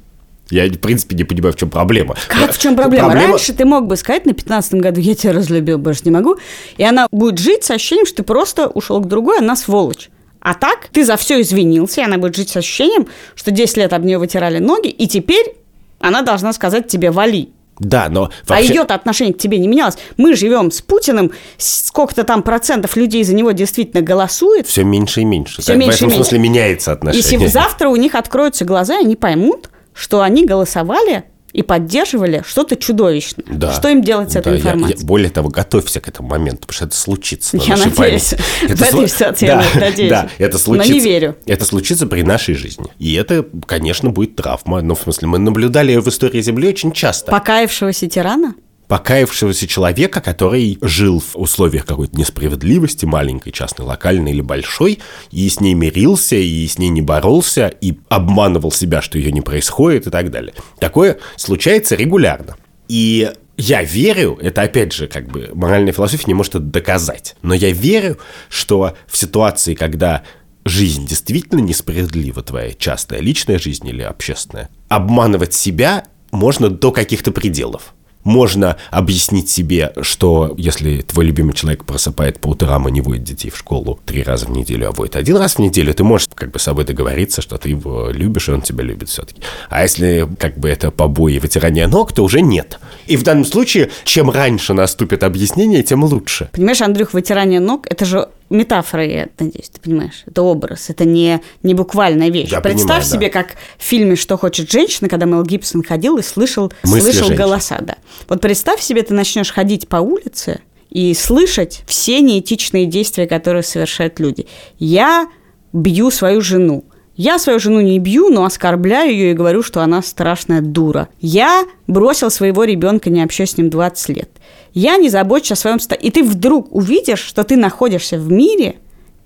Я, 0.49 0.67
в 0.67 0.79
принципе, 0.79 1.15
не 1.15 1.23
понимаю, 1.23 1.53
в 1.53 1.57
чем 1.57 1.69
проблема. 1.69 2.15
Как 2.27 2.53
в 2.53 2.59
чем 2.59 2.75
проблема? 2.75 3.07
проблема? 3.07 3.33
Раньше 3.33 3.53
ты 3.53 3.65
мог 3.65 3.87
бы 3.87 3.95
сказать 3.95 4.25
на 4.25 4.33
15 4.33 4.75
году, 4.75 4.99
я 4.99 5.15
тебя 5.15 5.33
разлюбил, 5.33 5.77
больше 5.77 6.01
не 6.05 6.11
могу. 6.11 6.37
И 6.77 6.83
она 6.83 7.07
будет 7.11 7.39
жить 7.39 7.63
с 7.63 7.71
ощущением, 7.71 8.05
что 8.05 8.17
ты 8.17 8.23
просто 8.23 8.67
ушел 8.67 8.99
к 8.99 9.07
другой, 9.07 9.39
она 9.39 9.55
сволочь. 9.55 10.09
А 10.41 10.53
так 10.53 10.87
ты 10.91 11.03
за 11.03 11.17
все 11.17 11.41
извинился, 11.41 12.01
и 12.01 12.03
она 12.03 12.17
будет 12.17 12.35
жить 12.35 12.49
с 12.49 12.57
ощущением, 12.57 13.07
что 13.35 13.51
10 13.51 13.77
лет 13.77 13.93
об 13.93 14.05
нее 14.05 14.17
вытирали 14.17 14.59
ноги, 14.59 14.89
и 14.89 15.07
теперь 15.07 15.55
она 15.99 16.21
должна 16.21 16.53
сказать 16.53 16.87
тебе 16.87 17.11
«вали». 17.11 17.49
Да, 17.79 18.07
но 18.09 18.25
а 18.25 18.29
вообще... 18.45 18.69
А 18.69 18.73
ее-то 18.73 18.93
отношение 18.93 19.33
к 19.33 19.37
тебе 19.37 19.57
не 19.57 19.67
менялось. 19.67 19.97
Мы 20.17 20.35
живем 20.35 20.69
с 20.69 20.81
Путиным, 20.81 21.31
сколько-то 21.57 22.25
там 22.25 22.43
процентов 22.43 22.97
людей 22.97 23.23
за 23.23 23.33
него 23.33 23.51
действительно 23.51 24.01
голосует. 24.01 24.67
Все 24.67 24.83
меньше 24.83 25.21
и 25.21 25.25
меньше. 25.25 25.61
Все 25.61 25.73
так, 25.73 25.77
меньше 25.77 25.93
в 25.93 25.95
этом 25.95 26.07
и 26.07 26.11
меньше. 26.11 26.23
смысле 26.23 26.39
меняется 26.39 26.91
отношение. 26.91 27.47
И 27.47 27.49
завтра 27.49 27.87
у 27.87 27.95
них 27.95 28.15
откроются 28.15 28.65
глаза, 28.65 28.97
и 28.99 29.05
они 29.05 29.15
поймут, 29.15 29.69
что 29.99 30.21
они 30.21 30.45
голосовали 30.45 31.25
и 31.51 31.61
поддерживали 31.61 32.43
что-то 32.47 32.75
чудовищное. 32.75 33.45
Да. 33.49 33.73
Что 33.73 33.89
им 33.89 34.01
делать 34.01 34.31
с 34.31 34.35
этой 34.35 34.53
да, 34.53 34.57
информацией? 34.59 34.97
Я, 34.97 35.01
я, 35.01 35.07
более 35.07 35.29
того, 35.29 35.49
готовься 35.49 35.99
к 35.99 36.07
этому 36.07 36.29
моменту, 36.29 36.61
потому 36.61 36.75
что 36.75 36.85
это 36.85 36.95
случится. 36.95 37.57
Я 37.57 37.75
надеюсь. 37.75 38.33
Это 38.63 38.75
в 38.77 38.81
этой 38.81 39.07
ситуации 39.09 39.47
да, 39.47 39.65
я 39.73 39.79
надеюсь. 39.79 40.09
Да, 40.09 40.29
это 40.37 40.57
случится. 40.57 40.91
Но 40.91 40.95
не 40.95 41.03
верю. 41.03 41.37
Это 41.45 41.65
случится 41.65 42.07
при 42.07 42.21
нашей 42.21 42.53
жизни. 42.53 42.85
И 42.97 43.13
это, 43.15 43.45
конечно, 43.65 44.09
будет 44.09 44.35
травма. 44.35 44.81
Но, 44.81 44.95
в 44.95 45.01
смысле, 45.01 45.27
мы 45.27 45.39
наблюдали 45.39 45.91
ее 45.91 46.01
в 46.01 46.07
истории 46.07 46.41
Земли 46.41 46.69
очень 46.69 46.91
часто. 46.91 47.31
Покаявшегося 47.31 48.07
тирана? 48.07 48.53
Покаявшегося 48.89 49.67
человека, 49.67 50.19
который 50.19 50.79
жил 50.81 51.19
в 51.19 51.37
условиях 51.37 51.85
какой-то 51.85 52.17
несправедливости, 52.17 53.05
маленькой, 53.05 53.51
частной, 53.51 53.85
локальной 53.85 54.31
или 54.31 54.41
большой, 54.41 54.97
и 55.29 55.47
с 55.47 55.59
ней 55.59 55.75
мирился, 55.75 56.35
и 56.35 56.67
с 56.67 56.79
ней 56.79 56.89
не 56.89 57.03
боролся, 57.03 57.67
и 57.67 57.99
обманывал 58.09 58.71
себя, 58.71 59.03
что 59.03 59.19
ее 59.19 59.31
не 59.31 59.41
происходит 59.41 60.07
и 60.07 60.09
так 60.09 60.31
далее. 60.31 60.55
Такое 60.79 61.19
случается 61.37 61.95
регулярно. 61.95 62.57
И 62.87 63.31
я 63.57 63.83
верю, 63.83 64.39
это 64.41 64.63
опять 64.63 64.91
же, 64.91 65.07
как 65.07 65.27
бы, 65.27 65.51
моральная 65.53 65.93
философия 65.93 66.23
не 66.25 66.33
может 66.33 66.55
это 66.55 66.63
доказать, 66.63 67.35
но 67.43 67.53
я 67.53 67.71
верю, 67.71 68.17
что 68.49 68.95
в 69.05 69.15
ситуации, 69.15 69.75
когда 69.75 70.23
жизнь 70.65 71.05
действительно 71.05 71.59
несправедлива, 71.59 72.41
твоя 72.41 72.73
частная 72.73 73.19
личная 73.19 73.59
жизнь 73.59 73.87
или 73.87 74.01
общественная, 74.01 74.69
обманывать 74.87 75.53
себя 75.53 76.05
можно 76.31 76.69
до 76.69 76.91
каких-то 76.91 77.31
пределов 77.31 77.93
можно 78.29 78.77
объяснить 78.91 79.49
себе, 79.49 79.91
что 80.01 80.53
если 80.57 81.01
твой 81.01 81.25
любимый 81.25 81.53
человек 81.53 81.83
просыпает 81.83 82.39
по 82.39 82.49
утрам 82.49 82.87
и 82.87 82.91
не 82.91 83.01
водит 83.01 83.23
детей 83.23 83.49
в 83.49 83.57
школу 83.57 83.99
три 84.05 84.23
раза 84.23 84.45
в 84.45 84.51
неделю, 84.51 84.87
а 84.87 84.91
водит 84.91 85.15
один 85.15 85.37
раз 85.37 85.55
в 85.55 85.59
неделю, 85.59 85.93
ты 85.93 86.03
можешь 86.03 86.29
как 86.33 86.51
бы 86.51 86.59
с 86.59 86.63
собой 86.63 86.85
договориться, 86.85 87.41
что 87.41 87.57
ты 87.57 87.69
его 87.69 88.09
любишь, 88.11 88.47
и 88.47 88.51
он 88.51 88.61
тебя 88.61 88.83
любит 88.83 89.09
все-таки. 89.09 89.41
А 89.69 89.81
если 89.81 90.27
как 90.39 90.57
бы 90.57 90.69
это 90.69 90.91
побои 90.91 91.33
и 91.33 91.39
вытирание 91.39 91.87
ног, 91.87 92.13
то 92.13 92.23
уже 92.23 92.41
нет. 92.41 92.79
И 93.07 93.17
в 93.17 93.23
данном 93.23 93.45
случае, 93.45 93.89
чем 94.03 94.29
раньше 94.29 94.73
наступит 94.73 95.23
объяснение, 95.23 95.83
тем 95.83 96.03
лучше. 96.03 96.49
Понимаешь, 96.53 96.81
Андрюх, 96.81 97.13
вытирание 97.13 97.59
ног– 97.59 97.87
это 97.89 98.05
же 98.05 98.29
метафора, 98.49 99.05
я 99.05 99.27
надеюсь, 99.37 99.69
ты 99.69 99.79
понимаешь. 99.79 100.23
Это 100.25 100.41
образ, 100.41 100.89
это 100.89 101.05
не, 101.05 101.41
не 101.63 101.73
буквальная 101.73 102.29
вещь. 102.29 102.49
Я 102.51 102.61
Представь 102.61 103.03
понимаю, 103.03 103.03
себе, 103.03 103.27
да. 103.27 103.43
как 103.43 103.55
в 103.77 103.83
фильме 103.83 104.15
«Что 104.15 104.37
хочет 104.37 104.71
женщина», 104.71 105.09
когда 105.09 105.25
Мел 105.25 105.43
Гибсон 105.43 105.83
ходил 105.83 106.17
и 106.17 106.21
слышал, 106.21 106.71
слышал 106.83 107.29
голоса. 107.29 107.77
Да. 107.81 107.97
Вот 108.27 108.41
представь 108.41 108.81
себе, 108.81 109.03
ты 109.03 109.13
начнешь 109.13 109.51
ходить 109.51 109.87
по 109.87 109.97
улице 109.97 110.61
и 110.89 111.13
слышать 111.13 111.83
все 111.85 112.19
неэтичные 112.21 112.85
действия, 112.85 113.27
которые 113.27 113.63
совершают 113.63 114.19
люди. 114.19 114.47
Я 114.79 115.27
бью 115.71 116.09
свою 116.11 116.41
жену. 116.41 116.83
Я 117.19 117.37
свою 117.37 117.59
жену 117.59 117.81
не 117.81 117.99
бью, 117.99 118.29
но 118.29 118.45
оскорбляю 118.45 119.11
ее 119.11 119.31
и 119.31 119.35
говорю, 119.35 119.61
что 119.61 119.81
она 119.81 120.01
страшная 120.01 120.61
дура. 120.61 121.09
Я 121.19 121.65
бросил 121.85 122.31
своего 122.31 122.63
ребенка, 122.63 123.09
не 123.09 123.21
общаюсь 123.21 123.51
с 123.51 123.57
ним 123.57 123.69
20 123.69 124.09
лет 124.09 124.29
я 124.73 124.97
не 124.97 125.09
забочусь 125.09 125.51
о 125.51 125.55
своем. 125.55 125.77
И 126.01 126.11
ты 126.11 126.23
вдруг 126.23 126.73
увидишь, 126.73 127.19
что 127.19 127.43
ты 127.43 127.55
находишься 127.55 128.17
в 128.17 128.31
мире, 128.31 128.75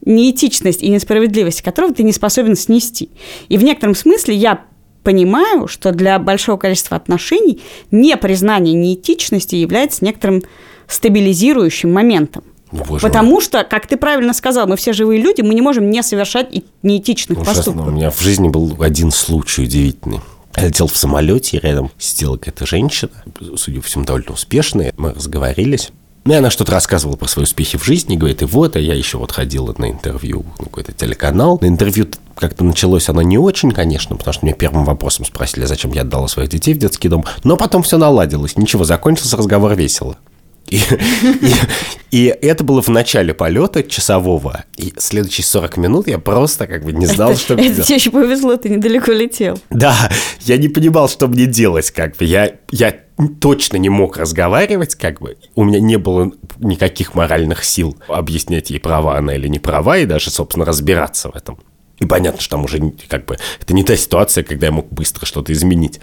неэтичность 0.05 0.83
и 0.83 0.89
несправедливость 0.89 1.61
которого 1.61 1.93
ты 1.93 2.03
не 2.03 2.11
способен 2.11 2.55
снести. 2.55 3.09
И 3.49 3.57
в 3.57 3.63
некотором 3.63 3.95
смысле 3.95 4.35
я 4.35 4.65
понимаю, 5.03 5.67
что 5.67 5.91
для 5.91 6.17
большого 6.19 6.57
количества 6.57 6.97
отношений 6.97 7.61
непризнание 7.91 8.73
неэтичности 8.73 9.55
является 9.55 10.03
некоторым 10.03 10.43
стабилизирующим 10.87 11.91
моментом. 11.91 12.43
Боже 12.73 13.01
Потому 13.01 13.33
мой. 13.33 13.41
что, 13.41 13.63
как 13.63 13.87
ты 13.87 13.97
правильно 13.97 14.33
сказал, 14.33 14.67
мы 14.67 14.75
все 14.75 14.93
живые 14.93 15.21
люди, 15.21 15.41
мы 15.41 15.53
не 15.53 15.61
можем 15.61 15.89
не 15.89 16.01
совершать 16.01 16.47
неэтичных 16.81 17.39
Ужасно. 17.39 17.55
поступков. 17.55 17.87
У 17.87 17.91
меня 17.91 18.09
в 18.09 18.19
жизни 18.19 18.49
был 18.49 18.75
один 18.79 19.11
случай 19.11 19.63
удивительный. 19.63 20.21
Я 20.55 20.67
летел 20.67 20.87
в 20.87 20.97
самолете, 20.97 21.57
и 21.57 21.59
рядом 21.59 21.91
сидела 21.97 22.37
какая-то 22.37 22.65
женщина, 22.65 23.11
судя 23.55 23.81
по 23.81 23.87
всему, 23.87 24.05
довольно 24.05 24.33
успешная. 24.33 24.93
Мы 24.97 25.11
разговорились. 25.11 25.91
Ну, 26.25 26.33
и 26.33 26.37
она 26.37 26.49
что-то 26.49 26.71
рассказывала 26.71 27.17
про 27.17 27.27
свои 27.27 27.43
успехи 27.43 27.77
в 27.77 27.83
жизни, 27.83 28.15
говорит, 28.15 28.41
и 28.43 28.45
вот, 28.45 28.77
а 28.77 28.79
я 28.79 28.93
еще 28.93 29.17
вот 29.17 29.33
ходила 29.33 29.75
на 29.77 29.89
интервью 29.91 30.45
на 30.57 30.65
какой-то 30.65 30.93
телеканал. 30.93 31.57
На 31.59 31.65
интервью 31.65 32.07
как-то 32.35 32.63
началось 32.63 33.09
оно 33.09 33.21
не 33.21 33.37
очень, 33.37 33.71
конечно, 33.71 34.15
потому 34.15 34.33
что 34.33 34.45
мне 34.45 34.53
первым 34.53 34.85
вопросом 34.85 35.25
спросили, 35.25 35.65
зачем 35.65 35.91
я 35.91 36.01
отдала 36.01 36.29
своих 36.29 36.49
детей 36.49 36.73
в 36.75 36.77
детский 36.77 37.09
дом. 37.09 37.25
Но 37.43 37.57
потом 37.57 37.83
все 37.83 37.97
наладилось, 37.97 38.55
ничего, 38.55 38.85
закончился 38.85 39.35
разговор 39.35 39.75
весело. 39.75 40.15
И, 40.73 40.79
и, 42.09 42.25
и 42.25 42.25
это 42.25 42.63
было 42.63 42.81
в 42.81 42.87
начале 42.87 43.35
полета 43.35 43.83
часового. 43.83 44.65
И 44.75 44.91
следующие 44.97 45.45
40 45.45 45.77
минут 45.77 46.07
я 46.07 46.17
просто 46.17 46.65
как 46.65 46.83
бы 46.83 46.93
не 46.93 47.05
знал, 47.05 47.31
это, 47.31 47.39
что 47.39 47.53
это 47.53 47.63
делать. 47.63 47.85
тебе 47.85 47.95
еще 47.95 48.09
повезло, 48.09 48.55
ты 48.57 48.69
недалеко 48.69 49.11
летел. 49.11 49.59
Да, 49.69 50.09
я 50.41 50.57
не 50.57 50.69
понимал, 50.69 51.07
что 51.09 51.27
мне 51.27 51.45
делать, 51.45 51.91
как 51.91 52.17
бы. 52.17 52.25
Я, 52.25 52.55
я 52.71 52.95
точно 53.39 53.77
не 53.77 53.89
мог 53.89 54.17
разговаривать, 54.17 54.95
как 54.95 55.21
бы. 55.21 55.37
У 55.53 55.63
меня 55.63 55.79
не 55.79 55.97
было 55.97 56.31
никаких 56.57 57.13
моральных 57.13 57.63
сил 57.63 57.95
объяснять 58.07 58.71
ей, 58.71 58.79
права 58.79 59.17
она 59.17 59.35
или 59.35 59.47
не 59.47 59.59
права, 59.59 59.99
и 59.99 60.05
даже, 60.07 60.31
собственно, 60.31 60.65
разбираться 60.65 61.29
в 61.29 61.35
этом. 61.35 61.59
И 61.99 62.05
понятно, 62.05 62.41
что 62.41 62.55
там 62.55 62.65
уже 62.65 62.81
как 63.07 63.25
бы 63.25 63.37
это 63.61 63.73
не 63.75 63.83
та 63.83 63.95
ситуация, 63.95 64.43
когда 64.43 64.65
я 64.65 64.71
мог 64.71 64.89
быстро 64.89 65.27
что-то 65.27 65.53
изменить. 65.53 65.99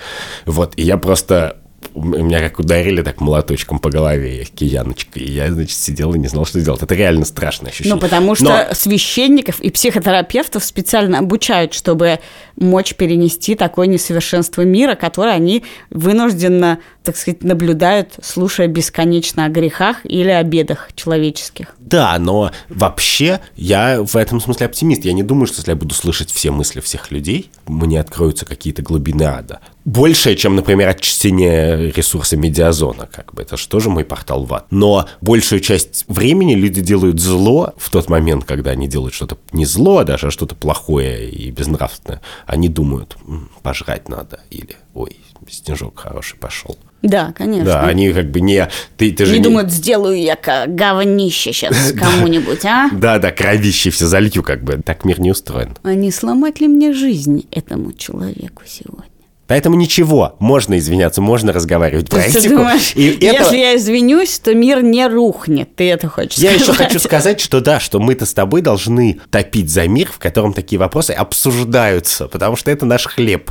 Вот, 0.47 0.75
и 0.77 0.83
я 0.83 0.97
просто 0.97 1.60
меня 1.95 2.41
как 2.41 2.59
ударили 2.59 3.03
так 3.03 3.21
молоточком 3.21 3.79
по 3.79 3.91
голове, 3.91 4.45
кияночкой. 4.45 5.23
И 5.23 5.33
я, 5.33 5.53
значит, 5.53 5.77
сидел 5.77 6.15
и 6.15 6.19
не 6.19 6.29
знал, 6.29 6.45
что 6.45 6.61
делать. 6.61 6.83
Это 6.83 6.95
реально 6.95 7.25
страшное 7.25 7.71
ощущение. 7.71 7.95
Ну, 7.95 8.01
потому 8.01 8.35
что 8.35 8.67
Но... 8.69 8.75
священников 8.75 9.61
и 9.61 9.71
психотерапевтов 9.71 10.63
специально 10.65 11.19
обучают, 11.19 11.75
чтобы 11.75 12.21
мочь 12.57 12.95
перенести 12.95 13.55
такое 13.55 13.87
несовершенство 13.87 14.63
мира, 14.63 14.95
которое 14.95 15.35
они 15.35 15.65
вынужденно, 15.91 16.79
так 17.03 17.17
сказать, 17.17 17.43
наблюдают, 17.43 18.15
слушая 18.23 18.69
бесконечно 18.69 19.47
о 19.47 19.49
грехах 19.49 19.99
или 20.05 20.31
о 20.31 20.43
бедах 20.43 20.91
человеческих. 20.95 21.75
Да, 21.79 22.17
но 22.19 22.53
вообще 22.69 23.41
я 23.57 24.03
в 24.03 24.17
этом 24.17 24.41
смысле 24.41 24.67
оптимист. 24.67 25.05
Я 25.05 25.13
не 25.13 25.23
думаю, 25.23 25.47
что 25.47 25.59
если 25.59 25.71
я 25.71 25.77
буду 25.77 25.95
слышать 25.95 26.31
все 26.31 26.51
мысли 26.51 26.81
всех 26.81 27.11
людей, 27.11 27.51
мне 27.67 27.99
откроются 27.99 28.47
какие-то 28.47 28.83
глубины 28.83 29.25
ада. 29.25 29.61
Большее, 29.85 30.37
чем, 30.37 30.57
например, 30.57 30.89
от 30.89 31.01
чтения 31.01 31.91
ресурса 31.91 32.37
медиазона, 32.37 33.09
как 33.11 33.35
бы, 33.35 33.43
это 33.43 33.57
же 33.57 33.67
тоже 33.69 33.89
мой 33.89 34.05
портал 34.05 34.45
в 34.45 34.53
ад. 34.53 34.67
Но 34.71 35.09
большую 35.21 35.61
часть 35.61 36.05
времени 36.07 36.55
люди 36.55 36.81
делают 36.81 37.19
зло 37.19 37.73
в 37.77 37.91
тот 37.91 38.09
момент, 38.11 38.45
когда 38.45 38.73
они 38.73 38.89
делают 38.89 39.15
что-то 39.15 39.39
не 39.53 39.65
зло, 39.65 39.99
а 39.99 40.05
даже 40.05 40.31
что-то 40.31 40.55
плохое 40.55 41.31
и 41.31 41.51
безнравственное 41.51 42.21
они 42.47 42.69
думают, 42.69 43.17
пожрать 43.63 44.09
надо, 44.09 44.41
или 44.51 44.77
ой, 44.95 45.17
снежок 45.49 45.99
хороший 45.99 46.37
пошел. 46.37 46.77
Да, 47.03 47.33
конечно. 47.33 47.65
Да, 47.65 47.87
они 47.87 48.13
как 48.13 48.31
бы 48.31 48.41
не... 48.41 48.69
Ты, 48.99 49.11
ты 49.13 49.25
же 49.25 49.39
не 49.39 49.43
думают, 49.43 49.73
сделаю 49.73 50.21
я 50.21 50.37
говнище 50.67 51.53
сейчас 51.53 51.93
кому-нибудь, 51.99 52.65
а? 52.65 52.91
Да, 52.93 53.19
да, 53.19 53.33
кровище 53.33 53.91
все 53.91 54.07
залью, 54.07 54.43
как 54.43 54.63
бы. 54.63 54.81
Так 54.85 55.05
мир 55.05 55.19
не 55.19 55.31
устроен. 55.31 55.77
А 55.83 55.95
не 55.95 56.11
сломать 56.11 56.61
ли 56.61 56.69
мне 56.69 56.93
жизнь 56.93 57.47
этому 57.51 57.93
человеку 57.93 58.63
сегодня? 58.67 59.10
Поэтому 59.51 59.75
ничего, 59.75 60.37
можно 60.39 60.79
извиняться, 60.79 61.21
можно 61.21 61.53
разговаривать 61.53 62.09
про 62.09 62.21
ты 62.21 62.29
этику. 62.39 62.55
думаешь, 62.59 62.93
И 62.95 63.19
если 63.21 63.57
я 63.57 63.77
извинюсь, 63.77 64.39
то 64.39 64.55
мир 64.55 64.81
не 64.81 65.05
рухнет. 65.09 65.75
Ты 65.75 65.91
это 65.91 66.07
хочешь 66.09 66.39
Я 66.39 66.53
еще 66.53 66.67
сказать? 66.67 66.87
хочу 66.87 66.99
сказать, 67.01 67.41
что 67.41 67.61
да, 67.61 67.81
что 67.81 67.99
мы-то 67.99 68.27
с 68.27 68.33
тобой 68.33 68.63
должны 68.63 69.19
топить 69.29 69.69
за 69.69 69.89
мир, 69.89 70.09
в 70.09 70.21
котором 70.21 70.53
такие 70.53 70.79
вопросы 70.79 71.11
обсуждаются, 71.11 72.29
потому 72.29 72.55
что 72.55 72.71
это 72.71 72.87
наш 72.87 73.09
хлеб. 73.09 73.51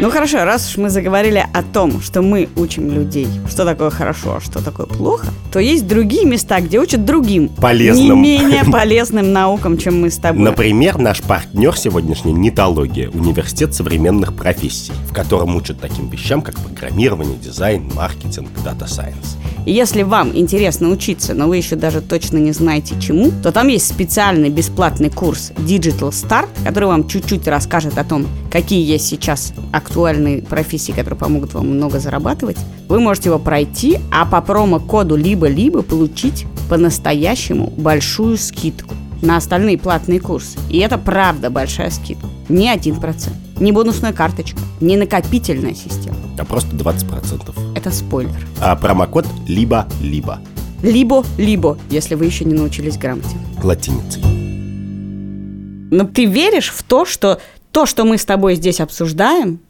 Ну 0.00 0.10
хорошо, 0.10 0.44
раз 0.44 0.68
уж 0.68 0.76
мы 0.76 0.90
заговорили 0.90 1.46
о 1.52 1.62
том, 1.62 2.02
что 2.02 2.20
мы 2.20 2.48
учим 2.56 2.90
людей, 2.90 3.28
что 3.48 3.64
такое 3.64 3.90
хорошо, 3.90 4.38
а 4.38 4.40
что 4.40 4.62
такое 4.62 4.86
плохо, 4.86 5.28
то 5.52 5.60
есть 5.60 5.86
другие 5.86 6.24
места, 6.26 6.60
где 6.60 6.80
учат 6.80 7.04
другим 7.04 7.48
Полезным. 7.48 8.20
не 8.20 8.38
менее 8.38 8.64
полезным 8.72 9.32
наукам, 9.32 9.78
чем 9.78 10.00
мы 10.00 10.10
с 10.10 10.16
тобой. 10.16 10.42
Например, 10.42 10.98
наш 10.98 11.22
партнер 11.22 11.76
сегодняшний 11.78 12.32
Нитология, 12.32 13.08
университет 13.08 13.72
современных 13.72 14.34
профессий, 14.34 14.92
в 15.08 15.14
котором 15.14 15.54
учат 15.54 15.78
таким 15.78 16.08
вещам, 16.08 16.42
как 16.42 16.56
программирование, 16.56 17.38
дизайн, 17.38 17.88
маркетинг, 17.94 18.48
дата 18.64 18.88
сайенс. 18.88 19.36
И 19.64 19.72
если 19.72 20.02
вам 20.02 20.36
интересно 20.36 20.90
учиться, 20.90 21.34
но 21.34 21.48
вы 21.48 21.56
еще 21.56 21.76
даже 21.76 22.02
точно 22.02 22.38
не 22.38 22.52
знаете 22.52 23.00
чему, 23.00 23.30
то 23.42 23.50
там 23.50 23.68
есть 23.68 23.86
специальный 23.86 24.50
бесплатный 24.50 25.08
курс 25.08 25.52
Digital 25.56 26.10
Start, 26.10 26.48
который 26.64 26.88
вам 26.88 27.08
чуть-чуть 27.08 27.46
расскажет 27.46 27.96
о 27.96 28.04
том, 28.04 28.26
какие 28.50 28.84
есть 28.84 29.06
сейчас 29.06 29.54
актуальные 29.72 29.84
профессии, 30.48 30.92
которые 30.92 31.18
помогут 31.18 31.54
вам 31.54 31.68
много 31.68 31.98
зарабатывать. 31.98 32.56
Вы 32.88 33.00
можете 33.00 33.30
его 33.30 33.38
пройти, 33.38 33.98
а 34.12 34.26
по 34.26 34.40
промокоду 34.40 35.16
либо-либо 35.16 35.82
получить 35.82 36.46
по-настоящему 36.68 37.72
большую 37.76 38.36
скидку 38.38 38.94
на 39.22 39.36
остальные 39.36 39.78
платные 39.78 40.20
курсы. 40.20 40.58
И 40.68 40.78
это 40.78 40.98
правда 40.98 41.50
большая 41.50 41.90
скидка. 41.90 42.26
Не 42.48 42.74
1%, 42.74 43.30
не 43.60 43.72
бонусная 43.72 44.12
карточка, 44.12 44.60
не 44.80 44.96
накопительная 44.96 45.74
система. 45.74 46.16
А 46.38 46.44
просто 46.44 46.76
20%. 46.76 47.76
Это 47.76 47.90
спойлер. 47.90 48.46
А 48.60 48.76
промокод 48.76 49.26
либо-либо. 49.46 50.40
Либо-либо, 50.82 51.78
если 51.88 52.14
вы 52.14 52.26
еще 52.26 52.44
не 52.44 52.54
научились 52.54 52.98
грамоте. 52.98 53.36
Латиницей. 53.62 54.22
Но 55.90 56.04
ты 56.04 56.26
веришь 56.26 56.70
в 56.70 56.82
то, 56.82 57.04
что 57.04 57.40
то, 57.70 57.86
что 57.86 58.04
мы 58.04 58.18
с 58.18 58.24
тобой 58.24 58.56
здесь 58.56 58.80
обсуждаем, 58.80 59.60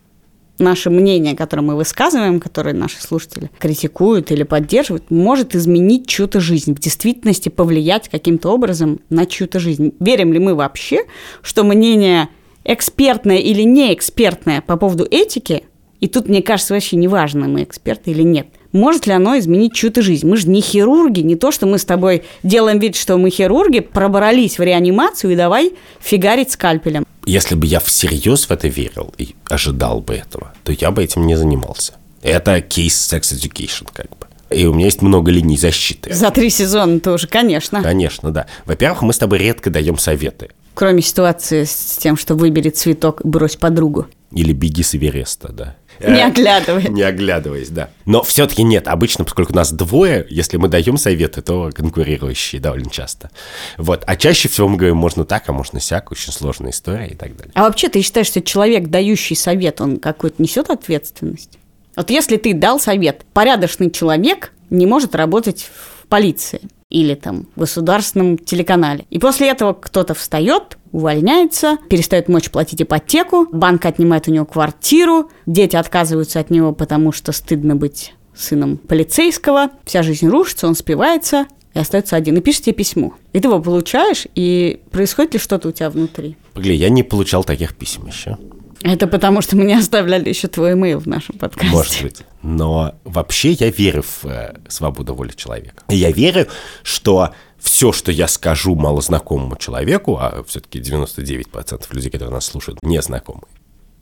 наше 0.58 0.90
мнение, 0.90 1.36
которое 1.36 1.62
мы 1.62 1.76
высказываем, 1.76 2.40
которое 2.40 2.74
наши 2.74 3.00
слушатели 3.00 3.50
критикуют 3.58 4.30
или 4.30 4.42
поддерживают, 4.42 5.10
может 5.10 5.54
изменить 5.54 6.06
чью-то 6.06 6.40
жизнь, 6.40 6.74
в 6.74 6.78
действительности 6.78 7.48
повлиять 7.48 8.08
каким-то 8.08 8.50
образом 8.50 9.00
на 9.10 9.26
чью-то 9.26 9.58
жизнь. 9.58 9.94
Верим 10.00 10.32
ли 10.32 10.38
мы 10.38 10.54
вообще, 10.54 11.04
что 11.42 11.64
мнение 11.64 12.28
экспертное 12.64 13.38
или 13.38 13.62
неэкспертное 13.62 14.62
по 14.62 14.76
поводу 14.76 15.06
этики, 15.10 15.64
и 16.00 16.08
тут, 16.08 16.28
мне 16.28 16.42
кажется, 16.42 16.74
вообще 16.74 16.96
неважно, 16.96 17.48
мы 17.48 17.62
эксперты 17.62 18.10
или 18.10 18.22
нет, 18.22 18.48
может 18.74 19.06
ли 19.06 19.12
оно 19.12 19.38
изменить 19.38 19.72
чью-то 19.72 20.02
жизнь? 20.02 20.28
Мы 20.28 20.36
же 20.36 20.48
не 20.48 20.60
хирурги, 20.60 21.20
не 21.20 21.36
то, 21.36 21.52
что 21.52 21.66
мы 21.66 21.78
с 21.78 21.84
тобой 21.84 22.24
делаем 22.42 22.78
вид, 22.78 22.96
что 22.96 23.16
мы 23.16 23.30
хирурги, 23.30 23.80
пробрались 23.80 24.58
в 24.58 24.62
реанимацию 24.62 25.32
и 25.32 25.36
давай 25.36 25.72
фигарить 26.00 26.50
скальпелем. 26.50 27.06
Если 27.24 27.54
бы 27.54 27.66
я 27.66 27.80
всерьез 27.80 28.46
в 28.46 28.50
это 28.50 28.68
верил 28.68 29.14
и 29.16 29.34
ожидал 29.48 30.00
бы 30.00 30.14
этого, 30.14 30.52
то 30.64 30.72
я 30.72 30.90
бы 30.90 31.02
этим 31.02 31.26
не 31.26 31.36
занимался. 31.36 31.94
Это 32.20 32.60
кейс 32.60 33.12
Sex 33.12 33.20
Education, 33.32 33.86
как 33.92 34.08
бы. 34.10 34.26
И 34.50 34.66
у 34.66 34.74
меня 34.74 34.86
есть 34.86 35.02
много 35.02 35.30
линий 35.30 35.56
защиты. 35.56 36.12
За 36.12 36.30
три 36.30 36.50
сезона 36.50 37.00
тоже, 37.00 37.26
конечно. 37.26 37.82
Конечно, 37.82 38.30
да. 38.30 38.46
Во-первых, 38.66 39.02
мы 39.02 39.12
с 39.12 39.18
тобой 39.18 39.38
редко 39.38 39.70
даем 39.70 39.98
советы. 39.98 40.50
Кроме 40.74 41.02
ситуации 41.02 41.64
с 41.64 41.96
тем, 41.98 42.16
что 42.16 42.34
выбери 42.34 42.70
цветок 42.70 43.20
и 43.24 43.28
брось 43.28 43.56
подругу. 43.56 44.06
Или 44.32 44.52
беги 44.52 44.82
с 44.82 44.94
Эвереста, 44.94 45.52
да. 45.52 45.76
Не 46.00 46.20
Э, 46.20 46.26
оглядывай. 46.26 46.88
Не 46.88 47.02
оглядываясь, 47.02 47.68
да. 47.68 47.90
Но 48.04 48.22
все-таки 48.22 48.62
нет. 48.62 48.88
Обычно, 48.88 49.24
поскольку 49.24 49.54
нас 49.54 49.72
двое, 49.72 50.26
если 50.28 50.56
мы 50.56 50.68
даем 50.68 50.96
советы, 50.96 51.42
то 51.42 51.70
конкурирующие 51.74 52.60
довольно 52.60 52.90
часто. 52.90 53.30
Вот. 53.78 54.02
А 54.06 54.16
чаще 54.16 54.48
всего 54.48 54.68
мы 54.68 54.76
говорим, 54.76 54.96
можно 54.96 55.24
так, 55.24 55.48
а 55.48 55.52
можно 55.52 55.80
сяк, 55.80 56.10
очень 56.10 56.32
сложная 56.32 56.70
история 56.70 57.08
и 57.08 57.14
так 57.14 57.36
далее. 57.36 57.52
А 57.54 57.62
вообще 57.62 57.88
ты 57.88 58.02
считаешь, 58.02 58.26
что 58.26 58.42
человек, 58.42 58.88
дающий 58.88 59.34
совет, 59.34 59.80
он 59.80 59.98
какой-то 59.98 60.42
несет 60.42 60.70
ответственность? 60.70 61.58
Вот 61.96 62.10
если 62.10 62.36
ты 62.36 62.54
дал 62.54 62.80
совет, 62.80 63.24
порядочный 63.32 63.90
человек 63.90 64.52
не 64.70 64.86
может 64.86 65.14
работать 65.14 65.70
в 66.02 66.06
полиции 66.08 66.60
или 66.90 67.14
там 67.14 67.46
в 67.56 67.60
государственном 67.60 68.38
телеканале. 68.38 69.04
И 69.10 69.18
после 69.18 69.48
этого 69.48 69.72
кто-то 69.72 70.14
встает, 70.14 70.76
увольняется, 70.94 71.78
перестает 71.90 72.28
мочь 72.28 72.50
платить 72.50 72.80
ипотеку, 72.80 73.48
банк 73.50 73.84
отнимает 73.84 74.28
у 74.28 74.30
него 74.30 74.44
квартиру, 74.44 75.28
дети 75.44 75.74
отказываются 75.74 76.38
от 76.38 76.50
него, 76.50 76.72
потому 76.72 77.10
что 77.10 77.32
стыдно 77.32 77.74
быть 77.74 78.14
сыном 78.32 78.76
полицейского, 78.76 79.70
вся 79.84 80.04
жизнь 80.04 80.28
рушится, 80.28 80.68
он 80.68 80.76
спивается 80.76 81.46
и 81.74 81.80
остается 81.80 82.14
один. 82.14 82.36
И 82.36 82.40
пишет 82.40 82.64
тебе 82.64 82.74
письмо. 82.74 83.14
И 83.32 83.40
ты 83.40 83.48
его 83.48 83.60
получаешь, 83.60 84.28
и 84.36 84.82
происходит 84.92 85.34
ли 85.34 85.40
что-то 85.40 85.68
у 85.68 85.72
тебя 85.72 85.90
внутри? 85.90 86.36
Погоди, 86.52 86.74
я 86.74 86.88
не 86.90 87.02
получал 87.02 87.42
таких 87.42 87.74
писем 87.74 88.06
еще. 88.06 88.38
Это 88.84 89.08
потому, 89.08 89.40
что 89.40 89.56
мы 89.56 89.64
не 89.64 89.74
оставляли 89.74 90.28
еще 90.28 90.46
твой 90.46 90.74
имейл 90.74 91.00
в 91.00 91.06
нашем 91.06 91.38
подкасте. 91.38 91.74
Может 91.74 92.02
быть. 92.02 92.22
Но 92.42 92.94
вообще 93.02 93.52
я 93.52 93.70
верю 93.70 94.02
в 94.02 94.26
э, 94.26 94.54
свободу 94.68 95.14
воли 95.14 95.32
человека. 95.34 95.82
Я 95.88 96.12
верю, 96.12 96.46
что 96.82 97.30
все, 97.64 97.92
что 97.92 98.12
я 98.12 98.28
скажу 98.28 98.74
малознакомому 98.74 99.56
человеку, 99.56 100.18
а 100.20 100.44
все-таки 100.46 100.80
99% 100.80 101.86
людей, 101.92 102.10
которые 102.10 102.34
нас 102.34 102.44
слушают, 102.44 102.82
не 102.82 103.00
знакомы, 103.00 103.42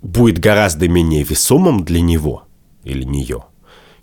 будет 0.02 0.40
гораздо 0.40 0.88
менее 0.88 1.22
весомым 1.22 1.84
для 1.84 2.00
него 2.00 2.42
или 2.82 3.04
нее, 3.04 3.44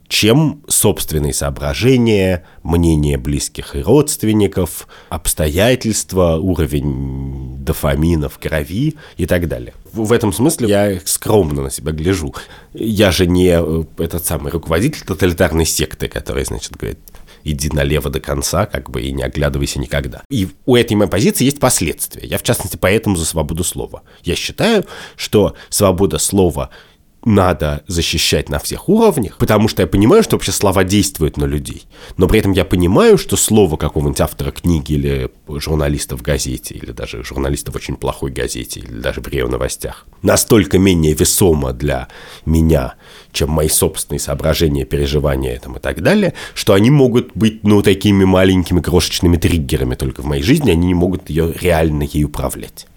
чем 0.08 0.64
собственные 0.70 1.34
соображения, 1.34 2.46
мнение 2.64 3.18
близких 3.18 3.76
и 3.76 3.82
родственников, 3.82 4.88
обстоятельства, 5.10 6.38
уровень 6.38 7.58
дофамина 7.60 8.30
в 8.30 8.40
крови 8.40 8.96
и 9.18 9.26
так 9.26 9.50
далее. 9.50 9.74
В 9.92 10.06
в 10.06 10.14
этом 10.14 10.32
смысле 10.32 10.70
я 10.70 11.00
скромно 11.04 11.64
на 11.64 11.70
себя 11.70 11.92
гляжу. 11.92 12.34
Я 12.74 13.12
же 13.12 13.28
не 13.28 13.50
э, 13.50 13.84
этот 13.98 14.26
самый 14.26 14.54
руководитель 14.54 15.06
тоталитарной 15.06 15.66
секты, 15.66 16.08
который, 16.08 16.46
значит, 16.46 16.78
говорит, 16.78 17.00
иди 17.44 17.70
налево 17.70 18.10
до 18.10 18.20
конца, 18.20 18.66
как 18.66 18.90
бы, 18.90 19.02
и 19.02 19.12
не 19.12 19.24
оглядывайся 19.24 19.80
никогда. 19.80 20.24
И 20.30 20.50
у 20.66 20.76
этой 20.76 20.94
моей 20.94 21.10
позиции 21.10 21.46
есть 21.46 21.60
последствия. 21.60 22.28
Я, 22.28 22.38
в 22.38 22.44
частности, 22.44 22.78
поэтому 22.78 23.16
за 23.16 23.26
свободу 23.26 23.64
слова. 23.64 24.04
Я 24.24 24.36
считаю, 24.36 24.86
что 25.16 25.56
свобода 25.70 26.18
слова 26.18 26.70
надо 27.26 27.84
защищать 27.88 28.50
на 28.50 28.60
всех 28.60 28.88
уровнях, 28.88 29.38
потому 29.38 29.68
что 29.68 29.82
я 29.82 29.88
понимаю, 29.88 30.24
что 30.24 30.36
вообще 30.36 30.52
слова 30.52 30.84
действуют 30.84 31.38
на 31.38 31.46
людей. 31.46 31.84
Но 32.18 32.28
при 32.28 32.40
этом 32.40 32.54
я 32.54 32.66
понимаю, 32.66 33.18
что 33.18 33.36
слово 33.36 33.78
какого-нибудь 33.78 34.22
автора 34.22 34.52
книги 34.52 34.94
или 34.94 35.30
журналиста 35.48 36.16
в 36.16 36.22
газете, 36.22 36.76
или 36.76 36.92
даже 36.92 37.24
журналиста 37.24 37.72
в 37.72 37.76
очень 37.76 37.96
плохой 37.96 38.32
газете, 38.32 38.80
или 38.80 38.94
даже 38.94 39.22
в 39.22 39.28
РИО 39.28 39.48
новостях, 39.48 40.06
настолько 40.22 40.80
менее 40.80 41.14
весомо 41.14 41.74
для 41.74 42.08
меня, 42.46 42.96
чем 43.32 43.50
мои 43.50 43.70
собственные 43.70 44.20
соображения, 44.20 44.86
переживания 44.86 45.60
там, 45.60 45.76
и 45.76 45.80
так 45.80 46.02
далее, 46.02 46.34
что 46.54 46.74
они 46.74 46.90
могут 46.90 47.32
быть, 47.36 47.64
ну, 47.64 47.82
такими 47.82 48.24
маленькими 48.24 48.82
крошечными 48.82 49.38
триггерами 49.38 49.96
только 49.96 50.22
в 50.22 50.26
моей 50.26 50.44
жизни, 50.44 50.72
они 50.72 50.88
не 50.88 50.94
могут 50.94 51.30
ее 51.30 51.54
реально 51.60 52.04
ей 52.04 52.24
управлять. 52.24 52.88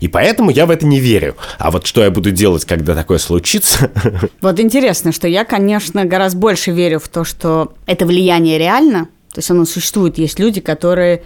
И 0.00 0.08
поэтому 0.08 0.50
я 0.50 0.66
в 0.66 0.70
это 0.70 0.86
не 0.86 1.00
верю. 1.00 1.36
А 1.58 1.70
вот 1.70 1.86
что 1.86 2.02
я 2.02 2.10
буду 2.10 2.30
делать, 2.30 2.64
когда 2.64 2.94
такое 2.94 3.18
случится, 3.18 3.90
Вот 4.40 4.60
интересно, 4.60 5.12
что 5.12 5.28
я, 5.28 5.44
конечно, 5.44 6.04
гораздо 6.04 6.38
больше 6.38 6.70
верю 6.72 6.98
в 6.98 7.08
то, 7.08 7.24
что 7.24 7.74
это 7.86 8.06
влияние 8.06 8.58
реально. 8.58 9.06
То 9.32 9.38
есть 9.38 9.50
оно 9.50 9.64
существует. 9.64 10.18
Есть 10.18 10.38
люди, 10.38 10.60
которые 10.60 11.22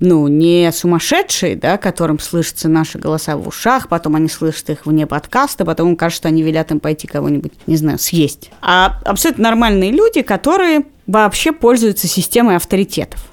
ну, 0.00 0.26
не 0.28 0.70
сумасшедшие, 0.72 1.56
да, 1.56 1.78
которым 1.78 2.18
слышатся 2.18 2.68
наши 2.68 2.98
голоса 2.98 3.36
в 3.36 3.46
ушах, 3.46 3.88
потом 3.88 4.16
они 4.16 4.28
слышат 4.28 4.70
их 4.70 4.86
вне 4.86 5.06
подкаста, 5.06 5.64
потом 5.64 5.90
им 5.90 5.96
кажется, 5.96 6.22
что 6.22 6.28
они 6.28 6.42
велят 6.42 6.70
им 6.72 6.80
пойти 6.80 7.06
кого-нибудь, 7.06 7.52
не 7.66 7.76
знаю, 7.76 7.98
съесть. 7.98 8.50
А 8.60 9.00
абсолютно 9.04 9.44
нормальные 9.44 9.92
люди, 9.92 10.22
которые 10.22 10.84
вообще 11.06 11.52
пользуются 11.52 12.08
системой 12.08 12.56
авторитетов. 12.56 13.24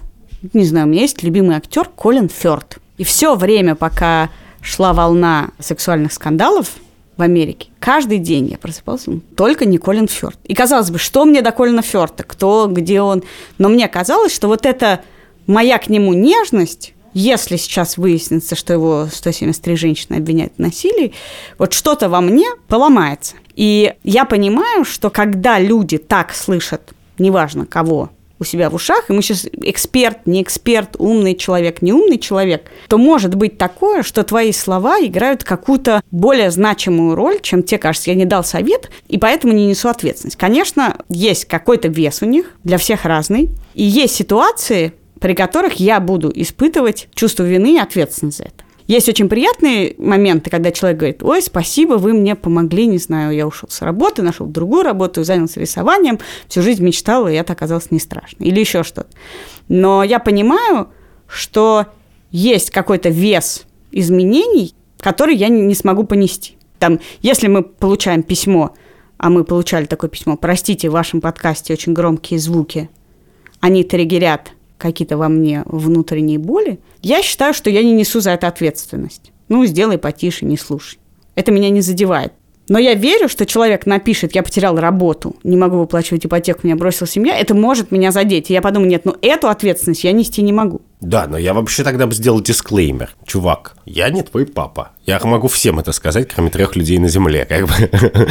Не 0.54 0.66
знаю, 0.66 0.88
у 0.88 0.90
меня 0.90 1.02
есть 1.02 1.24
любимый 1.24 1.56
актер 1.56 1.90
Колин 1.90 2.30
Фёрд. 2.30 2.78
И 3.02 3.04
все 3.04 3.34
время, 3.34 3.74
пока 3.74 4.30
шла 4.62 4.94
волна 4.94 5.50
сексуальных 5.58 6.14
скандалов 6.14 6.74
в 7.18 7.24
Америке, 7.24 7.70
каждый 7.80 8.20
день 8.20 8.50
я 8.52 8.60
просыпался, 8.60 9.20
только 9.36 9.66
не 9.66 9.80
Колин 9.80 10.08
Фёрд. 10.08 10.38
И 10.44 10.54
казалось 10.54 10.92
бы, 10.92 11.00
что 11.00 11.26
мне 11.26 11.42
до 11.42 11.52
Колина 11.52 11.82
Фёрда, 11.82 12.22
кто, 12.22 12.68
где 12.68 13.02
он. 13.02 13.24
Но 13.58 13.70
мне 13.70 13.88
казалось, 13.88 14.32
что 14.32 14.48
вот 14.50 14.68
эта 14.68 15.02
моя 15.48 15.80
к 15.80 15.90
нему 15.90 16.14
нежность 16.14 16.94
если 17.16 17.58
сейчас 17.58 17.98
выяснится, 17.98 18.56
что 18.56 18.72
его 18.72 19.08
173 19.12 19.76
женщины 19.78 20.18
обвиняют 20.18 20.54
в 20.58 20.60
насилии, 20.60 21.14
вот 21.58 21.74
что-то 21.74 22.08
во 22.08 22.22
мне 22.22 22.50
поломается. 22.68 23.34
И 23.56 23.96
я 24.04 24.26
понимаю, 24.26 24.86
что 24.86 25.10
когда 25.10 25.58
люди 25.58 25.98
так 25.98 26.36
слышат, 26.36 26.94
неважно 27.18 27.66
кого, 27.66 28.12
у 28.42 28.44
себя 28.44 28.72
в 28.72 28.76
ушах, 28.76 29.10
и 29.10 29.14
мы 29.14 29.22
сейчас 29.22 29.46
эксперт, 29.54 30.26
не 30.26 30.42
эксперт, 30.42 30.96
умный 30.98 31.36
человек, 31.36 31.84
не 31.84 31.94
умный 31.94 32.18
человек, 32.18 32.64
то 32.90 32.98
может 32.98 33.36
быть 33.36 33.60
такое, 33.60 34.02
что 34.02 34.24
твои 34.24 34.52
слова 34.52 34.98
играют 35.00 35.44
какую-то 35.44 36.02
более 36.10 36.50
значимую 36.50 37.16
роль, 37.16 37.40
чем 37.40 37.62
тебе 37.62 37.78
кажется. 37.78 38.10
Я 38.10 38.16
не 38.16 38.26
дал 38.26 38.44
совет, 38.44 38.90
и 39.08 39.20
поэтому 39.20 39.54
не 39.54 39.68
несу 39.68 39.90
ответственность. 39.90 40.38
Конечно, 40.38 40.98
есть 41.08 41.46
какой-то 41.46 41.88
вес 41.88 42.24
у 42.24 42.26
них, 42.26 42.56
для 42.64 42.80
всех 42.80 43.06
разный, 43.06 43.50
и 43.76 43.84
есть 43.84 44.16
ситуации, 44.16 44.94
при 45.20 45.36
которых 45.36 45.76
я 45.76 46.00
буду 46.00 46.32
испытывать 46.34 47.10
чувство 47.14 47.44
вины 47.44 47.76
и 47.76 47.80
ответственность 47.80 48.40
за 48.40 48.46
это. 48.46 48.64
Есть 48.92 49.08
очень 49.08 49.30
приятные 49.30 49.96
моменты, 50.00 50.50
когда 50.50 50.70
человек 50.70 51.00
говорит, 51.00 51.24
ой, 51.24 51.42
спасибо, 51.42 51.94
вы 51.94 52.12
мне 52.12 52.36
помогли, 52.36 52.88
не 52.88 52.98
знаю, 52.98 53.34
я 53.34 53.48
ушел 53.48 53.70
с 53.70 53.82
работы, 53.82 54.22
нашел 54.22 54.48
другую 54.48 54.84
работу, 54.84 55.24
занялся 55.24 55.62
рисованием, 55.62 56.20
всю 56.50 56.62
жизнь 56.62 56.84
мечтал, 56.84 57.26
и 57.30 57.34
это 57.34 57.54
оказалось 57.54 57.90
не 57.90 58.00
страшно. 58.00 58.44
Или 58.44 58.60
еще 58.60 58.84
что-то. 58.84 59.08
Но 59.70 60.04
я 60.04 60.20
понимаю, 60.20 60.90
что 61.26 61.86
есть 62.32 62.70
какой-то 62.72 63.08
вес 63.08 63.64
изменений, 63.94 64.76
который 65.00 65.38
я 65.38 65.48
не 65.48 65.74
смогу 65.74 66.04
понести. 66.04 66.58
Там, 66.78 67.00
если 67.22 67.48
мы 67.48 67.64
получаем 67.64 68.24
письмо, 68.24 68.76
а 69.18 69.30
мы 69.30 69.46
получали 69.46 69.86
такое 69.86 70.10
письмо, 70.10 70.36
простите, 70.36 70.90
в 70.90 70.94
вашем 70.94 71.22
подкасте 71.22 71.72
очень 71.72 71.94
громкие 71.94 72.42
звуки, 72.42 72.90
они 73.62 73.86
триггерят 73.86 74.52
какие-то 74.82 75.18
во 75.18 75.30
мне 75.30 75.64
внутренние 75.66 76.40
боли, 76.40 76.80
я 77.02 77.22
считаю, 77.22 77.54
что 77.54 77.70
я 77.70 77.84
не 77.84 77.94
несу 77.94 78.20
за 78.20 78.32
это 78.32 78.48
ответственность. 78.48 79.32
Ну, 79.50 79.66
сделай 79.66 79.98
потише, 79.98 80.46
не 80.46 80.58
слушай. 80.58 81.00
Это 81.36 81.52
меня 81.52 81.70
не 81.70 81.82
задевает. 81.82 82.34
Но 82.72 82.80
я 82.80 82.94
верю, 82.94 83.28
что 83.28 83.46
человек 83.46 83.86
напишет, 83.86 84.34
я 84.34 84.44
потерял 84.44 84.78
работу, 84.78 85.36
не 85.44 85.58
могу 85.58 85.78
выплачивать 85.78 86.26
ипотеку, 86.26 86.62
меня 86.64 86.78
бросила 86.78 87.06
семья, 87.06 87.38
это 87.38 87.54
может 87.54 87.92
меня 87.92 88.12
задеть. 88.12 88.50
И 88.50 88.54
я 88.54 88.62
подумаю, 88.62 88.90
нет, 88.90 89.04
ну 89.04 89.16
эту 89.22 89.50
ответственность 89.50 90.06
я 90.06 90.14
нести 90.14 90.42
не 90.42 90.54
могу. 90.54 90.82
Да, 91.02 91.28
но 91.28 91.38
я 91.38 91.54
вообще 91.54 91.84
тогда 91.84 92.08
бы 92.08 92.14
сделал 92.14 92.40
дисклеймер. 92.40 93.14
Чувак, 93.26 93.76
я 93.86 94.10
не 94.10 94.22
твой 94.22 94.46
папа. 94.46 94.92
Я 95.06 95.20
могу 95.24 95.50
всем 95.50 95.80
это 95.80 95.92
сказать, 95.92 96.30
кроме 96.34 96.50
трех 96.50 96.78
людей 96.78 96.98
на 97.00 97.10
земле. 97.10 97.46
Как 97.46 97.68
бы. 97.68 98.30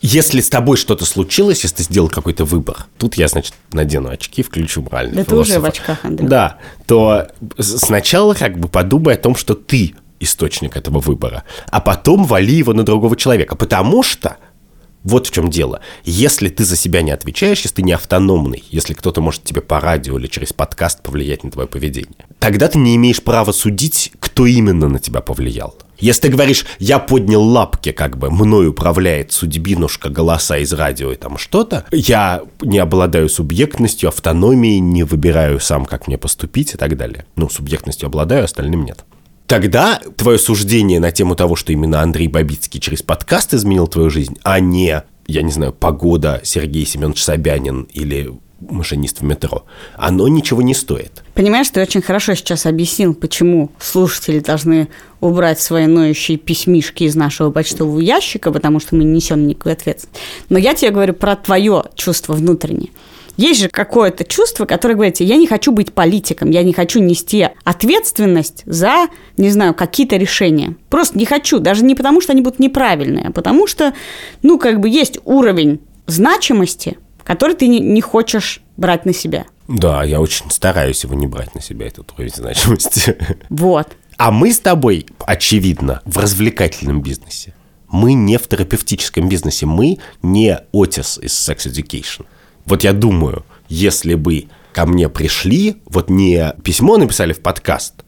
Если 0.00 0.40
с 0.40 0.48
тобой 0.48 0.76
что-то 0.76 1.04
случилось, 1.04 1.62
если 1.64 1.76
ты 1.76 1.82
сделал 1.82 2.08
какой-то 2.08 2.44
выбор, 2.44 2.86
тут 2.98 3.16
я, 3.16 3.28
значит, 3.28 3.54
надену 3.72 4.10
очки, 4.10 4.42
включу 4.42 4.82
моральный 4.82 5.16
Да 5.16 5.24
ты 5.24 5.36
уже 5.36 5.58
в 5.58 5.64
очках, 5.64 6.04
Андрей. 6.04 6.28
Да, 6.28 6.58
то 6.86 7.28
сначала 7.58 8.34
как 8.34 8.58
бы 8.58 8.68
подумай 8.68 9.14
о 9.14 9.18
том, 9.18 9.34
что 9.34 9.54
ты 9.54 9.94
источник 10.20 10.76
этого 10.76 11.00
выбора, 11.00 11.44
а 11.70 11.80
потом 11.80 12.24
вали 12.24 12.54
его 12.54 12.72
на 12.72 12.84
другого 12.84 13.16
человека, 13.16 13.56
потому 13.56 14.02
что 14.02 14.36
вот 15.04 15.28
в 15.28 15.30
чем 15.30 15.48
дело. 15.48 15.80
Если 16.04 16.48
ты 16.48 16.64
за 16.64 16.76
себя 16.76 17.02
не 17.02 17.12
отвечаешь, 17.12 17.60
если 17.60 17.76
ты 17.76 17.82
не 17.82 17.92
автономный, 17.92 18.64
если 18.70 18.94
кто-то 18.94 19.20
может 19.20 19.44
тебе 19.44 19.60
по 19.60 19.80
радио 19.80 20.18
или 20.18 20.26
через 20.26 20.52
подкаст 20.52 21.02
повлиять 21.02 21.44
на 21.44 21.50
твое 21.50 21.68
поведение, 21.68 22.26
тогда 22.38 22.68
ты 22.68 22.78
не 22.78 22.96
имеешь 22.96 23.22
права 23.22 23.52
судить, 23.52 24.12
кто 24.20 24.46
именно 24.46 24.88
на 24.88 24.98
тебя 24.98 25.20
повлиял. 25.20 25.76
Если 26.00 26.22
ты 26.22 26.28
говоришь, 26.28 26.64
я 26.78 26.98
поднял 26.98 27.42
лапки, 27.42 27.92
как 27.92 28.18
бы, 28.18 28.30
мной 28.30 28.68
управляет 28.68 29.32
судьбинушка, 29.32 30.08
голоса 30.08 30.58
из 30.58 30.72
радио 30.72 31.12
и 31.12 31.16
там 31.16 31.38
что-то, 31.38 31.84
я 31.90 32.42
не 32.60 32.78
обладаю 32.78 33.28
субъектностью, 33.28 34.08
автономией, 34.08 34.78
не 34.78 35.02
выбираю 35.02 35.58
сам, 35.60 35.84
как 35.84 36.06
мне 36.06 36.16
поступить 36.18 36.74
и 36.74 36.76
так 36.76 36.96
далее. 36.96 37.26
Ну, 37.36 37.48
субъектностью 37.48 38.06
обладаю, 38.06 38.44
остальным 38.44 38.84
нет. 38.84 39.04
Тогда 39.46 40.00
твое 40.16 40.38
суждение 40.38 41.00
на 41.00 41.10
тему 41.10 41.34
того, 41.34 41.56
что 41.56 41.72
именно 41.72 42.02
Андрей 42.02 42.28
Бабицкий 42.28 42.80
через 42.80 43.02
подкаст 43.02 43.54
изменил 43.54 43.88
твою 43.88 44.10
жизнь, 44.10 44.36
а 44.42 44.60
не, 44.60 45.02
я 45.26 45.42
не 45.42 45.50
знаю, 45.50 45.72
погода 45.72 46.40
Сергей 46.44 46.84
Семенович 46.84 47.22
Собянин 47.22 47.88
или 47.92 48.30
машинист 48.60 49.20
в 49.20 49.24
метро, 49.24 49.64
оно 49.96 50.28
ничего 50.28 50.62
не 50.62 50.74
стоит. 50.74 51.22
Понимаешь, 51.34 51.68
ты 51.68 51.80
очень 51.80 52.02
хорошо 52.02 52.34
сейчас 52.34 52.66
объяснил, 52.66 53.14
почему 53.14 53.70
слушатели 53.78 54.40
должны 54.40 54.88
убрать 55.20 55.60
свои 55.60 55.86
ноющие 55.86 56.38
письмишки 56.38 57.04
из 57.04 57.14
нашего 57.14 57.50
почтового 57.50 58.00
ящика, 58.00 58.50
потому 58.50 58.80
что 58.80 58.96
мы 58.96 59.04
не 59.04 59.12
несем 59.12 59.46
никакой 59.46 59.72
ответственности. 59.72 60.20
Но 60.48 60.58
я 60.58 60.74
тебе 60.74 60.90
говорю 60.90 61.14
про 61.14 61.36
твое 61.36 61.84
чувство 61.94 62.34
внутреннее. 62.34 62.90
Есть 63.36 63.60
же 63.60 63.68
какое-то 63.68 64.24
чувство, 64.24 64.66
которое 64.66 64.94
говорит, 64.94 65.20
я 65.20 65.36
не 65.36 65.46
хочу 65.46 65.70
быть 65.70 65.92
политиком, 65.92 66.50
я 66.50 66.64
не 66.64 66.72
хочу 66.72 66.98
нести 66.98 67.48
ответственность 67.62 68.64
за, 68.66 69.06
не 69.36 69.50
знаю, 69.50 69.74
какие-то 69.74 70.16
решения. 70.16 70.74
Просто 70.90 71.16
не 71.16 71.24
хочу, 71.24 71.60
даже 71.60 71.84
не 71.84 71.94
потому, 71.94 72.20
что 72.20 72.32
они 72.32 72.42
будут 72.42 72.58
неправильные, 72.58 73.28
а 73.28 73.30
потому 73.30 73.68
что, 73.68 73.94
ну, 74.42 74.58
как 74.58 74.80
бы 74.80 74.88
есть 74.88 75.20
уровень 75.24 75.80
значимости, 76.06 76.98
который 77.28 77.54
ты 77.54 77.68
не, 77.68 77.78
не 77.78 78.00
хочешь 78.00 78.62
брать 78.76 79.04
на 79.04 79.12
себя. 79.12 79.44
Да, 79.68 80.02
я 80.02 80.20
очень 80.20 80.50
стараюсь 80.50 81.04
его 81.04 81.14
не 81.14 81.26
брать 81.26 81.54
на 81.54 81.60
себя, 81.60 81.86
этот 81.86 82.10
уровень 82.14 82.34
значимости. 82.34 83.16
Вот. 83.50 83.88
А 84.16 84.32
мы 84.32 84.52
с 84.52 84.58
тобой, 84.58 85.06
очевидно, 85.26 86.02
в 86.04 86.18
развлекательном 86.18 87.02
бизнесе. 87.02 87.54
Мы 87.88 88.14
не 88.14 88.36
в 88.38 88.48
терапевтическом 88.48 89.28
бизнесе, 89.28 89.66
мы 89.66 89.98
не 90.22 90.58
Отис 90.72 91.18
из 91.18 91.32
Sex 91.32 91.70
Education. 91.70 92.24
Вот 92.64 92.82
я 92.82 92.92
думаю, 92.92 93.44
если 93.68 94.14
бы 94.14 94.48
ко 94.72 94.86
мне 94.86 95.08
пришли, 95.08 95.76
вот 95.84 96.10
не 96.10 96.54
письмо 96.64 96.96
написали 96.96 97.32
в 97.32 97.40
подкаст, 97.40 98.04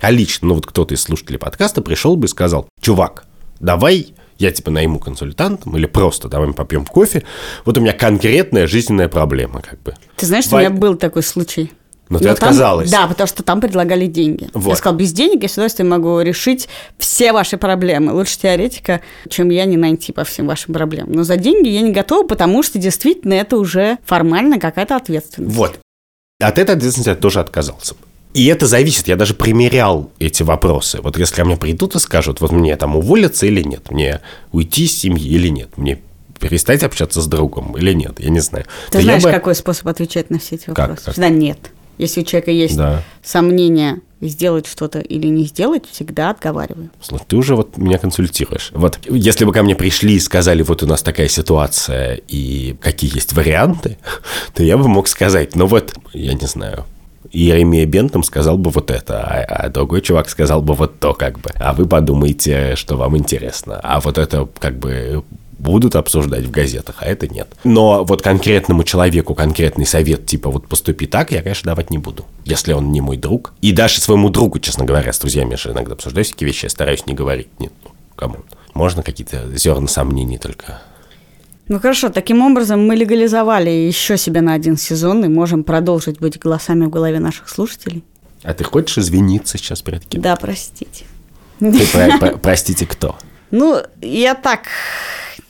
а 0.00 0.10
лично, 0.10 0.48
ну 0.48 0.54
вот 0.54 0.66
кто-то 0.66 0.94
из 0.94 1.02
слушателей 1.02 1.38
подкаста 1.38 1.82
пришел 1.82 2.16
бы 2.16 2.26
и 2.26 2.30
сказал, 2.30 2.68
чувак, 2.80 3.26
давай 3.60 4.14
я 4.42 4.50
типа 4.50 4.70
найму 4.70 4.98
консультантом 4.98 5.76
или 5.76 5.86
просто 5.86 6.28
давай 6.28 6.48
мы 6.48 6.54
попьем 6.54 6.84
кофе. 6.84 7.22
Вот 7.64 7.78
у 7.78 7.80
меня 7.80 7.92
конкретная 7.92 8.66
жизненная 8.66 9.08
проблема, 9.08 9.62
как 9.62 9.80
бы. 9.82 9.94
Ты 10.16 10.26
знаешь, 10.26 10.44
что 10.44 10.56
Во... 10.56 10.58
у 10.58 10.60
меня 10.60 10.70
был 10.70 10.96
такой 10.96 11.22
случай. 11.22 11.70
Но 12.08 12.18
ты 12.18 12.26
Но 12.26 12.32
отказалась. 12.32 12.90
Там, 12.90 13.02
да, 13.02 13.08
потому 13.08 13.26
что 13.26 13.42
там 13.42 13.60
предлагали 13.60 14.06
деньги. 14.06 14.50
Вот. 14.52 14.70
Я 14.70 14.76
сказала, 14.76 14.98
без 14.98 15.12
денег 15.12 15.42
я 15.44 15.48
с 15.48 15.52
удовольствием 15.52 15.88
могу 15.88 16.20
решить 16.20 16.68
все 16.98 17.32
ваши 17.32 17.56
проблемы. 17.56 18.12
Лучше 18.12 18.38
теоретика, 18.38 19.00
чем 19.30 19.48
я 19.48 19.64
не 19.64 19.78
найти 19.78 20.12
по 20.12 20.24
всем 20.24 20.46
вашим 20.46 20.74
проблемам. 20.74 21.12
Но 21.12 21.22
за 21.22 21.36
деньги 21.36 21.68
я 21.68 21.80
не 21.80 21.92
готова, 21.92 22.26
потому 22.26 22.62
что 22.62 22.78
действительно 22.78 23.34
это 23.34 23.56
уже 23.56 23.96
формально 24.04 24.58
какая-то 24.58 24.96
ответственность. 24.96 25.56
Вот. 25.56 25.78
От 26.40 26.58
этой 26.58 26.74
ответственности 26.74 27.08
я 27.08 27.14
тоже 27.14 27.40
отказался. 27.40 27.94
И 28.34 28.46
это 28.46 28.66
зависит, 28.66 29.08
я 29.08 29.16
даже 29.16 29.34
примерял 29.34 30.10
эти 30.18 30.42
вопросы. 30.42 31.00
Вот 31.02 31.18
если 31.18 31.34
ко 31.36 31.44
мне 31.44 31.56
придут 31.56 31.94
и 31.94 31.98
скажут, 31.98 32.40
вот 32.40 32.52
мне 32.52 32.76
там 32.76 32.96
уволиться 32.96 33.46
или 33.46 33.62
нет, 33.62 33.90
мне 33.90 34.20
уйти 34.52 34.84
из 34.84 34.98
семьи 34.98 35.26
или 35.26 35.48
нет, 35.48 35.76
мне 35.76 36.00
перестать 36.40 36.82
общаться 36.82 37.20
с 37.20 37.26
другом 37.26 37.76
или 37.76 37.92
нет, 37.92 38.18
я 38.18 38.30
не 38.30 38.40
знаю. 38.40 38.64
Ты 38.90 38.98
То 38.98 39.02
знаешь, 39.04 39.22
бы... 39.22 39.30
какой 39.30 39.54
способ 39.54 39.86
отвечать 39.88 40.30
на 40.30 40.38
все 40.38 40.56
эти 40.56 40.68
вопросы? 40.68 41.04
Как? 41.04 41.12
Всегда 41.12 41.28
нет. 41.28 41.58
Если 41.98 42.22
у 42.22 42.24
человека 42.24 42.50
есть 42.50 42.76
да. 42.76 43.02
сомнения, 43.22 44.00
сделать 44.20 44.66
что-то 44.66 45.00
или 45.00 45.26
не 45.26 45.44
сделать, 45.44 45.84
всегда 45.90 46.30
отговариваю. 46.30 46.90
Слушай, 47.00 47.24
ты 47.26 47.36
уже 47.36 47.54
вот 47.54 47.76
меня 47.76 47.98
консультируешь. 47.98 48.70
Вот 48.72 48.98
если 49.08 49.44
бы 49.44 49.52
ко 49.52 49.62
мне 49.62 49.74
пришли 49.74 50.14
и 50.14 50.20
сказали, 50.20 50.62
вот 50.62 50.82
у 50.82 50.86
нас 50.86 51.02
такая 51.02 51.28
ситуация 51.28 52.20
и 52.28 52.76
какие 52.80 53.14
есть 53.14 53.34
варианты, 53.34 53.98
то 54.54 54.62
я 54.62 54.78
бы 54.78 54.88
мог 54.88 55.08
сказать, 55.08 55.54
ну 55.54 55.66
вот, 55.66 55.94
я 56.12 56.34
не 56.34 56.46
знаю, 56.46 56.86
Еремия 57.30 57.86
Бентом 57.86 58.22
сказал 58.22 58.58
бы 58.58 58.70
вот 58.70 58.90
это, 58.90 59.22
а, 59.22 59.44
а 59.44 59.68
другой 59.68 60.00
чувак 60.02 60.28
сказал 60.28 60.62
бы 60.62 60.74
вот 60.74 60.98
то, 60.98 61.14
как 61.14 61.38
бы. 61.38 61.50
А 61.54 61.72
вы 61.72 61.86
подумаете, 61.86 62.76
что 62.76 62.96
вам 62.96 63.16
интересно. 63.16 63.80
А 63.82 64.00
вот 64.00 64.18
это 64.18 64.48
как 64.58 64.78
бы 64.78 65.22
будут 65.62 65.94
обсуждать 65.94 66.44
в 66.44 66.50
газетах, 66.50 66.96
а 66.98 67.06
это 67.06 67.28
нет. 67.28 67.48
Но 67.62 68.04
вот 68.04 68.20
конкретному 68.20 68.82
человеку 68.82 69.34
конкретный 69.34 69.86
совет, 69.86 70.26
типа 70.26 70.50
вот 70.50 70.66
поступи 70.66 71.06
так, 71.06 71.30
я, 71.30 71.40
конечно, 71.40 71.70
давать 71.70 71.90
не 71.90 71.98
буду, 71.98 72.24
если 72.44 72.72
он 72.72 72.90
не 72.90 73.00
мой 73.00 73.16
друг. 73.16 73.54
И 73.62 73.72
даже 73.72 74.00
своему 74.00 74.28
другу, 74.28 74.58
честно 74.58 74.84
говоря, 74.84 75.12
с 75.12 75.20
друзьями 75.20 75.54
же 75.54 75.70
иногда 75.70 75.94
обсуждаю 75.94 76.24
всякие 76.24 76.48
вещи, 76.48 76.64
я 76.64 76.70
стараюсь 76.70 77.06
не 77.06 77.14
говорить. 77.14 77.48
Нет, 77.60 77.72
ну, 77.84 77.92
кому? 78.16 78.38
Можно 78.74 79.02
какие-то 79.02 79.56
зерна 79.56 79.86
сомнений 79.86 80.38
только 80.38 80.80
ну 81.72 81.80
хорошо, 81.80 82.10
таким 82.10 82.42
образом 82.42 82.86
мы 82.86 82.94
легализовали 82.94 83.70
еще 83.70 84.18
себя 84.18 84.42
на 84.42 84.52
один 84.52 84.76
сезон 84.76 85.24
и 85.24 85.28
можем 85.28 85.64
продолжить 85.64 86.20
быть 86.20 86.38
голосами 86.38 86.84
в 86.84 86.90
голове 86.90 87.18
наших 87.18 87.48
слушателей. 87.48 88.04
А 88.42 88.52
ты 88.52 88.62
хочешь 88.62 88.98
извиниться 88.98 89.56
сейчас 89.56 89.80
перед 89.80 90.04
кем? 90.04 90.20
Да, 90.20 90.36
простите. 90.36 91.06
Ты 91.60 91.86
про- 91.86 92.18
про- 92.18 92.36
простите 92.38 92.86
кто? 92.86 93.16
Ну, 93.50 93.80
я 94.02 94.34
так 94.34 94.64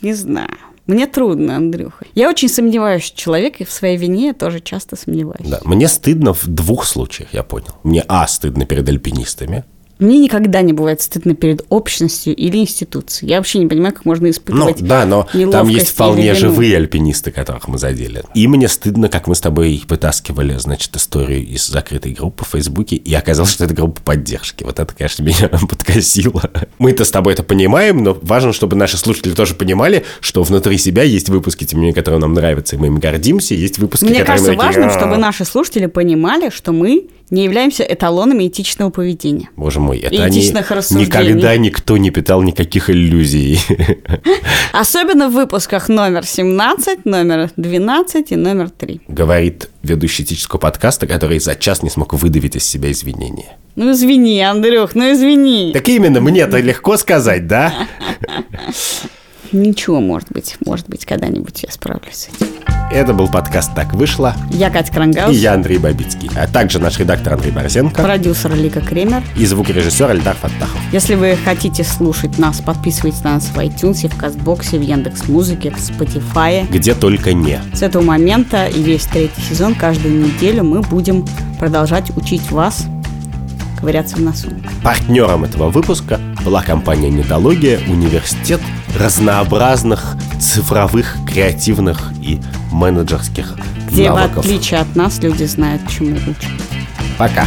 не 0.01 0.13
знаю. 0.13 0.57
Мне 0.85 1.07
трудно, 1.07 1.57
Андрюха. 1.57 2.05
Я 2.15 2.29
очень 2.29 2.49
сомневаюсь 2.49 3.03
в 3.11 3.15
человеке, 3.15 3.65
в 3.65 3.71
своей 3.71 3.97
вине 3.97 4.27
я 4.27 4.33
тоже 4.33 4.61
часто 4.61 4.95
сомневаюсь. 4.95 5.47
Да, 5.49 5.59
мне 5.65 5.87
стыдно 5.87 6.33
в 6.33 6.45
двух 6.47 6.85
случаях, 6.85 7.33
я 7.33 7.43
понял. 7.43 7.73
Мне, 7.83 8.03
а, 8.07 8.27
стыдно 8.27 8.65
перед 8.65 8.87
альпинистами, 8.87 9.63
Мне 10.03 10.19
никогда 10.19 10.61
не 10.61 10.73
бывает 10.73 11.01
стыдно 11.01 11.33
перед 11.33 11.65
общностью 11.69 12.35
или 12.35 12.57
институцией. 12.57 13.29
Я 13.31 13.37
вообще 13.37 13.59
не 13.59 13.67
понимаю, 13.67 13.93
как 13.93 14.03
можно 14.03 14.25
Ну, 14.25 14.31
испытывать 14.31 14.81
да, 14.81 15.05
но 15.05 15.27
там 15.51 15.69
есть 15.69 15.89
вполне 15.89 16.33
живые 16.33 16.75
альпинисты, 16.75 17.31
которых 17.31 17.69
мы 17.69 17.77
задели. 17.77 18.23
И 18.33 18.47
мне 18.47 18.67
стыдно, 18.67 19.07
как 19.07 19.27
мы 19.27 19.35
с 19.35 19.39
тобой 19.39 19.81
вытаскивали, 19.87 20.57
значит, 20.57 20.93
историю 20.97 21.45
из 21.45 21.65
закрытой 21.67 22.11
группы 22.11 22.43
в 22.43 22.49
Фейсбуке, 22.49 22.97
и 22.97 23.13
оказалось, 23.13 23.53
что 23.53 23.63
это 23.63 23.73
группа 23.73 24.01
поддержки. 24.01 24.63
Вот 24.63 24.77
это, 24.79 24.93
конечно, 24.93 25.23
меня 25.23 25.49
подкосило. 25.49 26.51
Мы-то 26.79 27.05
с 27.05 27.11
тобой 27.11 27.33
это 27.33 27.43
понимаем, 27.43 28.03
но 28.03 28.17
важно, 28.21 28.51
чтобы 28.51 28.75
наши 28.75 28.97
слушатели 28.97 29.31
тоже 29.31 29.55
понимали, 29.55 30.03
что 30.19 30.43
внутри 30.43 30.77
себя 30.77 31.03
есть 31.03 31.29
выпуски, 31.29 31.63
тем 31.63 31.79
не 31.79 31.85
менее, 31.85 31.95
которые 31.95 32.19
нам 32.19 32.33
нравятся, 32.33 32.75
и 32.75 32.79
мы 32.79 32.87
им 32.87 32.99
гордимся, 32.99 33.53
есть 33.53 33.77
выпуски, 33.79 34.03
Мне 34.03 34.19
которые 34.19 34.27
кажется 34.27 34.51
мы 34.51 34.57
такие, 34.57 34.81
важным, 34.81 34.99
чтобы 34.99 35.17
наши 35.17 35.45
слушатели 35.45 35.85
понимали, 35.85 36.49
что 36.49 36.73
мы 36.73 37.07
не 37.33 37.45
являемся 37.45 37.83
эталонами 37.83 38.47
этичного 38.47 38.91
поведения. 38.91 39.49
Боже 39.55 39.79
мой, 39.79 39.97
это 39.97 40.13
И 40.13 40.19
они 40.19 40.39
этичных 40.39 40.69
рассуждений. 40.69 41.07
никогда 41.07 41.57
никто 41.57 41.97
не 41.97 42.11
питал 42.11 42.43
никаких 42.43 42.91
иллюзий. 42.91 43.59
Особенно 44.71 45.29
в 45.29 45.33
выпусках 45.33 45.89
номер 45.89 46.27
17, 46.27 47.05
номер 47.05 47.49
12 47.57 48.31
и 48.31 48.35
номер 48.35 48.69
3. 48.69 49.01
Говорит 49.07 49.69
ведущий 49.81 50.21
этического 50.21 50.59
подкаста, 50.59 51.07
который 51.07 51.39
за 51.39 51.55
час 51.55 51.81
не 51.81 51.89
смог 51.89 52.13
выдавить 52.13 52.55
из 52.55 52.65
себя 52.65 52.91
извинения. 52.91 53.57
Ну 53.75 53.91
извини, 53.91 54.39
Андрюх, 54.41 54.93
ну 54.93 55.11
извини. 55.11 55.71
Так 55.73 55.89
именно, 55.89 56.21
мне-то 56.21 56.59
легко 56.59 56.97
сказать, 56.97 57.47
да? 57.47 57.73
Ничего, 59.53 60.01
может 60.01 60.31
быть, 60.31 60.57
может 60.65 60.89
быть, 60.89 61.05
когда-нибудь 61.05 61.61
я 61.63 61.71
справлюсь 61.71 62.15
с 62.15 62.27
этим. 62.29 62.47
Это 62.91 63.13
был 63.13 63.27
подкаст 63.27 63.73
«Так 63.75 63.93
вышло». 63.93 64.35
Я 64.51 64.69
Катя 64.71 64.91
И 64.91 64.95
Крангаус, 64.95 65.35
я 65.35 65.53
Андрей 65.53 65.77
Бабицкий. 65.77 66.29
А 66.35 66.47
также 66.47 66.79
наш 66.79 66.97
редактор 66.99 67.33
Андрей 67.33 67.51
Борзенко 67.51 68.01
продюсер 68.01 68.53
Лика 68.55 68.81
Кремер. 68.81 69.23
и 69.37 69.45
звукорежиссер 69.45 70.11
Эльдар 70.11 70.35
Фаттахов. 70.35 70.79
Если 70.91 71.15
вы 71.15 71.37
хотите 71.43 71.83
слушать 71.83 72.37
нас, 72.39 72.61
подписывайтесь 72.61 73.23
на 73.23 73.35
нас 73.35 73.45
в 73.45 73.57
iTunes, 73.57 74.07
в 74.07 74.17
Кастбоксе, 74.17 74.77
в 74.77 74.81
Яндекс 74.81 75.27
Музыке, 75.27 75.71
в 75.71 75.77
Spotify. 75.77 76.67
Где 76.69 76.95
только 76.95 77.33
не. 77.33 77.59
С 77.73 77.83
этого 77.83 78.01
момента 78.03 78.65
и 78.67 78.81
весь 78.81 79.05
третий 79.05 79.41
сезон 79.41 79.75
каждую 79.75 80.15
неделю 80.25 80.63
мы 80.63 80.81
будем 80.81 81.27
продолжать 81.59 82.15
учить 82.17 82.51
вас 82.51 82.85
ковыряться 83.83 84.15
в 84.15 84.21
носу. 84.21 84.47
Партнером 84.81 85.43
этого 85.43 85.69
выпуска 85.69 86.17
была 86.45 86.63
компания 86.63 87.09
«Недология», 87.09 87.81
университет 87.89 88.61
разнообразных 88.97 90.15
цифровых, 90.39 91.17
креативных 91.27 92.13
и 92.21 92.39
менеджерских 92.71 93.57
Где, 93.91 94.09
в 94.09 94.15
навыков. 94.15 94.45
отличие 94.45 94.79
от 94.79 94.95
нас, 94.95 95.19
люди 95.19 95.43
знают, 95.43 95.81
чему 95.89 96.15
учат. 96.15 96.49
Пока. 97.17 97.45